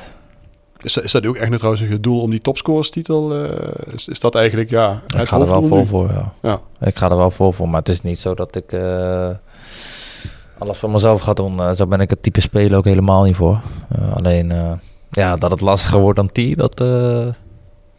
[0.81, 3.43] Is, is dat ook echt trouwens je doel om die topscorerstitel?
[3.43, 3.49] Uh,
[3.93, 5.01] is, is dat eigenlijk, ja...
[5.19, 6.33] Ik ga er wel vol voor, ja.
[6.41, 6.61] ja.
[6.79, 9.29] Ik ga er wel vol voor, maar het is niet zo dat ik uh,
[10.57, 11.53] alles voor mezelf ga doen.
[11.57, 13.59] Uh, zo ben ik het type spelen ook helemaal niet voor.
[14.13, 14.79] Alleen,
[15.11, 16.83] ja, dat het lastiger wordt dan die, dat,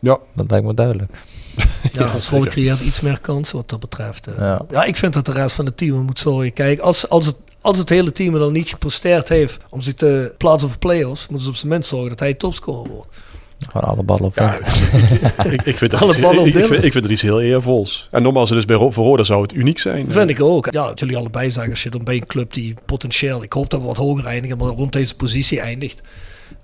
[0.06, 0.18] ja.
[0.32, 1.10] dat lijkt me duidelijk.
[1.92, 4.28] Ja, Zwolle creëert iets meer kansen wat dat betreft.
[4.28, 4.34] Uh.
[4.38, 4.62] Ja.
[4.70, 4.84] ja.
[4.84, 6.52] ik vind dat de rest van het team moet zorgen.
[6.52, 10.34] Kijk, als, als, het, als het hele team dan niet gepresteerd heeft om zich te
[10.38, 13.08] plaatsen voor play-offs, moeten ze op zijn minst zorgen dat hij topscorer wordt.
[13.58, 14.54] Gewoon alle ballen op ja,
[15.44, 17.40] ik, ik, vind dat alle ballen op ik, ik, vind, ik vind het iets heel
[17.40, 18.08] eervols.
[18.10, 20.12] En nogmaals, dus bij Roda zou het uniek zijn.
[20.12, 20.72] Vind ik ook.
[20.72, 23.70] Ja, dat jullie allebei zeggen, als je dan bij een club die potentieel, ik hoop
[23.70, 26.02] dat we wat hoger eindigen, maar rond deze positie eindigt.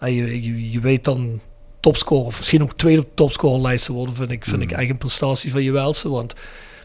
[0.00, 1.40] Je, je, je weet dan
[1.82, 4.62] topscorer, of misschien ook tweede topscorerlijst te worden, vind ik, vind mm.
[4.62, 6.08] ik echt een prestatie van je welste.
[6.08, 6.34] Want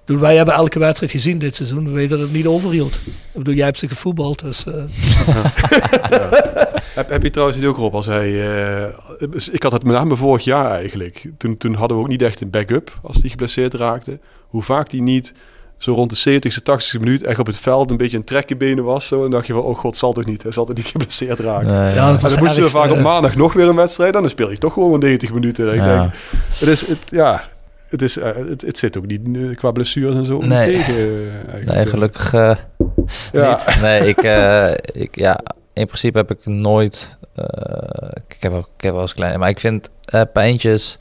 [0.08, 1.86] bedoel, wij hebben elke wedstrijd gezien dit seizoen.
[1.86, 2.96] We weten dat het niet overhield.
[3.06, 4.66] Ik bedoel, jij hebt ze gevoetbald, dus...
[4.66, 4.74] Uh.
[5.28, 5.52] ja.
[6.96, 8.30] heb, heb, je trouwens ook op als hij...
[8.30, 8.94] Uh,
[9.52, 11.30] ik had het met name vorig jaar eigenlijk.
[11.38, 14.20] Toen, toen hadden we ook niet echt een backup als die geblesseerd raakte.
[14.48, 15.34] Hoe vaak die niet
[15.78, 19.08] zo rond de 70ste, 80ste minuut echt op het veld een beetje een trekkenbenen was.
[19.08, 20.44] Zo, en dacht je van, oh god, zal toch niet.
[20.44, 21.68] Hij zal toch niet geblesseerd raken.
[21.68, 22.12] Nee, Ja, ja.
[22.12, 24.14] dat was dan moesten we vaak op eh, maandag nog weer een wedstrijd.
[24.14, 25.68] Dan speel je toch gewoon maar 90 minuten.
[25.70, 26.00] En ik Ja.
[26.02, 26.14] denk,
[26.58, 27.44] het is, het, ja,
[27.88, 30.72] het, is, eh, het, het zit ook niet eh, qua blessures en zo Nee.
[30.72, 30.96] tegen.
[31.52, 31.66] eigenlijk.
[31.66, 32.56] Nee, gelukkig eh,
[33.32, 33.62] Ja.
[33.68, 33.82] niet.
[33.82, 34.72] Nee, ik, eh,
[35.02, 35.40] ik, ja,
[35.74, 37.18] in principe heb ik nooit...
[37.36, 37.46] eh,
[38.28, 39.40] ik, heb wel, ik heb wel eens klein...
[39.40, 40.98] Maar ik vind eh, pijntjes...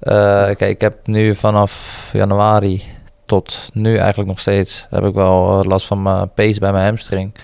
[0.00, 0.14] eh,
[0.44, 2.82] kijk, ik heb nu vanaf januari
[3.26, 4.86] tot nu eigenlijk nog steeds...
[4.90, 7.34] heb ik wel eh, last van mijn pace bij mijn hamstring.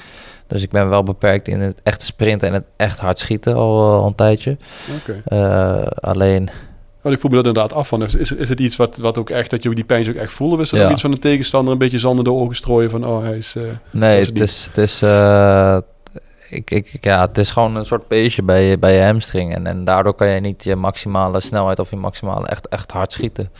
[0.47, 3.93] Dus ik ben wel beperkt in het echte sprinten en het echt hard schieten al,
[3.93, 4.57] eh, al een tijdje.
[5.25, 6.49] Eh, alleen...
[7.01, 8.03] Want ik voel me dat inderdaad af van.
[8.05, 10.33] Is, is, het iets wat, wat ook echt, dat je ook die pijn ook echt
[10.33, 10.55] voelde?
[10.57, 10.91] Of is er Ja.
[10.91, 13.57] iets van de tegenstander een beetje zand de ogen strooien van, oh, hij is...
[13.91, 15.03] Nee, is het het is, het is,
[16.51, 19.55] ik, ik, ik- ja, het is gewoon een soort peesje bij je, bij je hamstring.
[19.55, 23.13] En, en daardoor kan je niet je maximale snelheid of je maximale echt, echt hard
[23.13, 23.51] schieten.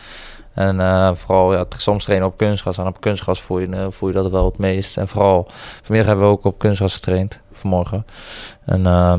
[0.53, 2.77] En eh, vooral ja, soms trainen op kunstgras.
[2.77, 4.97] En op kunstgras voel je, eh, voel je dat wel het meest.
[4.97, 5.47] En vooral,
[5.83, 8.05] vanmiddag hebben we ook op kunstgras getraind, vanmorgen.
[8.65, 9.13] En eh,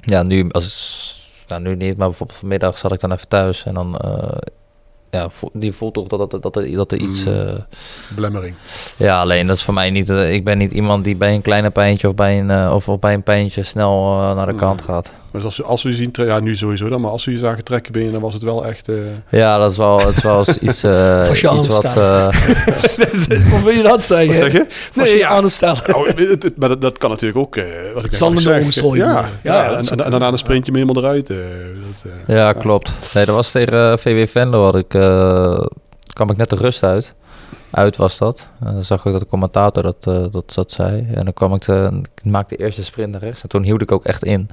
[0.00, 3.64] ja, nu, als, nou, nu niet, maar bijvoorbeeld vanmiddag zat ik dan even thuis.
[3.64, 3.96] En dan,
[5.10, 7.24] ja, voel- die voelt toch dat, dat, dat, er, dat er iets...
[7.24, 7.54] Eh,
[8.14, 8.54] belemmering.
[8.96, 10.08] ja, alleen dat is voor mij niet.
[10.08, 13.14] ik ben niet iemand die bij een kleine pijntje of bij een, of, of bij
[13.14, 15.10] een pijntje snel naar de kant gaat.
[15.30, 17.38] Maar als we, als we je zien, ja, nu sowieso dan, maar als we je
[17.38, 18.88] zagen trekken ben je, dan was het wel echt...
[18.88, 18.94] eh,
[19.30, 21.84] Ja, dat is wel, het is wel eens iets, eh, je iets wat.
[21.84, 22.30] aanstaan.
[22.30, 24.28] eh, Hoe wil je dat zeggen?
[24.28, 25.16] wat zeg je?
[25.18, 25.94] Je aan het stellen.
[25.96, 27.64] Oh, het- het- maar dat, dat kan natuurlijk ook, eh
[27.94, 28.94] wat ik net Zand in de zeg.
[28.96, 31.30] Ja, Ja, en, daarna een sprintje me helemaal eruit.
[31.30, 31.36] eh,
[32.02, 32.92] dat, eh, ja, klopt.
[33.14, 34.64] Nee, dat was tegen VW Venlo.
[34.64, 35.64] Had ik, eh,
[36.12, 37.12] kwam ik net de rust uit.
[37.70, 38.46] Uit was dat.
[38.64, 40.02] En dan zag ik dat de commentator dat,
[40.32, 41.08] dat, dat zei.
[41.14, 43.42] En dan kwam ik, de, ik maakte de eerste sprint naar rechts.
[43.42, 44.48] En toen hield ik ook echt in.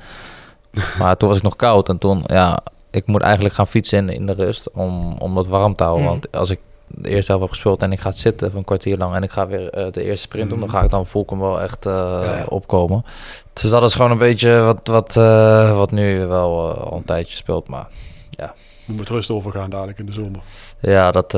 [1.00, 1.90] Maar toen was ik nog koud.
[1.90, 2.60] En toen, ja,
[2.92, 4.72] ik moet eigenlijk gaan fietsen in, in de rust.
[4.74, 6.06] Om, om dat warm te houden.
[6.06, 6.14] Mhm.
[6.14, 8.98] Want als ik de eerste helft heb gespeeld en ik ga zitten voor een kwartier
[8.98, 9.16] lang.
[9.16, 10.60] En ik ga weer eh, de eerste sprint doen.
[10.60, 10.68] Mhm.
[10.68, 11.94] Dan ga ik dan voel ik hem wel echt eh,
[12.24, 12.46] Ja, ja.
[12.50, 13.06] opkomen.
[13.54, 17.36] Dus dat is gewoon een beetje wat, wat, eh, wat nu wel al een tijdje
[17.36, 17.68] speelt.
[17.68, 17.88] Maar
[18.86, 20.40] moet met rust overgaan dadelijk in de zomer.
[20.80, 21.32] ja, dat,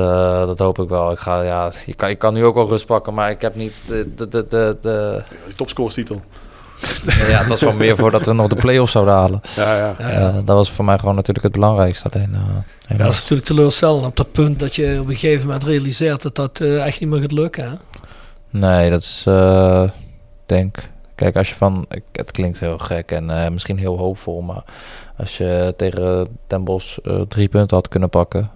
[0.46, 1.10] dat hoop ik wel.
[1.12, 3.54] Ik ga, ja, je, kan, je kan nu ook al rust pakken, maar ik heb
[3.54, 4.14] niet de...
[4.14, 6.20] de, de, de, de Ja, topscorestitel.
[7.28, 9.40] Ja, dat was gewoon meer voordat we nog de play-offs zouden halen.
[9.56, 9.96] Ja, ja.
[9.98, 12.08] Eh, dat was voor mij gewoon natuurlijk het belangrijkste.
[12.10, 12.40] Alleen, eh,
[12.88, 16.22] Ja, dat is natuurlijk teleurstellend op dat punt dat je op een gegeven moment realiseert
[16.22, 17.64] dat dat eh, echt niet meer gaat lukken.
[17.64, 17.74] Hè?
[18.50, 19.22] Nee, dat is...
[19.26, 19.82] eh,
[20.46, 20.76] denk...
[21.14, 21.86] Kijk, als je van...
[21.90, 24.62] ik- Het klinkt heel gek en eh, misschien heel hoopvol, maar...
[25.16, 28.50] Als je tegen Den Bosch eh, drie punten had kunnen pakken...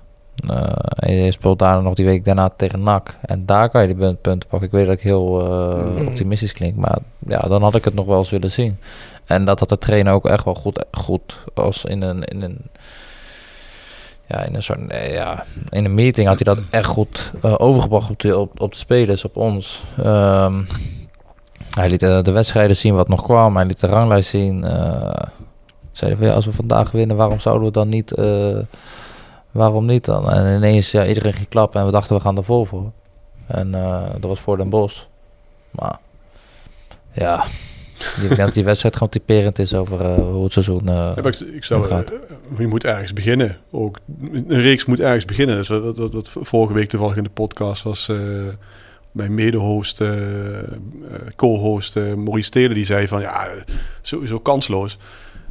[0.96, 3.16] en je speelt daarna nog die week daarna tegen NAC.
[3.22, 4.68] En daar kan je die punt- punten pakken.
[4.68, 6.06] Ik weet dat ik heel eh, Mm.
[6.06, 8.78] optimistisch klink, maar ja, dan had ik het nog wel eens willen zien.
[9.26, 12.58] En dat had de trainer ook echt wel goed, goed als in een, in een
[14.26, 14.80] ja, in een soort,
[15.10, 18.72] ja, in een meeting had hij dat echt goed eh, overgebracht op de, op, op
[18.72, 19.82] de spelers, op ons.
[20.02, 20.62] Ehm,
[21.70, 24.64] hij liet de, de wedstrijden zien wat nog kwam, hij liet de ranglijst zien.
[25.92, 28.12] zeiden van ja, als we vandaag winnen, waarom zouden we dan niet,
[29.52, 30.30] waarom niet dan?
[30.30, 32.90] En ineens, ja, iedereen ging klappen en we dachten we gaan er vol voor.
[33.46, 35.04] En eh, dat was voor Den Bosch.
[35.70, 35.98] Maar
[37.12, 37.44] ja,
[37.98, 41.26] ik denk dat die wedstrijd gewoon typerend is over eh, hoe het seizoen Ja, maar
[41.26, 42.04] ik, ik stel,
[42.58, 43.56] je moet ergens beginnen.
[43.70, 43.98] Ook,
[44.32, 45.56] een reeks moet ergens beginnen.
[45.56, 48.10] Dus wat, wat vorige week toevallig in de podcast was...
[49.12, 50.66] mijn mede-host, eh, eh,
[51.36, 53.20] co-host Maurice Telen, die zei van...
[53.20, 53.48] Ja,
[54.02, 54.98] sowieso kansloos.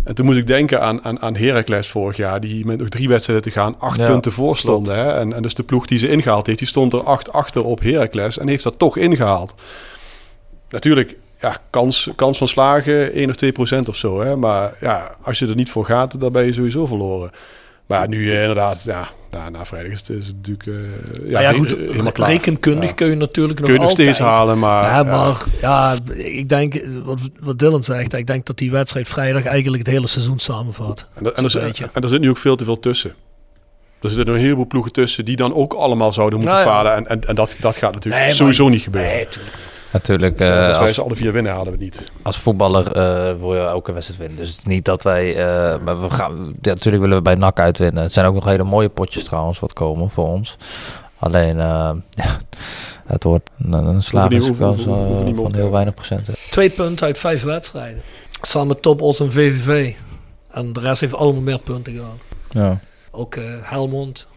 [0.04, 2.40] En toen moest ik denken aan, aan, aan Heracles vorig jaar...
[2.42, 4.96] die met nog drie wedstrijden te gaan acht Ja, punten voor stonden.
[4.96, 5.12] Hè?
[5.12, 6.60] En, en dus de ploeg die ze ingehaald heeft...
[6.60, 8.38] die stond er acht achter op Heracles...
[8.38, 9.54] en heeft dat toch ingehaald.
[10.70, 14.22] Natuurlijk, ja, kans, kans van slagen 1 of 2 procent of zo.
[14.22, 14.36] Hè?
[14.36, 17.32] Maar ja, als je er niet voor gaat, dan ben je sowieso verloren.
[18.00, 21.52] Maar nu eh, inderdaad, ja, na, na vrijdag is het, is het natuurlijk eh, ja,
[21.54, 22.30] goed, helemaal klaar.
[22.30, 22.96] rekenkundig Ja.
[22.96, 24.16] kun je natuurlijk nog Kun je nog altijd.
[24.16, 24.84] steeds halen, maar...
[24.84, 25.04] Ja, ja.
[25.04, 29.86] maar ja, ik denk, wat, wat Dylan zegt, ik denk dat die wedstrijd vrijdag eigenlijk
[29.86, 31.08] het hele seizoen samenvat.
[31.14, 31.44] En, dat- er,
[31.94, 33.14] en er zit nu ook veel te veel tussen.
[34.02, 36.74] Er zitten nog een heleboel ploegen tussen die dan ook allemaal zouden moeten Nou ja.
[36.76, 36.96] falen.
[36.96, 39.12] En, en, en dat, dat gaat natuurlijk Nee, sowieso niet gebeuren.
[39.12, 39.82] Nee, tuurlijk niet.
[39.92, 40.40] natuurlijk...
[40.40, 42.12] eh, Zelfs als wij als- ze alle vier winnen, halen we het niet.
[42.22, 44.38] als voetballer eh wil je elke wedstrijd winnen.
[44.38, 45.36] Dus het is niet dat wij...
[45.36, 48.04] eh, maar we gaan, ja, natuurlijk willen we bij NAC uitwinnen.
[48.04, 50.58] Het zijn ook nog hele mooie potjes trouwens wat komen voor ons.
[51.20, 52.38] Alleen, ja,
[53.06, 54.04] het wordt een, een op
[54.86, 55.72] van heel hebben.
[55.72, 56.34] weinig procenten.
[56.50, 58.02] Twee punten uit vijf wedstrijden.
[58.42, 59.94] Samen top Os en VVV.
[60.52, 62.18] En de rest heeft allemaal meer punten gehad.
[62.50, 62.80] Ja.
[63.12, 64.28] Ook eh, Helmond.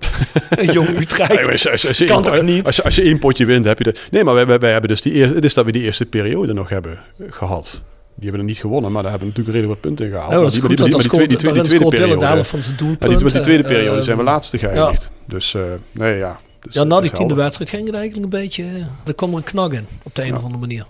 [0.72, 1.32] Jong Utrecht.
[1.34, 2.66] Nee, als, als, als je Kan toch niet?
[2.66, 3.94] Als, je- als je één potje wint, heb je de.
[4.10, 5.34] Nee, maar wij, wij, hebben dus die eerste.
[5.34, 6.98] Het is dat we die eerste periode nog hebben
[7.30, 7.82] gehad.
[8.14, 10.32] Die hebben er niet gewonnen, maar daar hebben we natuurlijk redelijk wat punten in gehaald.
[10.32, 11.28] Ja, dat is goed, die, want die, scoort
[11.68, 12.26] tweede periode.
[12.26, 13.08] helft van zijn Ja, doelpunten.
[13.16, 15.10] die, met die tweede periode Eh, zijn we laatste geëindigd.
[15.26, 15.62] Dus eh,
[15.92, 16.38] nee, ja.
[16.60, 18.62] Dus, Ja, eh, na dat die tiende wedstrijd ging het eigenlijk een beetje...
[18.64, 20.86] eh, Er kwam er een knak in, op de een of andere manier.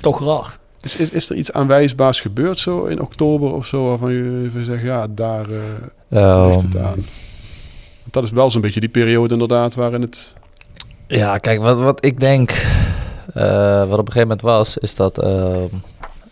[0.00, 0.58] Toch raar.
[0.84, 4.64] Is, is, is er iets aanwijsbaars gebeurd zo in oktober of zo, waarvan je even
[4.64, 5.46] zegt, ja, daar
[6.14, 6.94] Ehm, ligt het aan?
[8.02, 10.34] Want dat is wel zo'n beetje die periode inderdaad waarin het...
[11.06, 12.50] Ja, kijk, wat, wat ik denk,
[13.34, 15.66] eh, wat op een gegeven moment was, is dat ehm,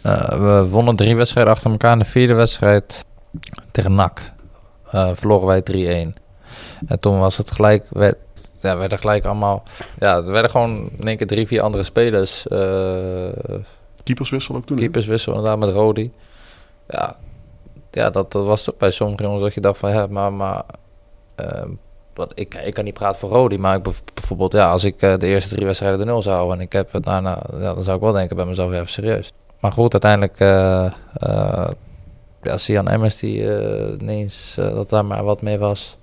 [0.02, 1.92] eh, we wonnen drie wedstrijden achter elkaar.
[1.92, 3.04] In de vierde wedstrijd
[3.70, 4.32] tegen NAC
[5.14, 6.14] verloren wij 3-1.
[6.86, 8.16] En toen was het gelijk, werd,
[8.60, 9.62] ja, werden gelijk allemaal,
[9.98, 12.46] ja, er werden gewoon in één keer drie, vier andere spelers.
[14.02, 14.76] Keeperswissel ook toen.
[14.76, 16.12] keeperswissel inderdaad met Rodi.
[16.88, 17.16] Ja,
[17.90, 20.64] ja dat, dat was toch bij sommige jongens dat je dacht van, ja, maar, maar
[21.34, 21.68] ehm,
[22.14, 23.82] wat, ik, ik kan niet praten voor Rodi, maar ik,
[24.14, 26.72] bijvoorbeeld, ja, als ik eh, de eerste drie wedstrijden de nul zou houden en ik
[26.72, 29.32] heb het daarna, ja, dan zou ik wel denken bij mezelf, even serieus.
[29.60, 31.68] Maar goed, uiteindelijk, eh eh
[32.42, 33.42] ja, Sian Emmers die
[34.00, 35.96] ineens dat daar maar wat mee was.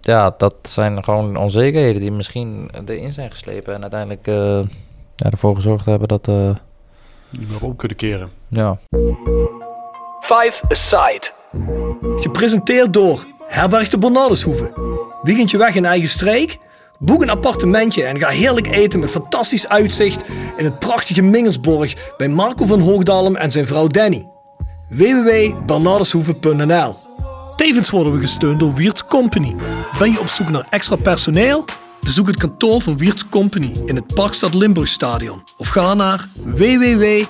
[0.00, 4.60] Ja, dat zijn gewoon onzekerheden die misschien erin zijn geslepen en uiteindelijk eh,
[5.16, 6.28] ja, ervoor gezorgd hebben dat,
[7.38, 8.30] Niet meer op kunnen keren.
[8.48, 8.78] ja,
[10.20, 11.30] Five Aside.
[12.16, 14.72] Gepresenteerd door Herberg de Bernardeshoeve.
[15.22, 16.58] Weekendje weg in eigen streek?
[16.98, 20.22] Boek een appartementje en ga heerlijk eten met fantastisch uitzicht
[20.56, 24.26] in het prachtige Mingelsborg bij Marco van Hoogdalem en zijn vrouw Danny.
[24.88, 26.94] www.bernardeshoeve.nl
[27.56, 29.54] Tevens worden we gesteund door Wiert's Company.
[29.98, 31.64] Ben je op zoek naar extra personeel?
[32.02, 37.28] Bezoek het kantoor van Wiert's Company in het Parkstad Limburgstadion of ga naar www.wiert.com.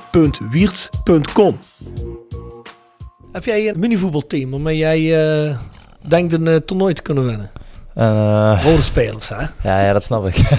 [3.32, 5.58] Heb jij een minivoetbalteam waarmee jij eh,
[6.08, 7.50] denkt een eh, toernooi te kunnen winnen?
[7.94, 9.36] Eh, Rode spelers, hè?
[9.60, 10.36] ja, ja, dat snap ik.
[10.48, 10.58] Dat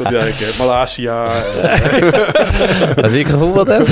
[0.00, 0.64] is denk ik, hè.
[0.64, 1.26] Malasia.
[1.62, 3.86] eh, Met wie ik gevoetbald heb?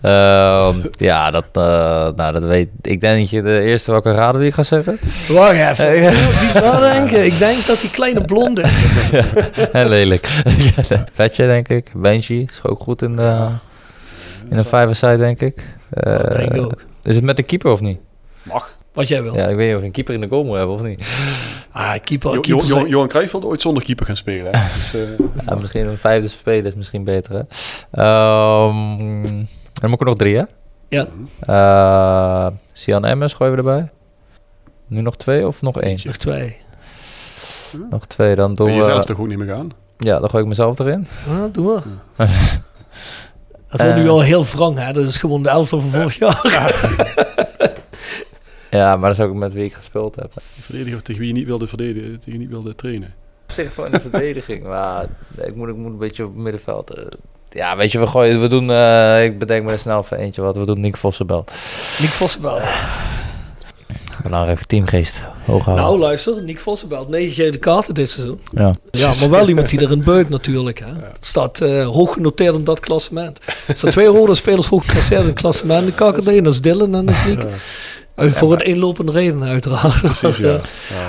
[0.00, 1.62] Ehm, ja, dat, eh,
[2.16, 3.00] nou, dat weet ik.
[3.00, 4.98] denk dat je de eerste welke raden wie ik ga zeggen.
[5.28, 5.86] Wacht even.
[5.88, 6.10] Eh, ja.
[6.10, 7.24] Ik diep nadenken.
[7.24, 8.82] Ik denk dat die kleine blonde is.
[9.72, 10.28] en lelijk.
[11.14, 11.90] Vetje, denk ik.
[11.94, 13.46] Benji is ook goed in de,
[14.50, 15.64] in de five-side, denk ik.
[15.90, 16.82] Eh, Dat denk ik ook.
[17.02, 17.98] Is het met de keeper of niet?
[18.42, 18.74] Mag.
[18.94, 19.34] Wat jij wil.
[19.36, 21.08] Ja, ik weet niet of je een keeper in de goal moet hebben of niet.
[21.72, 24.56] Ah, keeper, Jo- keeper Jo- Jo- Johan Cruijff wilde ooit zonder keeper gaan spelen.
[24.56, 24.74] Hè?
[24.76, 25.00] Dus, eh,
[25.46, 27.40] Ja, misschien een vijfde speler is misschien beter, hè?
[27.90, 29.22] Ehm,
[29.72, 30.42] dan moet ik er nog drie, hè?
[30.88, 31.06] Ja.
[31.40, 33.90] Eh Sian Emmers gooien we erbij.
[34.86, 35.98] Nu nog twee of nog één?
[36.04, 36.56] Nog twee.
[37.90, 39.04] Nog twee, dan doen ben je zelf we...
[39.04, 39.70] toch goed niet meer gaan?
[39.98, 41.06] Ja, dan gooi ik mezelf erin.
[41.52, 41.72] Doe
[42.16, 42.28] maar.
[43.68, 44.08] Het wordt nu Eh.
[44.10, 44.92] al heel wrang, hè?
[44.92, 46.40] Dat is gewoon de elfde van vorig jaar.
[48.78, 50.32] Ja, maar dat is ook met wie ik gespeeld heb.
[50.60, 53.14] Verdediger tegen wie je niet wilde verdedigen, tegen wie je niet wilde trainen.
[53.48, 55.06] Op zich gewoon de verdediging, maar
[55.40, 56.90] ik moet, ik moet een beetje op het middenveld.
[56.90, 57.04] eh.
[57.50, 60.42] ja, weet je, we gooien, we doen, eh, ik bedenk me er snel even eentje
[60.42, 61.50] wat, we doen Nick Vossenbelt.
[61.98, 62.62] Nick Vossenbelt.
[64.22, 65.84] Belangrijke teamgeest, hoog houden.
[65.84, 66.42] Nou, luister.
[66.42, 67.08] Nick Vossenbelt.
[67.08, 68.40] Negen gele kaarten dit seizoen.
[68.52, 68.74] ja.
[68.90, 70.78] Ja, maar wel iemand die erin beukt natuurlijk.
[70.78, 70.86] Hè.
[70.86, 73.40] Het staat eh, hoog genoteerd in dat klassement.
[73.66, 75.86] Er staan twee rode spelers hoog genoteerd in het klassement.
[75.86, 77.46] De KKD, dat is Dylan en dat is Nick.
[78.14, 80.00] Eh, voor een eenlopende reden uiteraard.
[80.00, 80.58] Precies, ja.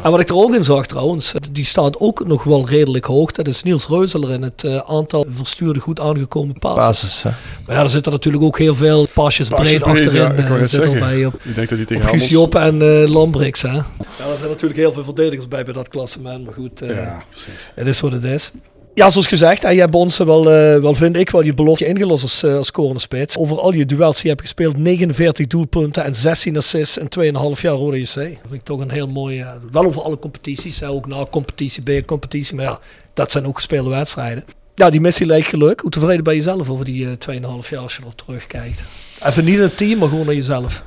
[0.03, 3.31] En wat ik er ook in zag trouwens, die staat ook nog wel redelijk hoog.
[3.31, 7.23] Dat is Niels Reuzeler in het eh, aantal verstuurde goed aangekomen passes.
[7.65, 10.35] Maar ja, er zitten natuurlijk ook heel veel pasjes breed achterin.
[10.35, 12.29] ja, ik zit erbij op, Ik denk dat op tegen Guus.
[12.29, 13.61] Job en eh Lambrix.
[13.61, 13.71] Hè?
[13.73, 13.83] Ja,
[14.31, 16.45] er zijn natuurlijk heel veel verdedigers bij bij dat klassement.
[16.45, 17.71] Maar goed, Ja, precies.
[17.75, 18.51] het is wat het is.
[18.95, 21.85] Ja, zoals gezegd, hè, jij hebt ons wel, eh, wel, vind ik, wel je belofte
[21.85, 23.37] ingelost als, eh, als scorende spits.
[23.37, 27.61] Over al je duels die je hebt gespeeld, 49 doelpunten en 16 assists in 2,5
[27.61, 28.13] jaar Rode JC.
[28.13, 31.25] Dat vind ik toch een heel mooi, eh, wel over alle competities, hè, ook na
[31.31, 32.79] competitie, B-competitie, maar ja,
[33.13, 34.43] dat zijn ook gespeelde wedstrijden.
[34.75, 35.79] Ja, die missie lijkt geluk.
[35.79, 38.83] Hoe tevreden ben je zelf over die eh 2,5 jaar als je erop terugkijkt?
[39.23, 40.83] Even niet een team, maar gewoon naar jezelf.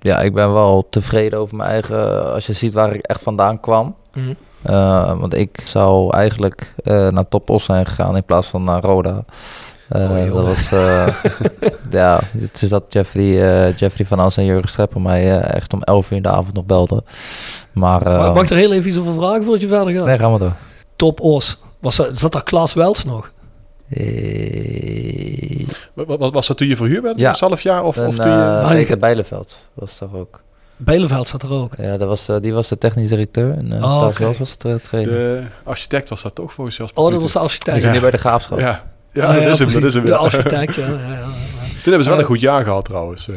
[0.00, 3.60] Ja, ik ben wel tevreden over mijn eigen, als je ziet waar ik echt vandaan
[3.60, 3.96] kwam.
[4.14, 4.32] Mhm.
[4.66, 9.24] Eh, want ik zou eigenlijk eh, naar Topos zijn gegaan in plaats van naar Roda.
[9.88, 11.06] Eh, Oh, dat was, eh,
[11.90, 15.82] ja, het is dat Jeffrey, Jeffrey van As en Jurgen Streppel mij eh, echt om
[15.82, 17.04] 11 uur in de avond nog belden.
[17.72, 20.04] Maar, eh, Maar mag ik er heel even iets over vragen voordat je verder gaat?
[20.04, 20.52] nee, gaan we door.
[20.96, 21.58] Top Os.
[21.80, 23.32] Was dat, zat daar Klaas Wels nog?
[23.88, 27.18] Eh, Wat, wat was dat toen je verhuurd werd?
[27.18, 27.30] Ja.
[27.30, 27.84] Een half jaar?
[27.84, 28.96] Of, en, of toen je...
[28.98, 30.40] Bijleveld was daar ook.
[30.76, 31.72] Bijleveld zat er ook.
[31.78, 33.52] Ja, dat was, eh, die was de technisch directeur.
[33.56, 34.08] En uh, Oh.
[34.16, 35.12] Wels was de tra- trainer.
[35.12, 36.90] de architect was dat toch volgens jou?
[36.94, 37.82] als Oh, dat was de Die architect.
[37.82, 38.58] zit nu bij de Graafschap.
[38.58, 39.72] Ja, ja, Ah, dat is hem.
[39.72, 40.04] Dat is hem.
[40.04, 40.86] De architect, ja.
[40.86, 41.18] ja,
[41.94, 43.28] hebben ze wel een goed jaar gehad trouwens.
[43.28, 43.34] eh.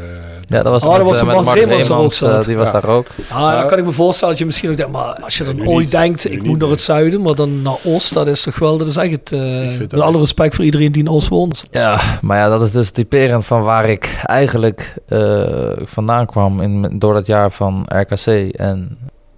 [0.48, 1.90] Ja, dat was, Oh, dat was eh, Mark Reemans
[2.22, 2.72] eh, die was Ja.
[2.72, 3.08] daar ook.
[3.32, 5.68] Ah, dan kan ik me voorstellen dat je misschien ook denkt, maar als je dan
[5.68, 5.92] ooit niet.
[5.92, 6.72] denkt, ik niet, moet naar nee.
[6.72, 9.78] het zuiden, maar dan naar Oost, dat is toch wel, dat is echt het, eh,
[9.80, 10.20] met alle ook.
[10.20, 11.68] respect voor iedereen die in Oost woont.
[11.72, 17.00] Ja, maar ja, dat is dus typerend van waar ik eigenlijk eh, vandaan kwam in,
[17.00, 18.98] door dat jaar van RKC en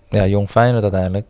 [0.10, 1.26] ja, Jong Feyenoord uiteindelijk.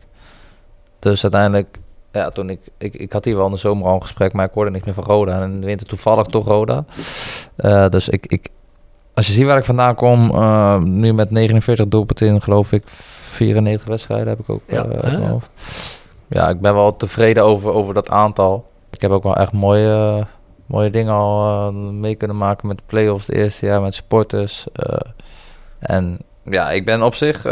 [1.00, 1.78] dus uiteindelijk,
[2.12, 4.46] ja, toen ik, ik, ik had hier wel in de zomer al een gesprek, maar
[4.46, 5.42] ik hoorde niks meer van Roda.
[5.42, 6.86] En in de winter toevallig toch Roda.
[7.56, 8.50] Eh, dus ik, ik,
[9.14, 12.84] als je ziet waar ik vandaan kom, eh, nu met 49 doelpunten in, geloof ik,
[12.86, 14.62] 94 wedstrijden heb ik ook.
[14.68, 15.34] Ja, eh,
[16.28, 18.70] ja, ik ben wel tevreden over, over dat aantal.
[18.90, 20.26] Ik heb ook wel echt mooie,
[20.66, 24.66] mooie dingen al mee kunnen maken met de play-offs het eerste jaar, met supporters.
[25.80, 27.46] en ja, ik ben op zich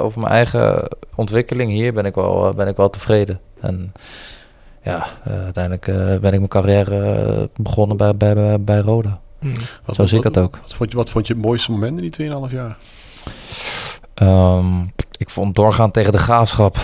[0.00, 3.40] over mijn eigen ontwikkeling hier ben ik wel, ben ik wel tevreden.
[3.66, 3.92] En
[4.82, 9.20] ja, eh, uiteindelijk eh, ben ik mijn carrière eh, begonnen bij, bij, bij, Roda.
[9.84, 10.58] Wat, Zo zie ik dat ook.
[10.62, 12.76] Wat vond, je, wat vond je het mooiste moment in die 2,5 jaar?
[14.14, 14.82] Ehm,
[15.16, 16.78] ik vond doorgaan tegen de graafschap.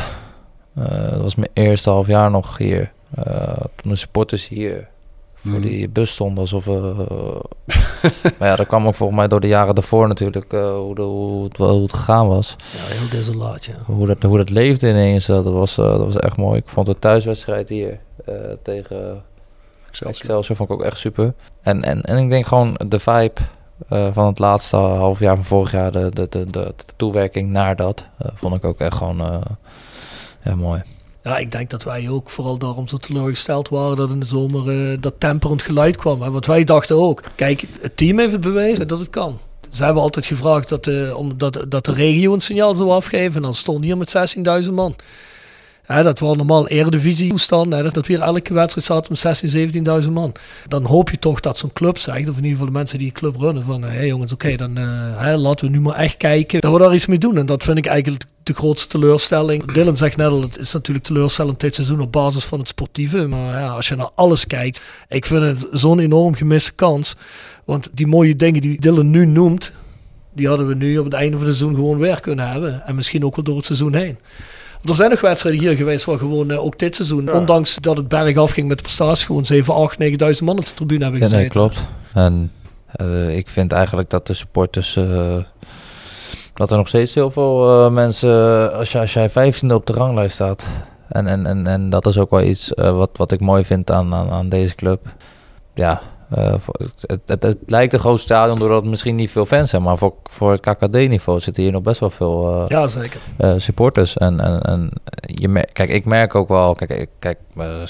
[0.75, 2.93] Dat was mijn eerste half jaar nog hier.
[3.75, 4.89] Toen de supporters hier
[5.43, 5.61] voor Mhm.
[5.61, 6.39] die bus stonden.
[6.39, 7.75] Alsof we, eh,
[8.39, 10.53] maar ja, dat kwam ook volgens mij door de jaren daarvoor natuurlijk.
[10.53, 12.57] eh, hoe, de, hoe, het, hoe het gegaan was.
[12.59, 13.75] Ja, heel desolaat, ja.
[13.87, 15.29] Hoe dat, hoe dat leefde ineens.
[15.29, 16.59] eh, dat, was, dat was echt mooi.
[16.59, 17.99] Ik vond de thuiswedstrijd hier
[18.63, 19.23] tegen
[19.89, 20.21] Excelsior.
[20.21, 21.35] Excelsior vond ik ook echt super.
[21.63, 23.41] En, en, en ik denk gewoon de vibe
[24.13, 28.07] van het laatste half jaar van vorig jaar, de, de, de, de, toewerking naar dat,
[28.35, 29.43] vond ik ook echt gewoon
[30.45, 30.83] ja, mooi.
[31.23, 34.91] Ja, ik denk dat wij ook vooral daarom zo teleurgesteld waren dat in de zomer
[34.91, 36.23] eh, dat temperend geluid kwam.
[36.23, 36.31] Hè?
[36.31, 39.39] Want wij dachten ook, kijk, het team heeft het bewezen dat het kan.
[39.71, 43.37] Ze hebben altijd gevraagd dat om, dat, dat de regio een signaal zou afgeven.
[43.37, 44.97] En dan stond hier met 16.000 man.
[46.01, 47.73] Dat was normaal eredivisie toestand.
[47.73, 50.33] Hè, dat dat weer elke wedstrijd zaten met 16, 17.000 man.
[50.69, 53.07] Dan hoop je toch dat zo'n club zegt, of in ieder geval de mensen die
[53.07, 56.17] een club runnen, van hé hey jongens, oké, dan eh, laten we nu maar echt
[56.17, 57.37] kijken dat we daar iets mee doen.
[57.37, 59.73] En dat vind ik eigenlijk de grootste teleurstelling.
[59.73, 63.27] Dylan zegt net al, het is natuurlijk teleurstellend dit seizoen op basis van het sportieve.
[63.27, 67.17] Maar ja, als je naar alles kijkt, ik vind het zo'n enorm gemiste kans.
[67.65, 69.73] Want die mooie dingen die Dylan nu noemt,
[70.35, 72.87] die hadden we nu op het einde van het seizoen gewoon weer kunnen hebben.
[72.87, 74.19] En misschien ook wel door het seizoen heen.
[74.85, 78.09] Er zijn nog wedstrijden hier geweest waar gewoon eh, ook dit seizoen, ondanks dat het
[78.09, 81.27] bergaf ging met de prestatie, gewoon 7, 8, 9000 man op de tribune hebben Ja,
[81.27, 81.41] gezeten.
[81.61, 81.79] nee, klopt.
[82.15, 82.53] En
[82.93, 85.37] eh, ik vind eigenlijk dat de supporters, eh,
[86.55, 90.35] dat er nog steeds heel veel mensen, als, je, als jij 15e op de ranglijst
[90.35, 90.65] staat,
[91.09, 94.15] en, en, en, en dat is ook wel iets wat, wat ik mooi vind aan,
[94.15, 95.01] aan, aan deze club.
[95.75, 96.01] Ja,
[96.35, 96.55] eh,
[97.07, 99.99] het, het, het lijkt een groot stadion doordat het misschien niet veel fans zijn, maar
[99.99, 103.21] voor, voor het KKD-niveau zitten hier nog best wel veel eh, Ja, zeker.
[103.37, 104.17] eh, supporters.
[104.17, 104.91] En, en, en
[105.21, 107.89] je mer- kijk, ik merk ook wel, kijk, kijk mijn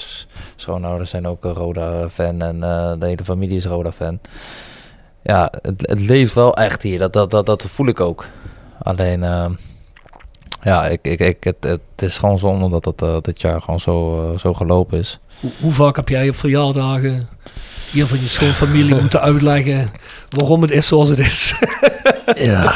[0.56, 2.60] schoonouders zijn ook een Roda-fan en
[2.98, 4.18] de hele familie is Roda-fan.
[5.22, 8.26] Ja, het, het leeft wel echt hier, dat, dat, dat, dat voel ik ook.
[8.82, 9.50] Alleen, eh,
[10.62, 13.80] ja, ik, ik, ik, het, het is gewoon zonde dat het eh, dit jaar gewoon
[13.80, 15.18] zo, eh, zo gelopen is.
[15.40, 17.28] Hoe, hoe vaak heb jij op verjaardagen
[17.90, 19.90] hier van je schoonfamilie moeten uitleggen
[20.28, 21.54] waarom het is zoals het is?
[22.34, 22.74] Ja.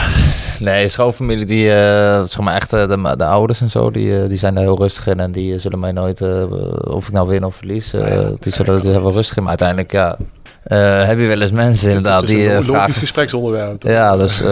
[0.60, 4.54] Nee, schoonfamilie, die, eh, zeg maar echt de, de ouders en zo, die, die zijn
[4.54, 5.20] daar heel rustig in.
[5.20, 6.20] En die zullen mij nooit,
[6.86, 9.42] of ik nou win of verlies, eh, die zullen er wel rustig in.
[9.42, 10.16] Maar uiteindelijk, ja,
[10.74, 12.94] heb je wel eens mensen inderdaad Het is die een eh, logisch vragen...
[12.94, 13.80] gespreksonderwerp.
[13.80, 13.90] toch?
[13.90, 14.46] Ja, dus, eh,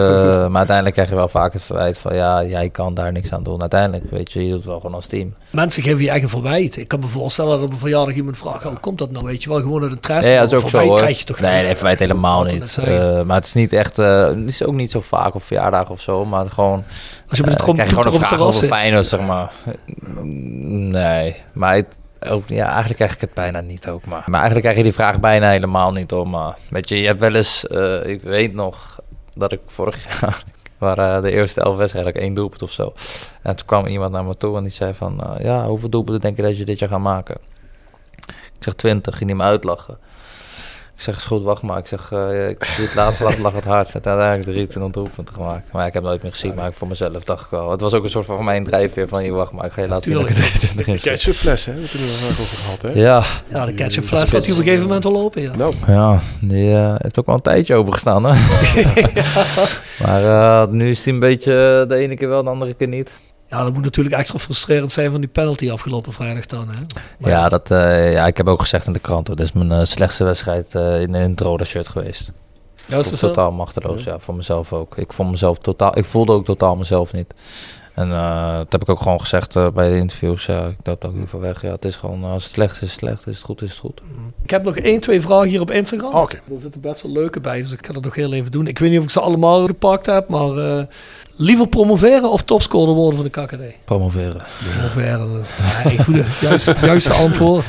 [0.47, 3.43] maar uiteindelijk krijg je wel vaak het verwijt van, ja, jij kan daar niks aan
[3.43, 3.61] doen.
[3.61, 5.33] Uiteindelijk, weet je, je doet het wel gewoon als team.
[5.49, 6.77] Mensen geven je echt een verwijt.
[6.77, 9.25] Ik kan me voorstellen dat op een verjaardag iemand vraagt, hoe komt dat nou?
[9.25, 10.29] Weet je wel, gewoon uit interesse.
[10.29, 10.97] Ja, ja, dat is ook zo Verwijt hoor.
[10.97, 11.65] krijg je toch nee, niet?
[11.65, 12.77] nee, verwijt helemaal niet.
[12.77, 15.89] Eh, maar het is niet echt, eh, het is ook niet zo vaak op verjaardag
[15.89, 16.83] of zo, maar gewoon...
[17.29, 18.67] Als je met het Eh, krijg je computer gewoon een vraag over.
[18.67, 19.51] Feyenoord, zeg maar.
[20.91, 21.97] Nee, maar het,
[22.29, 24.05] ook, ja, eigenlijk krijg ik het bijna niet ook.
[24.05, 26.29] Maar, maar eigenlijk krijg je die vraag bijna helemaal niet om.
[26.29, 28.99] Maar weet je, je hebt wel eens, eh, ik weet nog
[29.35, 30.43] dat ik vorig jaar,
[30.77, 32.93] waren de eerste elf wedstrijden, één doelpunt of zo.
[33.41, 36.21] En toen kwam iemand naar me toe en die zei van, eh, ja, hoeveel doelpunten
[36.21, 37.37] denk je dat je dit jaar gaat maken?
[38.27, 39.97] Ik zeg 20, ging hij me uitlachen.
[40.95, 41.77] Ik zeg, is goed, wacht maar.
[41.77, 43.95] Ik zeg, eh, ik, die het laatste lag, lag het hardst.
[43.95, 45.71] En uiteindelijk 23 doelpunten gemaakt.
[45.71, 47.71] Maar ik heb nooit meer gezien, maar ik voor mezelf dacht ik wel.
[47.71, 49.87] Het was ook een soort van mijn drijfveer van, hier, wacht maar, ik ga je
[49.87, 50.55] laten zien dat ik Tuurlijk.
[50.55, 51.81] 23 De ketchupfles, hè?
[51.81, 52.89] Dat hebben we er vaak over gehad, hè?
[52.89, 55.41] Ja, Ja, de ketchupfles had hij op een gegeven moment al lopen.
[55.41, 55.55] Ja.
[55.55, 58.33] Nou, ja, die eh, heeft ook wel een tijdje opengestaan, hè?
[60.03, 62.87] Maar eh, nu is hij een beetje eh, de ene keer wel, de andere keer
[62.87, 63.11] niet.
[63.49, 66.69] Ja, dat moet natuurlijk extra frustrerend zijn van die penalty afgelopen vrijdag dan.
[66.69, 66.79] Hè?
[67.17, 69.51] Maar Ja, dat, eh, ja, ik heb ook gezegd in de krant, hoor, dit is
[69.51, 72.31] mijn eh, slechtste wedstrijd eh, in, in het rode shirt geweest.
[72.85, 74.97] Ja, is totaal machteloos, ja, voor mezelf ook.
[74.97, 77.33] Ik vond mezelf totaal, ik voelde ook totaal mezelf niet.
[77.95, 80.45] En eh, dat heb ik ook gewoon gezegd eh, bij de interviews.
[80.45, 81.61] Ja, ik loop ook liever weg.
[81.61, 83.27] Ja, het is gewoon, als het slecht is, is het slecht.
[83.27, 84.01] Is het goed, is het goed.
[84.43, 86.13] Ik heb nog één, twee vragen hier op Instagram.
[86.13, 86.35] Oh, oké.
[86.35, 88.67] Er zitten best wel leuke bij, dus ik ga dat nog heel even doen.
[88.67, 90.85] Ik weet niet of ik ze allemaal gepakt heb, maar eh,
[91.35, 93.85] liever promoveren of topscorer worden van de KKD?
[93.85, 94.41] Promoveren.
[94.73, 95.45] Promoveren.
[95.83, 97.65] Ja, goede, juist, juiste antwoord.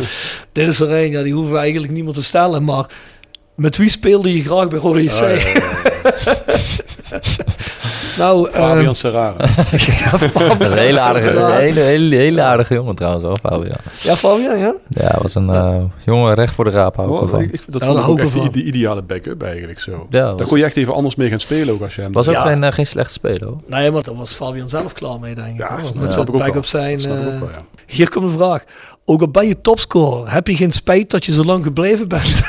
[0.53, 2.87] Dit is er één, ja, die hoeven we eigenlijk niet meer te stellen, maar
[3.55, 5.11] met wie speelde je graag bij Rode JC?
[5.11, 6.41] Ja, ja.
[8.19, 9.37] Nou, Fabian ehm, Serrara.
[9.71, 13.77] ja, Fabian Dat is een hele aardige, hele, hele, hele aardige jongen trouwens hoor, Fabian.
[14.03, 14.75] Ja, Fabian, ja?
[14.89, 17.81] Ja, was een eh, jongen recht voor de raap, hou ik Oh, ik, ik, dat
[17.83, 19.91] Ja, vond ik ook echt de, ideale backup eigenlijk zo.
[20.11, 22.13] Ja, Daar was, kon je echt even anders mee gaan spelen ook als je hem...
[22.13, 22.43] was ook Ja.
[22.47, 23.61] geen, eh, geen slecht speler hoor.
[23.67, 25.59] Nee, maar daar was Fabian zelf klaar mee, denk ik.
[25.59, 25.83] Ja, hoor.
[25.83, 26.57] dat Met snap ik ook back wel.
[26.59, 26.93] op zijn...
[26.93, 27.65] Dat snap ik eh, ook wel, ja.
[27.87, 28.65] Hier komt een vraag.
[29.05, 32.41] Ook al ben je topscorer, heb je geen spijt dat je zo lang gebleven bent?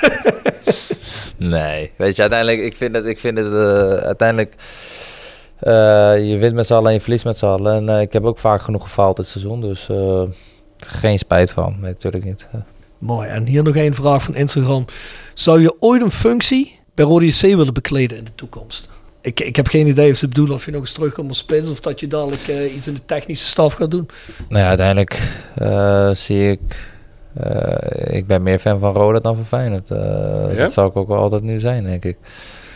[1.39, 3.53] Nee, weet je, uiteindelijk, ik vind het, ik vind het
[4.03, 4.55] uiteindelijk,
[5.59, 7.73] eh, je wint met z'n allen en je verliest met z'n allen.
[7.75, 10.21] En eh, ik heb ook vaak genoeg gefaald dit seizoen, dus eh,
[10.77, 11.75] geen spijt van.
[11.81, 12.47] Nee, natuurlijk niet.
[12.97, 13.27] Mooi.
[13.29, 14.85] En hier nog één vraag van Instagram.
[15.33, 18.89] Zou je ooit een functie bij Rode JC willen bekleden in de toekomst?
[19.21, 21.69] Ik, ik heb geen idee of ze bedoelen of je nog eens terugkomt als spits
[21.69, 24.09] of dat je dadelijk eh, iets in de technische staf gaat doen.
[24.49, 25.21] Nou ja, uiteindelijk
[25.55, 26.91] eh, zie ik,
[27.33, 29.91] eh, ik ben meer fan van Roda dan van Feyenoord.
[29.91, 29.97] Eh,
[30.55, 30.63] Ja?
[30.63, 32.17] Dat zal ik ook wel altijd nu zijn, denk ik.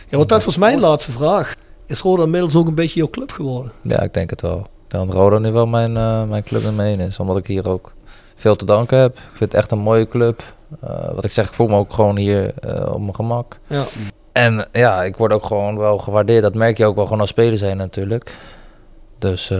[0.08, 1.54] Ja, want dat was mijn laatste vraag.
[1.92, 3.72] Is Roda inmiddels ook een beetje jouw club geworden?
[3.82, 4.66] Ja, ik denk het wel.
[4.88, 7.18] Dat Roda nu wel mijn, eh, mijn club nummer één is.
[7.18, 7.92] Omdat ik hier ook
[8.36, 9.16] veel te danken heb.
[9.16, 10.42] Ik vind het echt een mooie club.
[10.80, 13.58] Eh, wat ik zeg, ik voel me ook gewoon hier eh, op mijn gemak.
[13.66, 13.84] Ja.
[14.32, 16.42] En ja, ik word ook gewoon wel gewaardeerd.
[16.42, 18.36] Dat merk je ook wel gewoon als speler zijn natuurlijk.
[19.18, 19.52] Dus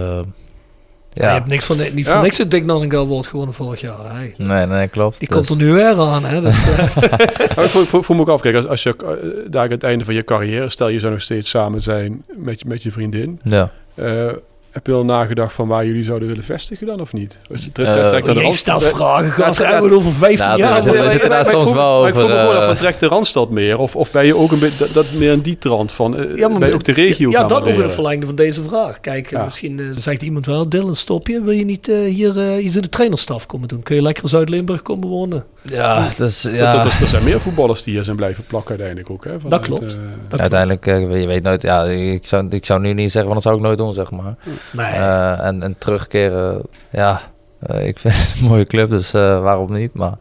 [1.14, 1.22] Ja.
[1.22, 2.12] Je ja, hebt niks van, niet Ja.
[2.12, 4.14] voor niks een Dick Nanninga wordt gewonnen vorig jaar.
[4.14, 4.34] Hey.
[4.36, 5.18] nee, nee, klopt.
[5.18, 6.24] Die Dus- komt er nu weer aan.
[6.24, 6.40] Hè?
[6.40, 6.96] Dus, eh,
[7.56, 10.04] Maar ik voel, me ook af, kijk, als, als je uh, daar aan het einde
[10.04, 13.40] van je carrière, stel je zou nog steeds samen zijn met, je- met je vriendin.
[13.42, 13.70] Ja.
[13.94, 14.26] eh,
[14.72, 17.38] heb je al nagedacht van waar jullie zouden willen vestigen dan of niet?
[17.48, 19.58] Is het- tre- Eh, tre- trekt aan de jij rand- stelt tre- vragen, gast.
[19.58, 20.74] Ja, We hebben over 15 Nou, jaar.
[20.82, 22.76] we zitten- daar soms vroeg- wel maar Ik vroeg me over, gewoon af, eh, van
[22.76, 23.78] trekt de Randstad meer?
[23.78, 26.36] Of, of ben je ook een beetje dat, dat meer in die trant van, eh,
[26.36, 28.34] Ja, maar ben je ook de regio Ja, gaan dat ook in het verlengde van
[28.34, 29.00] deze vraag.
[29.00, 29.44] Kijk, eh, Ja.
[29.44, 31.42] misschien eh, zegt iemand wel, Dylan, stop je?
[31.42, 33.82] Wil je niet eh, hier eh, iets in de trainerstaf komen doen?
[33.82, 35.44] Kun je lekker Zuid-Limburg komen wonen?
[35.62, 36.72] Ja, dat is, Dat, ja.
[36.72, 39.24] dat, dat- er zijn meer voetballers die hier zijn blijven plakken uiteindelijk ook.
[39.24, 39.82] Hè, vanuit, klopt.
[39.82, 39.96] eh, Dat
[40.28, 40.40] klopt.
[40.40, 43.42] Uiteindelijk, eh, je weet nooit, ja, ik zou, ik zou nu niet zeggen, want dat
[43.42, 44.34] zou ik nooit doen, zeg maar.
[44.70, 44.92] Nee.
[44.92, 47.20] Eh, en, en terugkeren, ja,
[47.66, 49.94] eh, ik vind het een mooie club, dus eh, waarom niet?
[49.94, 50.14] Maar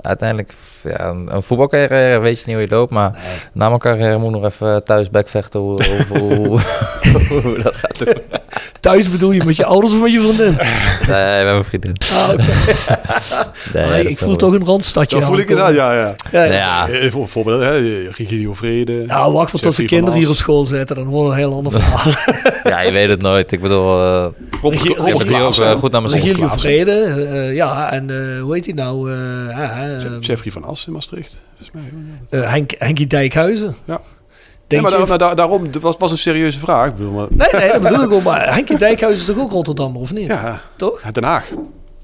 [0.00, 3.18] uiteindelijk, ja, een, een voetbalcarrière weet je niet hoe je loopt, maar
[3.52, 6.60] na mijn carrière moet ik nog even thuis backvechten hoe, hoe, hoe,
[7.40, 8.22] hoe dat gaat doen.
[8.82, 10.56] Thuis bedoel je met je ouders of met je vriendin?
[11.08, 11.94] Nee, met mijn vriendin.
[12.12, 12.28] Ah.
[13.72, 16.14] Nee, ik voel toch een randstadje dat voel ik inderdaad, ja, ja.
[16.32, 16.52] Ja, ja.
[16.52, 17.78] Ja, Eh, voor- Bijvoorbeeld, hè,
[18.08, 18.92] Rigio Vrede.
[19.06, 20.96] Nou, wacht maar tot van kinderen hier op school zitten.
[20.96, 22.12] Dan wordt een heel ander verhaal.
[22.72, 23.52] ja, je weet het nooit.
[23.52, 24.26] Ik bedoel, eh,
[24.62, 26.58] Robert, ik heb het hier ook eh, goed naar mijn geslagen.
[26.60, 26.92] Vrede.
[27.32, 29.12] eh, ja, en eh, hoe heet hij nou?
[29.12, 31.42] eh, eh, Jeffrey van As in Maastricht.
[31.72, 31.82] Mij.
[32.42, 33.76] eh, Henk, Henkie Dijkhuizen.
[33.84, 34.00] Ja.
[34.72, 36.86] Denk Ja, maar je- daar, daar- daarom, het was, was een serieuze vraag.
[36.88, 38.22] Ik bedoel, maar, Nee, nee, dat bedoel ik ook.
[38.22, 40.26] Maar Henkie Dijkhuizen is toch ook Rotterdammer, of niet?
[40.26, 41.00] ja, Toch?
[41.04, 41.50] ja, Den Haag.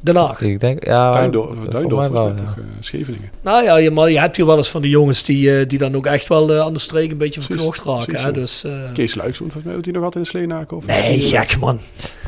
[0.00, 0.40] Den Haag.
[0.40, 2.34] Ik denk, ja, Duindorf, Duindorf mij wel, ja.
[2.34, 3.30] toch, eh, Scheveningen.
[3.42, 5.78] Nou ja, je, maar je hebt hier wel eens van de jongens die, eh, die
[5.78, 8.20] dan ook echt wel eh, aan de streek een beetje verknocht raken.
[8.24, 8.32] Hè?
[8.32, 10.76] Dus, eh, Kees Luikshoen, volgens mij, heeft hij nog altijd in Sleenaken?
[10.76, 11.78] Of nee, gek man.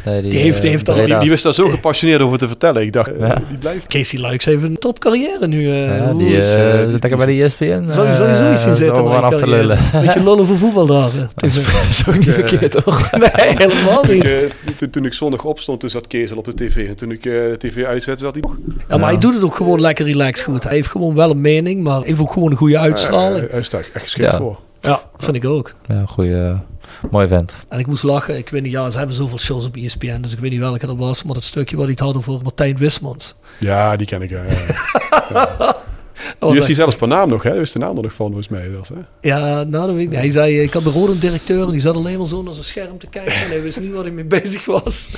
[0.04, 1.04] Nee, Die heeft- die heeft al-.
[1.04, 2.82] Die, die wist daar zo gepassioneerd over te vertellen.
[2.82, 3.42] Ik dacht, eh, Ja.
[3.48, 3.86] die blijft.
[3.86, 5.70] Casey Luiks heeft een topcarrière nu.
[5.70, 7.84] eh Ja, die is, eh, eh, lekker bij de ESPN.
[7.90, 9.58] Zou je sowieso eh, iets zien zo zitten aan af te carrière.
[9.60, 9.78] lullen.
[9.92, 11.06] Beetje lullen voor voetbal daar.
[11.08, 11.72] eh, tv.
[11.72, 13.10] Dat is ook niet verkeerd, toch?
[13.18, 14.24] Nee, helemaal niet.
[14.24, 16.88] eh, toen, ik zondag opstond, toen zat Kees al op de tv.
[16.88, 18.42] En toen ik eh, de tv uitzette, zat hij...
[18.88, 20.64] Ja, maar hij doet het ook gewoon lekker relaxed goed.
[20.64, 23.48] Hij heeft gewoon wel een mening, maar heeft ook gewoon een goede uitstraling.
[23.48, 24.58] Uh, echt geschikt voor.
[24.80, 25.74] Ja, vind ik ook.
[25.86, 26.58] Ja, goeie, eh,
[27.10, 27.52] mooi vent.
[27.68, 28.36] En ik moest lachen.
[28.36, 30.86] Ik weet niet, ja, ze hebben zoveel shows op ESPN, dus ik weet niet welke
[30.86, 31.22] dat was.
[31.22, 33.34] Maar dat stukje wat hij het had over Martijn Wismans.
[33.58, 34.30] Ja, die ken ik.
[34.30, 34.56] Ja, ja.
[36.38, 37.52] Was Die echt- hij zelfs per naam nog, hè?
[37.58, 38.70] Wist de naam er nog van, volgens mij.
[38.70, 39.28] Dat, hè?
[39.28, 40.18] Ja, nou, dat weet ik niet.
[40.18, 42.64] Hij zei, ik had bij Rode directeur en die zat alleen maar zo naar zijn
[42.64, 43.32] scherm te kijken.
[43.32, 45.10] En hij wist niet waar hij mee bezig was.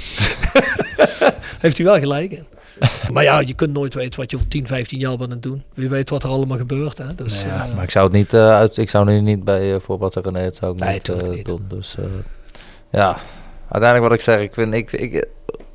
[1.60, 2.46] Heeft hij wel gelijk in.
[3.12, 5.42] Maar ja, je kunt nooit weten wat je over 10, 15 jaar bent aan het
[5.42, 5.62] doen.
[5.74, 6.98] Wie weet wat er allemaal gebeurt.
[6.98, 7.14] Hè?
[7.14, 8.76] Dus, ja, eh, maar ik zou het niet eh, uit.
[8.76, 10.32] Ik zou nu niet bij uh, voorbeeld zeggen.
[10.32, 11.46] Nee, dat zou ik Nee, niet, eh, niet.
[11.46, 11.64] doen.
[11.68, 12.04] Dus eh,
[12.90, 13.16] ja,
[13.68, 14.40] uiteindelijk wat ik zeg.
[14.40, 15.26] Ik vind, ik, ik,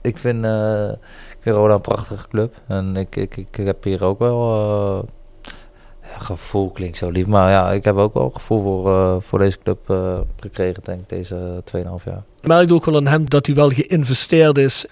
[0.01, 0.89] ik vind, eh,
[1.31, 2.55] ik vind Roda een prachtige club.
[2.67, 4.41] En ik, ik, ik, heb hier ook wel.
[5.03, 5.09] eh,
[6.13, 7.25] ja, gevoel klinkt zo lief.
[7.25, 10.99] Maar ja, ik heb ook wel gevoel voor, eh, voor deze club eh, gekregen, denk
[11.01, 12.23] ik, deze 2,5 jaar.
[12.41, 14.85] Ik merk ook wel aan hem dat hij wel geïnvesteerd is.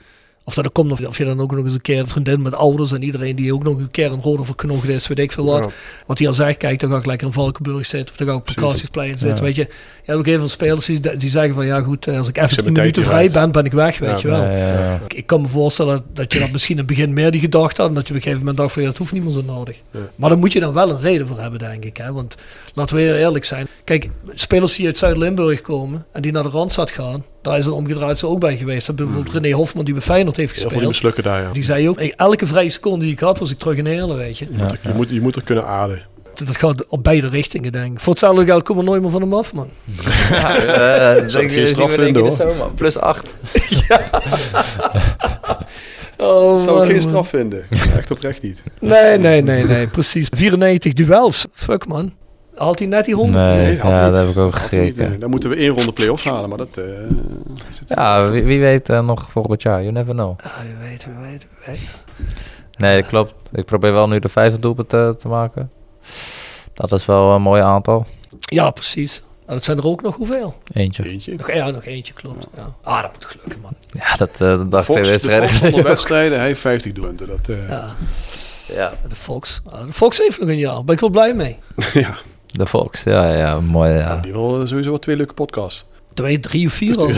[0.47, 2.41] Of dat er komt, of, of je dan ook nog eens een keer een vriendin
[2.41, 5.31] met ouders en iedereen die ook nog een keer een rode verknocht is, weet ik
[5.31, 5.63] veel wat.
[5.63, 5.69] Ja.
[6.07, 8.33] Wat hij al zegt, kijk, dan ga ik lekker in Valkenburg zitten of dan ga
[8.33, 8.61] ik op Precies.
[8.61, 9.41] vakantiesplein zitten, Ja.
[9.43, 9.61] weet je.
[9.61, 12.37] Je hebt ook heel veel spelers die, die zeggen van, ja goed, eh, als ik
[12.37, 14.97] even Zet 10 mijn minuten vrij ben, ben ik weg, weet Ja, je wel.
[15.05, 17.81] Ik, ik kan me voorstellen dat je dat misschien in het begin meer die gedachte
[17.81, 17.89] had.
[17.89, 19.41] En dat je op een gegeven moment dacht van ja, dat hoeft niet meer zo
[19.41, 19.77] nodig.
[19.91, 19.99] Ja.
[20.15, 21.97] Maar dan moet je dan wel een reden voor hebben, denk ik.
[21.97, 22.13] Hè?
[22.13, 22.37] Want
[22.73, 23.67] laten we heel eerlijk zijn.
[23.83, 27.23] Kijk, spelers die uit Zuid-Limburg komen en die naar de Randstad gaan.
[27.45, 28.87] Daar is het omgedraaid zo ook bij geweest.
[28.87, 31.03] Dat bijvoorbeeld René Hofman die bij Feyenoord heeft Heel veel die gespeeld.
[31.13, 31.51] mislukken daar, ja.
[31.51, 34.17] Die zei ook, "Hey, elke vrije seconde die ik had, was ik terug in Heerlen,
[34.17, 34.45] weet je.
[34.45, 36.05] Je, moet er, je, moet, je moet er kunnen ademen.
[36.33, 37.99] Dat gaat op beide richtingen, denk ik.
[37.99, 39.69] Voor hetzelfde geld komen we nooit meer van hem af, man.
[40.31, 42.71] Ja, eh, denk geen je, straf vinden, zomer.
[42.75, 43.33] Plus 8.
[46.17, 47.01] Oh, Zou ik geen man.
[47.01, 47.65] straf vinden.
[47.95, 48.63] Echt oprecht niet.
[48.79, 50.27] Nee, nee, nee, nee, precies.
[50.31, 51.45] 94 duels.
[51.53, 52.13] Fuck, man.
[52.55, 53.43] Haalt hij net die 100?
[53.45, 55.13] Nee, Nee, ja, dat heb ik ook gekeken.
[55.13, 56.77] eh, Dan moeten we één ronde play-offs halen, maar dat...
[56.77, 57.07] eh, er
[57.85, 59.79] Ja, wie, wie weet eh, nog volgend jaar.
[59.81, 60.39] You never know.
[60.43, 61.79] Ja, je weet, je weet, je weet.
[62.77, 63.33] Nee, dat klopt.
[63.53, 65.71] Ik probeer wel nu de vijfde doelpunt eh, te maken.
[66.73, 68.05] Dat is wel een mooi aantal.
[68.39, 69.23] Ja, precies.
[69.45, 70.55] En dat zijn er ook nog hoeveel?
[70.73, 71.03] Eentje.
[71.09, 71.35] Eentje.
[71.35, 72.47] Nog, ja, nog eentje, klopt.
[72.55, 72.75] Ja.
[72.83, 73.73] Ah, dat moet gelukken, man.
[73.89, 77.27] Ja, dat, eh dat dacht Fox, twee de wedstrijden Fox wedstrijden, hij heeft 50 doelpunten.
[77.27, 77.95] Dat, eh, Ja,
[78.73, 79.61] Ja, de Fox.
[79.71, 80.83] Ah, de Fox heeft nog een jaar.
[80.83, 81.57] Ben ik wel blij mee.
[81.93, 82.15] ja.
[82.57, 83.03] De Fox.
[83.03, 83.91] Ja, ja, mooi.
[83.91, 84.15] Ja.
[84.21, 85.85] Die wil sowieso wel twee leuke podcasts.
[86.13, 87.09] Twee, drie of vier al.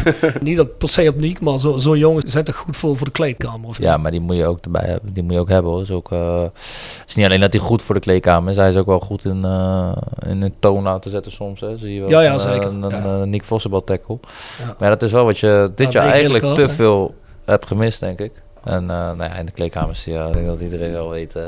[0.40, 3.06] Niet dat per se op Niek, maar zo'n zo jongens zijn toch goed voor, voor
[3.06, 3.68] de kleedkamer?
[3.68, 5.12] Of Ja, maar die moet je ook erbij hebben.
[5.12, 5.82] Die moet je ook hebben hoor.
[5.82, 8.56] Is ook, eh, het is niet alleen dat hij goed voor de kleedkamer is.
[8.56, 9.92] Hij is ook wel goed in, eh
[10.26, 11.60] in een toon laten zetten soms.
[11.60, 11.78] Hè.
[11.78, 12.68] Zie je wel Ja, ja, een, zeker.
[12.68, 13.04] Een, Ja.
[13.04, 14.18] een, Nick Vossenbal tackle.
[14.58, 14.74] Ja.
[14.78, 17.14] Maar dat is wel wat je dit Ja, jaar eigenlijk te veel
[17.44, 18.32] hebt gemist, denk ik.
[18.64, 21.44] En eh, nou ja, in de kleedkamers, ja, ik denk dat iedereen wel weet eh,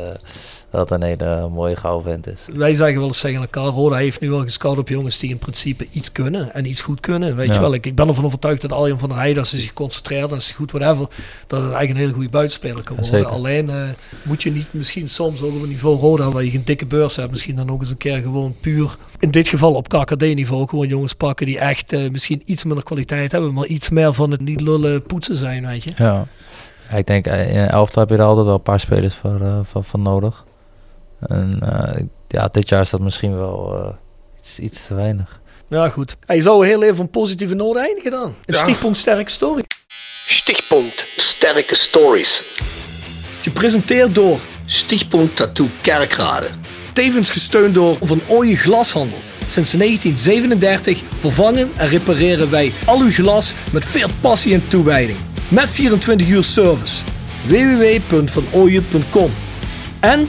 [0.77, 2.57] dat een hele mooie gouden vent is.
[2.57, 5.39] Wij zeggen wel eens tegen elkaar, Roda heeft nu wel gescout op jongens die in
[5.39, 7.37] principe iets kunnen en iets goed kunnen.
[7.37, 7.55] Weet Ja.
[7.55, 9.73] je wel, ik, ik ben ervan overtuigd dat Arjen van der Heijden, als hij zich
[9.73, 11.09] concentreert en als hij goed whatever,
[11.47, 13.15] dat het eigenlijk een hele goede buitenspeler kan worden.
[13.15, 13.31] Zeker.
[13.31, 13.89] Alleen eh,
[14.23, 17.17] moet je niet misschien soms ook op een niveau Roda, waar je geen dikke beurs
[17.17, 20.89] hebt, misschien dan ook eens een keer gewoon puur, in dit geval op KKD-niveau, gewoon
[20.89, 24.41] jongens pakken die echt eh, misschien iets minder kwaliteit hebben, maar iets meer van het
[24.41, 25.93] niet lullen poetsen zijn, weet je.
[25.97, 26.27] Ja.
[26.97, 29.41] Ik denk eh, in elftal heb je er altijd wel een paar spelers voor,
[29.71, 30.45] van, van nodig.
[31.21, 33.93] En eh, ja, dit jaar is dat misschien wel eh,
[34.39, 35.41] iets, iets te weinig.
[35.69, 36.17] Ja, goed.
[36.21, 38.35] Hij zou heel even een positieve noot eindigen dan.
[38.45, 39.65] Een stichtpunt sterke story.
[40.29, 42.61] Stichtpunt sterke stories.
[43.41, 46.49] Gepresenteerd door Stichtpunt Tattoo Kerkrade.
[46.93, 49.19] Tevens gesteund door Van Ooyen Glashandel.
[49.47, 55.19] Sinds 1937 vervangen en repareren wij al uw glas met veel passie en toewijding.
[55.49, 57.03] Met 24 uur service.
[57.47, 59.31] www.vanooyen.com
[60.01, 60.29] En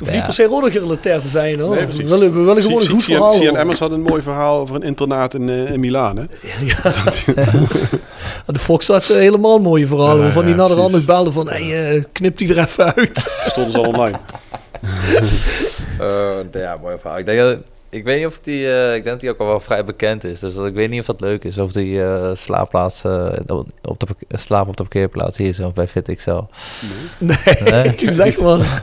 [0.00, 0.26] Het hoeft Ja.
[0.26, 1.74] niet per se Roda gerelateerd te zijn hoor.
[1.74, 3.32] Nee, we, willen, we willen gewoon een goed verhaal.
[3.32, 3.60] Cian horen.
[3.60, 6.16] Emmers had een mooi verhaal over een internaat in, eh, in Milaan.
[6.16, 6.24] Hè?
[8.52, 11.32] De Fox had eh, helemaal mooie verhalen Ja, waarvan ja, hij naar de nog belde
[11.32, 13.30] van hey, eh, knip die er even uit.
[13.46, 14.18] Stonden ze al online.
[15.98, 17.18] Eh, ja, mooi verhaal.
[17.18, 17.58] Ik denk dat,
[17.90, 19.84] ik weet niet of ik die, eh, ik denk dat die ook al wel vrij
[19.84, 20.40] bekend is.
[20.40, 21.58] Dus dat, ik weet niet of dat leuk is.
[21.58, 23.32] Of die eh slaapplaats, eh,
[23.82, 24.06] op de
[24.38, 26.40] slaap op de parkeerplaats hier is of bij FitXL.
[27.18, 28.12] Nee, Nee?
[28.12, 28.82] zeg maar.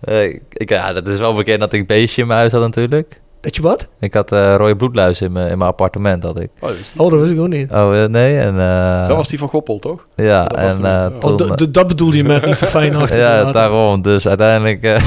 [0.00, 2.60] Eh, ik, ik- ja, dat is wel bekend dat ik beestje in mijn huis had
[2.60, 3.20] natuurlijk.
[3.44, 3.88] Dat je wat?
[4.00, 6.50] Ik had eh rode bloedluis in mijn, in mijn appartement, had ik.
[6.60, 7.70] Oh, dus- Oh, dat wist ik ook niet.
[7.72, 8.58] Oh, eh, nee, en...
[8.60, 10.06] eh, dat was die van Goppel, toch?
[10.14, 11.06] Ja, dat en eh.
[11.20, 13.18] Oh, d- dat bedoelde je met niet zo fijn achter.
[13.26, 14.02] ja, daarom.
[14.02, 14.82] Dus uiteindelijk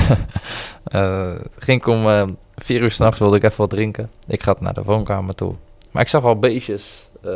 [1.59, 4.09] ging ik om vier uur s'nachts wilde ik even wat drinken.
[4.27, 5.53] Ik ga naar de woonkamer toe.
[5.91, 7.07] Maar ik zag al beestjes.
[7.23, 7.31] eh,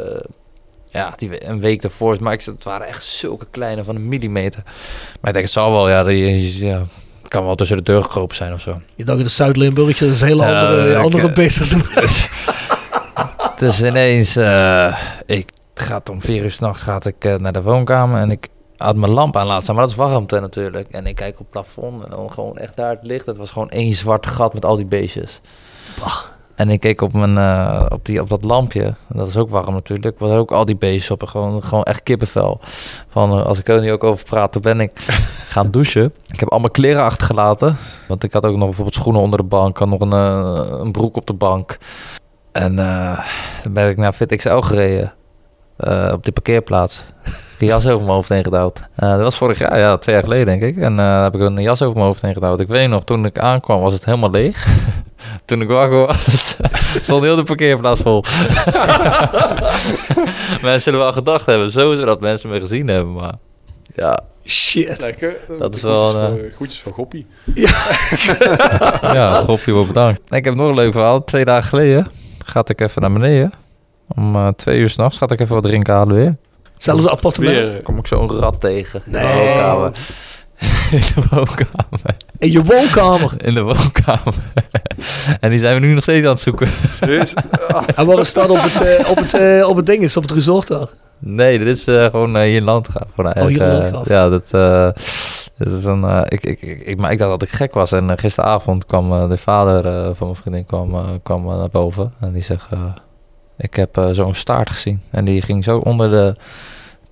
[0.89, 2.17] ja, die een week ervoor.
[2.19, 4.61] Maar ik, het waren echt zulke kleine van een millimeter.
[4.65, 5.89] Maar ik denk, het zal wel.
[5.89, 6.83] Ja, die, ja,
[7.31, 8.81] kan wel tussen de deur gekropen zijn of zo.
[8.95, 11.71] Je dacht in de Zuid-Limburg, dat is een hele Ja, andere, ik, andere beest.
[11.71, 11.83] dan-
[13.59, 18.21] Dus ineens, eh, ik ga om vier uur s'nachts gaat ik eh, naar de woonkamer
[18.21, 18.47] en ik
[18.77, 20.89] had mijn lamp aan laten staan, maar dat is warmte natuurlijk.
[20.91, 23.25] En ik kijk op het plafond en dan gewoon echt daar het licht.
[23.25, 25.41] Het was gewoon één zwart gat met al die beestjes.
[26.61, 29.49] En ik keek op, mijn, eh, op, die, op dat lampje, en dat is ook
[29.49, 31.21] warm natuurlijk, was er ook al die beestjes op.
[31.21, 32.59] En gewoon, gewoon echt kippenvel.
[33.07, 34.91] Van, eh, als ik er nu ook over praat, toen ben ik
[35.53, 36.13] gaan douchen.
[36.27, 37.77] Ik heb al mijn kleren achtergelaten.
[38.07, 39.77] Want ik had ook nog bijvoorbeeld schoenen onder de bank.
[39.77, 41.77] Had nog een, eh, een broek op de bank.
[42.51, 42.75] En
[43.63, 45.13] dan ben ik naar FitXL gereden.
[45.81, 47.03] Eh, op die parkeerplaats.
[47.59, 48.81] Een jas over mijn hoofd heen gedouwd.
[48.95, 50.77] Eh, dat was vorig jaar, ja, twee jaar geleden denk ik.
[50.77, 52.59] En eh heb ik een jas over mijn hoofd heen gedouwd.
[52.59, 54.67] Ik weet nog, toen ik aankwam was het helemaal leeg.
[55.45, 56.55] toen ik wakker was,
[57.01, 58.23] stond heel de parkeerplaats vol.
[60.61, 63.13] mensen zullen wel gedacht hebben, sowieso dat mensen me gezien hebben.
[63.13, 63.33] Maar
[63.95, 65.01] ja, Shit.
[65.01, 65.35] Lekker.
[65.59, 67.27] Dat is wel, Groetjes van Goppie.
[69.13, 70.33] ja, Goppie, wel bedankt.
[70.33, 71.23] Ik heb nog een leuk verhaal.
[71.23, 72.07] Twee dagen geleden
[72.45, 73.53] gaat ik even naar beneden.
[74.15, 76.35] Om eh, twee uur s'nachts gaat ik even wat drinken halen weer.
[77.05, 77.55] Appartement.
[77.55, 79.01] Weer, eh, Dan kom ik zo'n rat tegen.
[79.05, 79.23] Nee.
[79.23, 79.91] In de woonkamer.
[80.91, 82.15] In de woonkamer.
[82.37, 83.33] In je woonkamer.
[83.45, 84.33] In de woonkamer.
[85.39, 86.67] en die zijn we nu nog steeds aan het zoeken.
[86.91, 87.33] serieus?
[87.95, 90.31] En waar is dat op het, eh, op het, op het ding is, op het
[90.31, 90.87] resort daar?
[91.19, 93.07] Nee, dit is gewoon hier in Landgraaf.
[93.15, 94.07] Gewoon Oh, hier in Landgraaf.
[94.07, 94.51] Ja, dat,
[95.63, 97.91] het is een, eh, ik, ik, ik, ik, maar ik dacht dat ik gek was.
[97.91, 102.13] En gisteravond kwam de vader eh, van mijn vriendin kwam, kwam naar boven.
[102.19, 102.79] En die zegt, eh,
[103.61, 105.01] ik heb eh, zo'n staart gezien.
[105.09, 106.35] En die ging zo onder de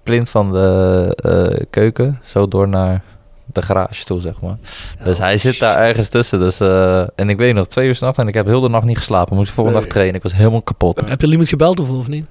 [0.04, 3.04] plint van de eh, keuken, zo door naar
[3.46, 4.58] de garage toe, zeg maar.
[5.04, 6.40] Dus hij zit daar ergens tussen.
[6.40, 8.86] Dus, eh, en ik weet nog, twee uur s'nachts en ik heb heel de nacht
[8.86, 9.36] niet geslapen.
[9.36, 10.16] Moest de volgende dag trainen.
[10.16, 11.02] Ik was helemaal kapot.
[11.06, 12.26] Heb je iemand gebeld of, of niet?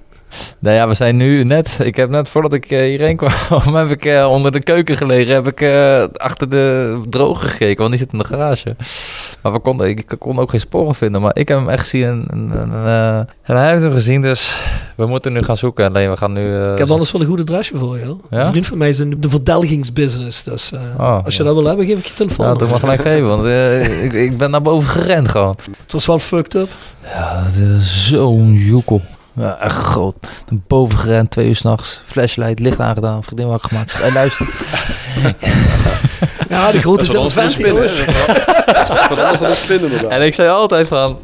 [0.59, 1.77] Nou ja, we zijn nu net.
[1.83, 5.33] Ik heb net voordat ik eh, hierheen kwam, heb ik eh, onder de keuken gelegen.
[5.33, 8.75] Heb ik eh, achter de droger gekeken, want die zit in de garage.
[9.41, 11.21] Maar we konden, ik, ik kon ook geen sporen vinden.
[11.21, 14.21] Maar ik heb hem echt gezien en, en, en, eh, en hij heeft hem gezien.
[14.21, 14.61] Dus
[14.95, 15.87] we moeten nu gaan zoeken.
[15.87, 16.55] Alleen we gaan nu.
[16.55, 18.15] eh, Ik heb anders wel een goed adresje voor je.
[18.29, 18.39] Ja?
[18.39, 20.43] Een vriend van mij is in de verdelgingsbusiness.
[20.43, 21.47] Dus eh, Oh, als je ja.
[21.49, 22.45] dat wil hebben, geef ik je telefoon.
[22.45, 25.55] Ja, doe maar gelijk geven, want eh, ik, ik ben naar boven gerend gewoon.
[25.83, 26.69] Het was wel fucked up.
[27.03, 27.43] Ja,
[27.79, 29.01] zo'n joekel.
[29.39, 30.15] Ja, echt groot.
[30.49, 32.01] Naar boven gerend, twee uur s'nachts.
[32.05, 33.93] Flashlight, licht aangedaan, vriendin wakker gemaakt.
[33.93, 34.47] Hey, luister.
[36.49, 37.35] Ja, de grote dan jongens.
[37.35, 40.11] Dat is wat anders dan een spin inderdaad.
[40.11, 41.19] En ik zei altijd van...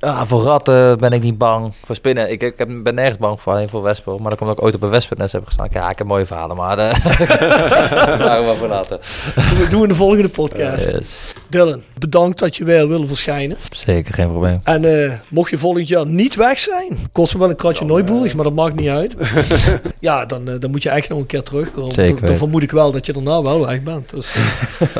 [0.00, 1.72] Ja, voor ratten ben ik niet bang.
[1.84, 3.52] Voor spinnen, ik, ik heb- ben nergens bang voor.
[3.52, 4.12] Alleen voor wespen.
[4.20, 5.68] Maar dan komt ook ooit op een wespennest heb gestaan.
[5.72, 6.78] Ja, ik heb mooie verhalen, maar...
[6.78, 7.04] Uh,
[8.18, 9.00] daar maar voor laten.
[9.34, 10.84] Doen we- doen we in de volgende podcast.
[10.90, 11.34] Yes.
[11.48, 13.56] Dylan, bedankt dat je weer wilde verschijnen.
[13.70, 14.60] Zeker, geen probleem.
[14.64, 18.34] En eh, mocht je volgend jaar niet weg zijn, kost me wel een kratje Neuburg,
[18.34, 19.16] maar dat maakt niet uit.
[20.00, 21.94] ja, dan, eh, dan moet je echt nog een keer terugkomen.
[21.94, 24.10] Zeker Dan, dan vermoed ik wel dat je daarna wel weg bent.
[24.10, 24.86] Dus, eh.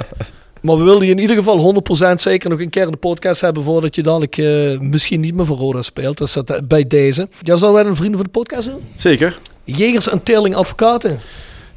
[0.63, 1.83] maar we wilden je in ieder geval
[2.15, 5.35] 100% zeker nog een keer in de podcast hebben voordat je dadelijk eh, misschien niet
[5.35, 6.19] meer voor Roda speelt.
[6.19, 7.29] Dus dat, bij deze.
[7.41, 8.81] Ja, zouden wij een vrienden van de podcast doen?
[8.97, 9.39] Zeker.
[9.65, 11.21] Jegers en Teerling Advocaten.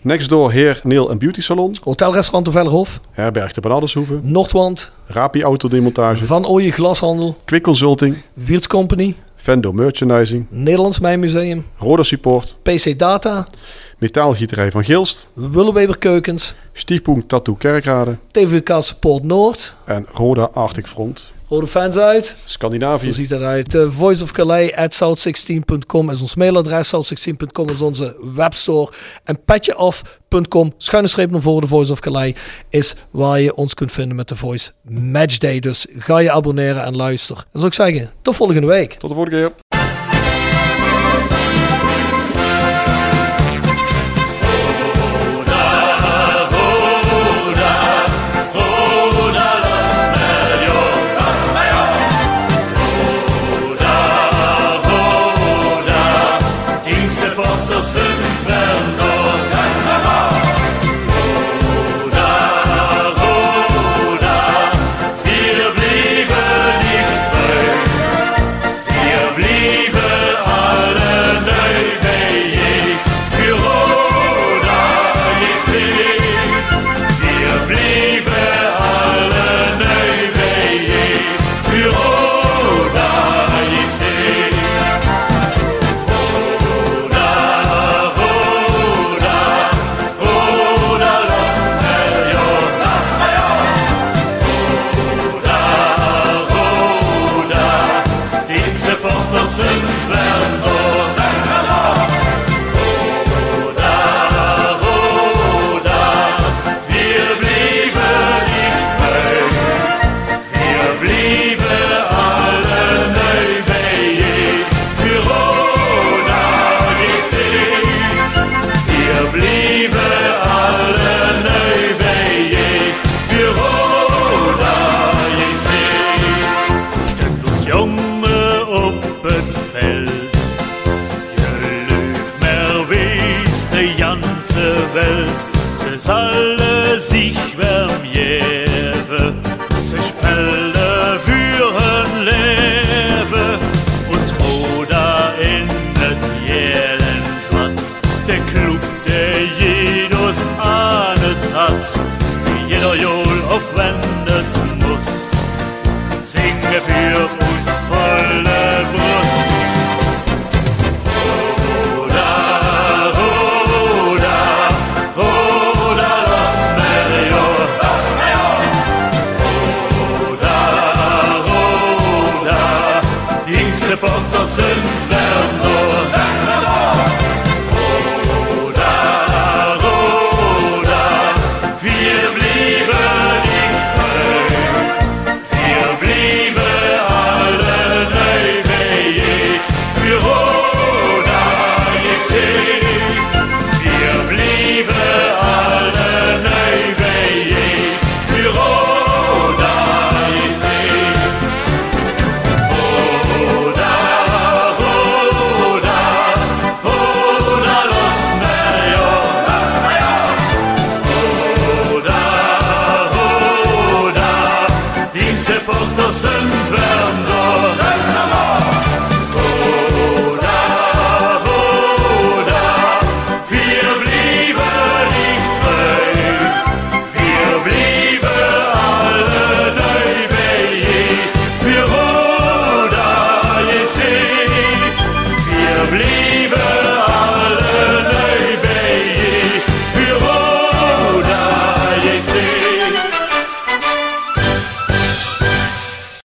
[0.04, 1.76] Next door Heer Neil en Beauty Salon.
[1.84, 3.00] Hotelrestaurant de Vellerhof.
[3.12, 4.20] Herberg de Banadeshoeve.
[4.24, 4.92] Noordwand.
[5.06, 6.26] Rapi Autodemontage.
[6.26, 7.38] Van Ooyen Glashandel.
[7.46, 8.18] Quick Consulting.
[8.34, 9.16] Wiertz Company.
[9.36, 10.46] Vendo Merchandising.
[10.50, 11.66] Nederlands Mijnmuseum.
[11.78, 12.56] Roda Support.
[12.62, 13.48] PC Data.
[14.02, 15.28] Metaalgieterij van Gilst.
[15.34, 16.56] Willeweber Keukens.
[16.74, 18.18] Stiefpunt Tattoo Kerkrade.
[18.32, 19.76] TVK Support Noord.
[19.86, 21.34] En Roda Arctic Front.
[21.48, 22.26] Rode fans uit.
[22.26, 23.14] Zo Scandinavië.
[23.14, 23.74] ziet dat uit.
[23.74, 26.94] Uh, Voice of Calais at south16.com is ons mailadres.
[26.96, 28.92] South16.com is onze webstore.
[29.24, 32.34] En petjeoff.com, schuine streep naar voren, de Voice of Calais,
[32.70, 35.60] is waar je ons kunt vinden met de Voice Matchday.
[35.60, 37.36] Dus ga je abonneren en luister.
[37.36, 38.94] Dan zou ik zeggen, tot volgende week.
[38.94, 39.61] Tot de volgende keer.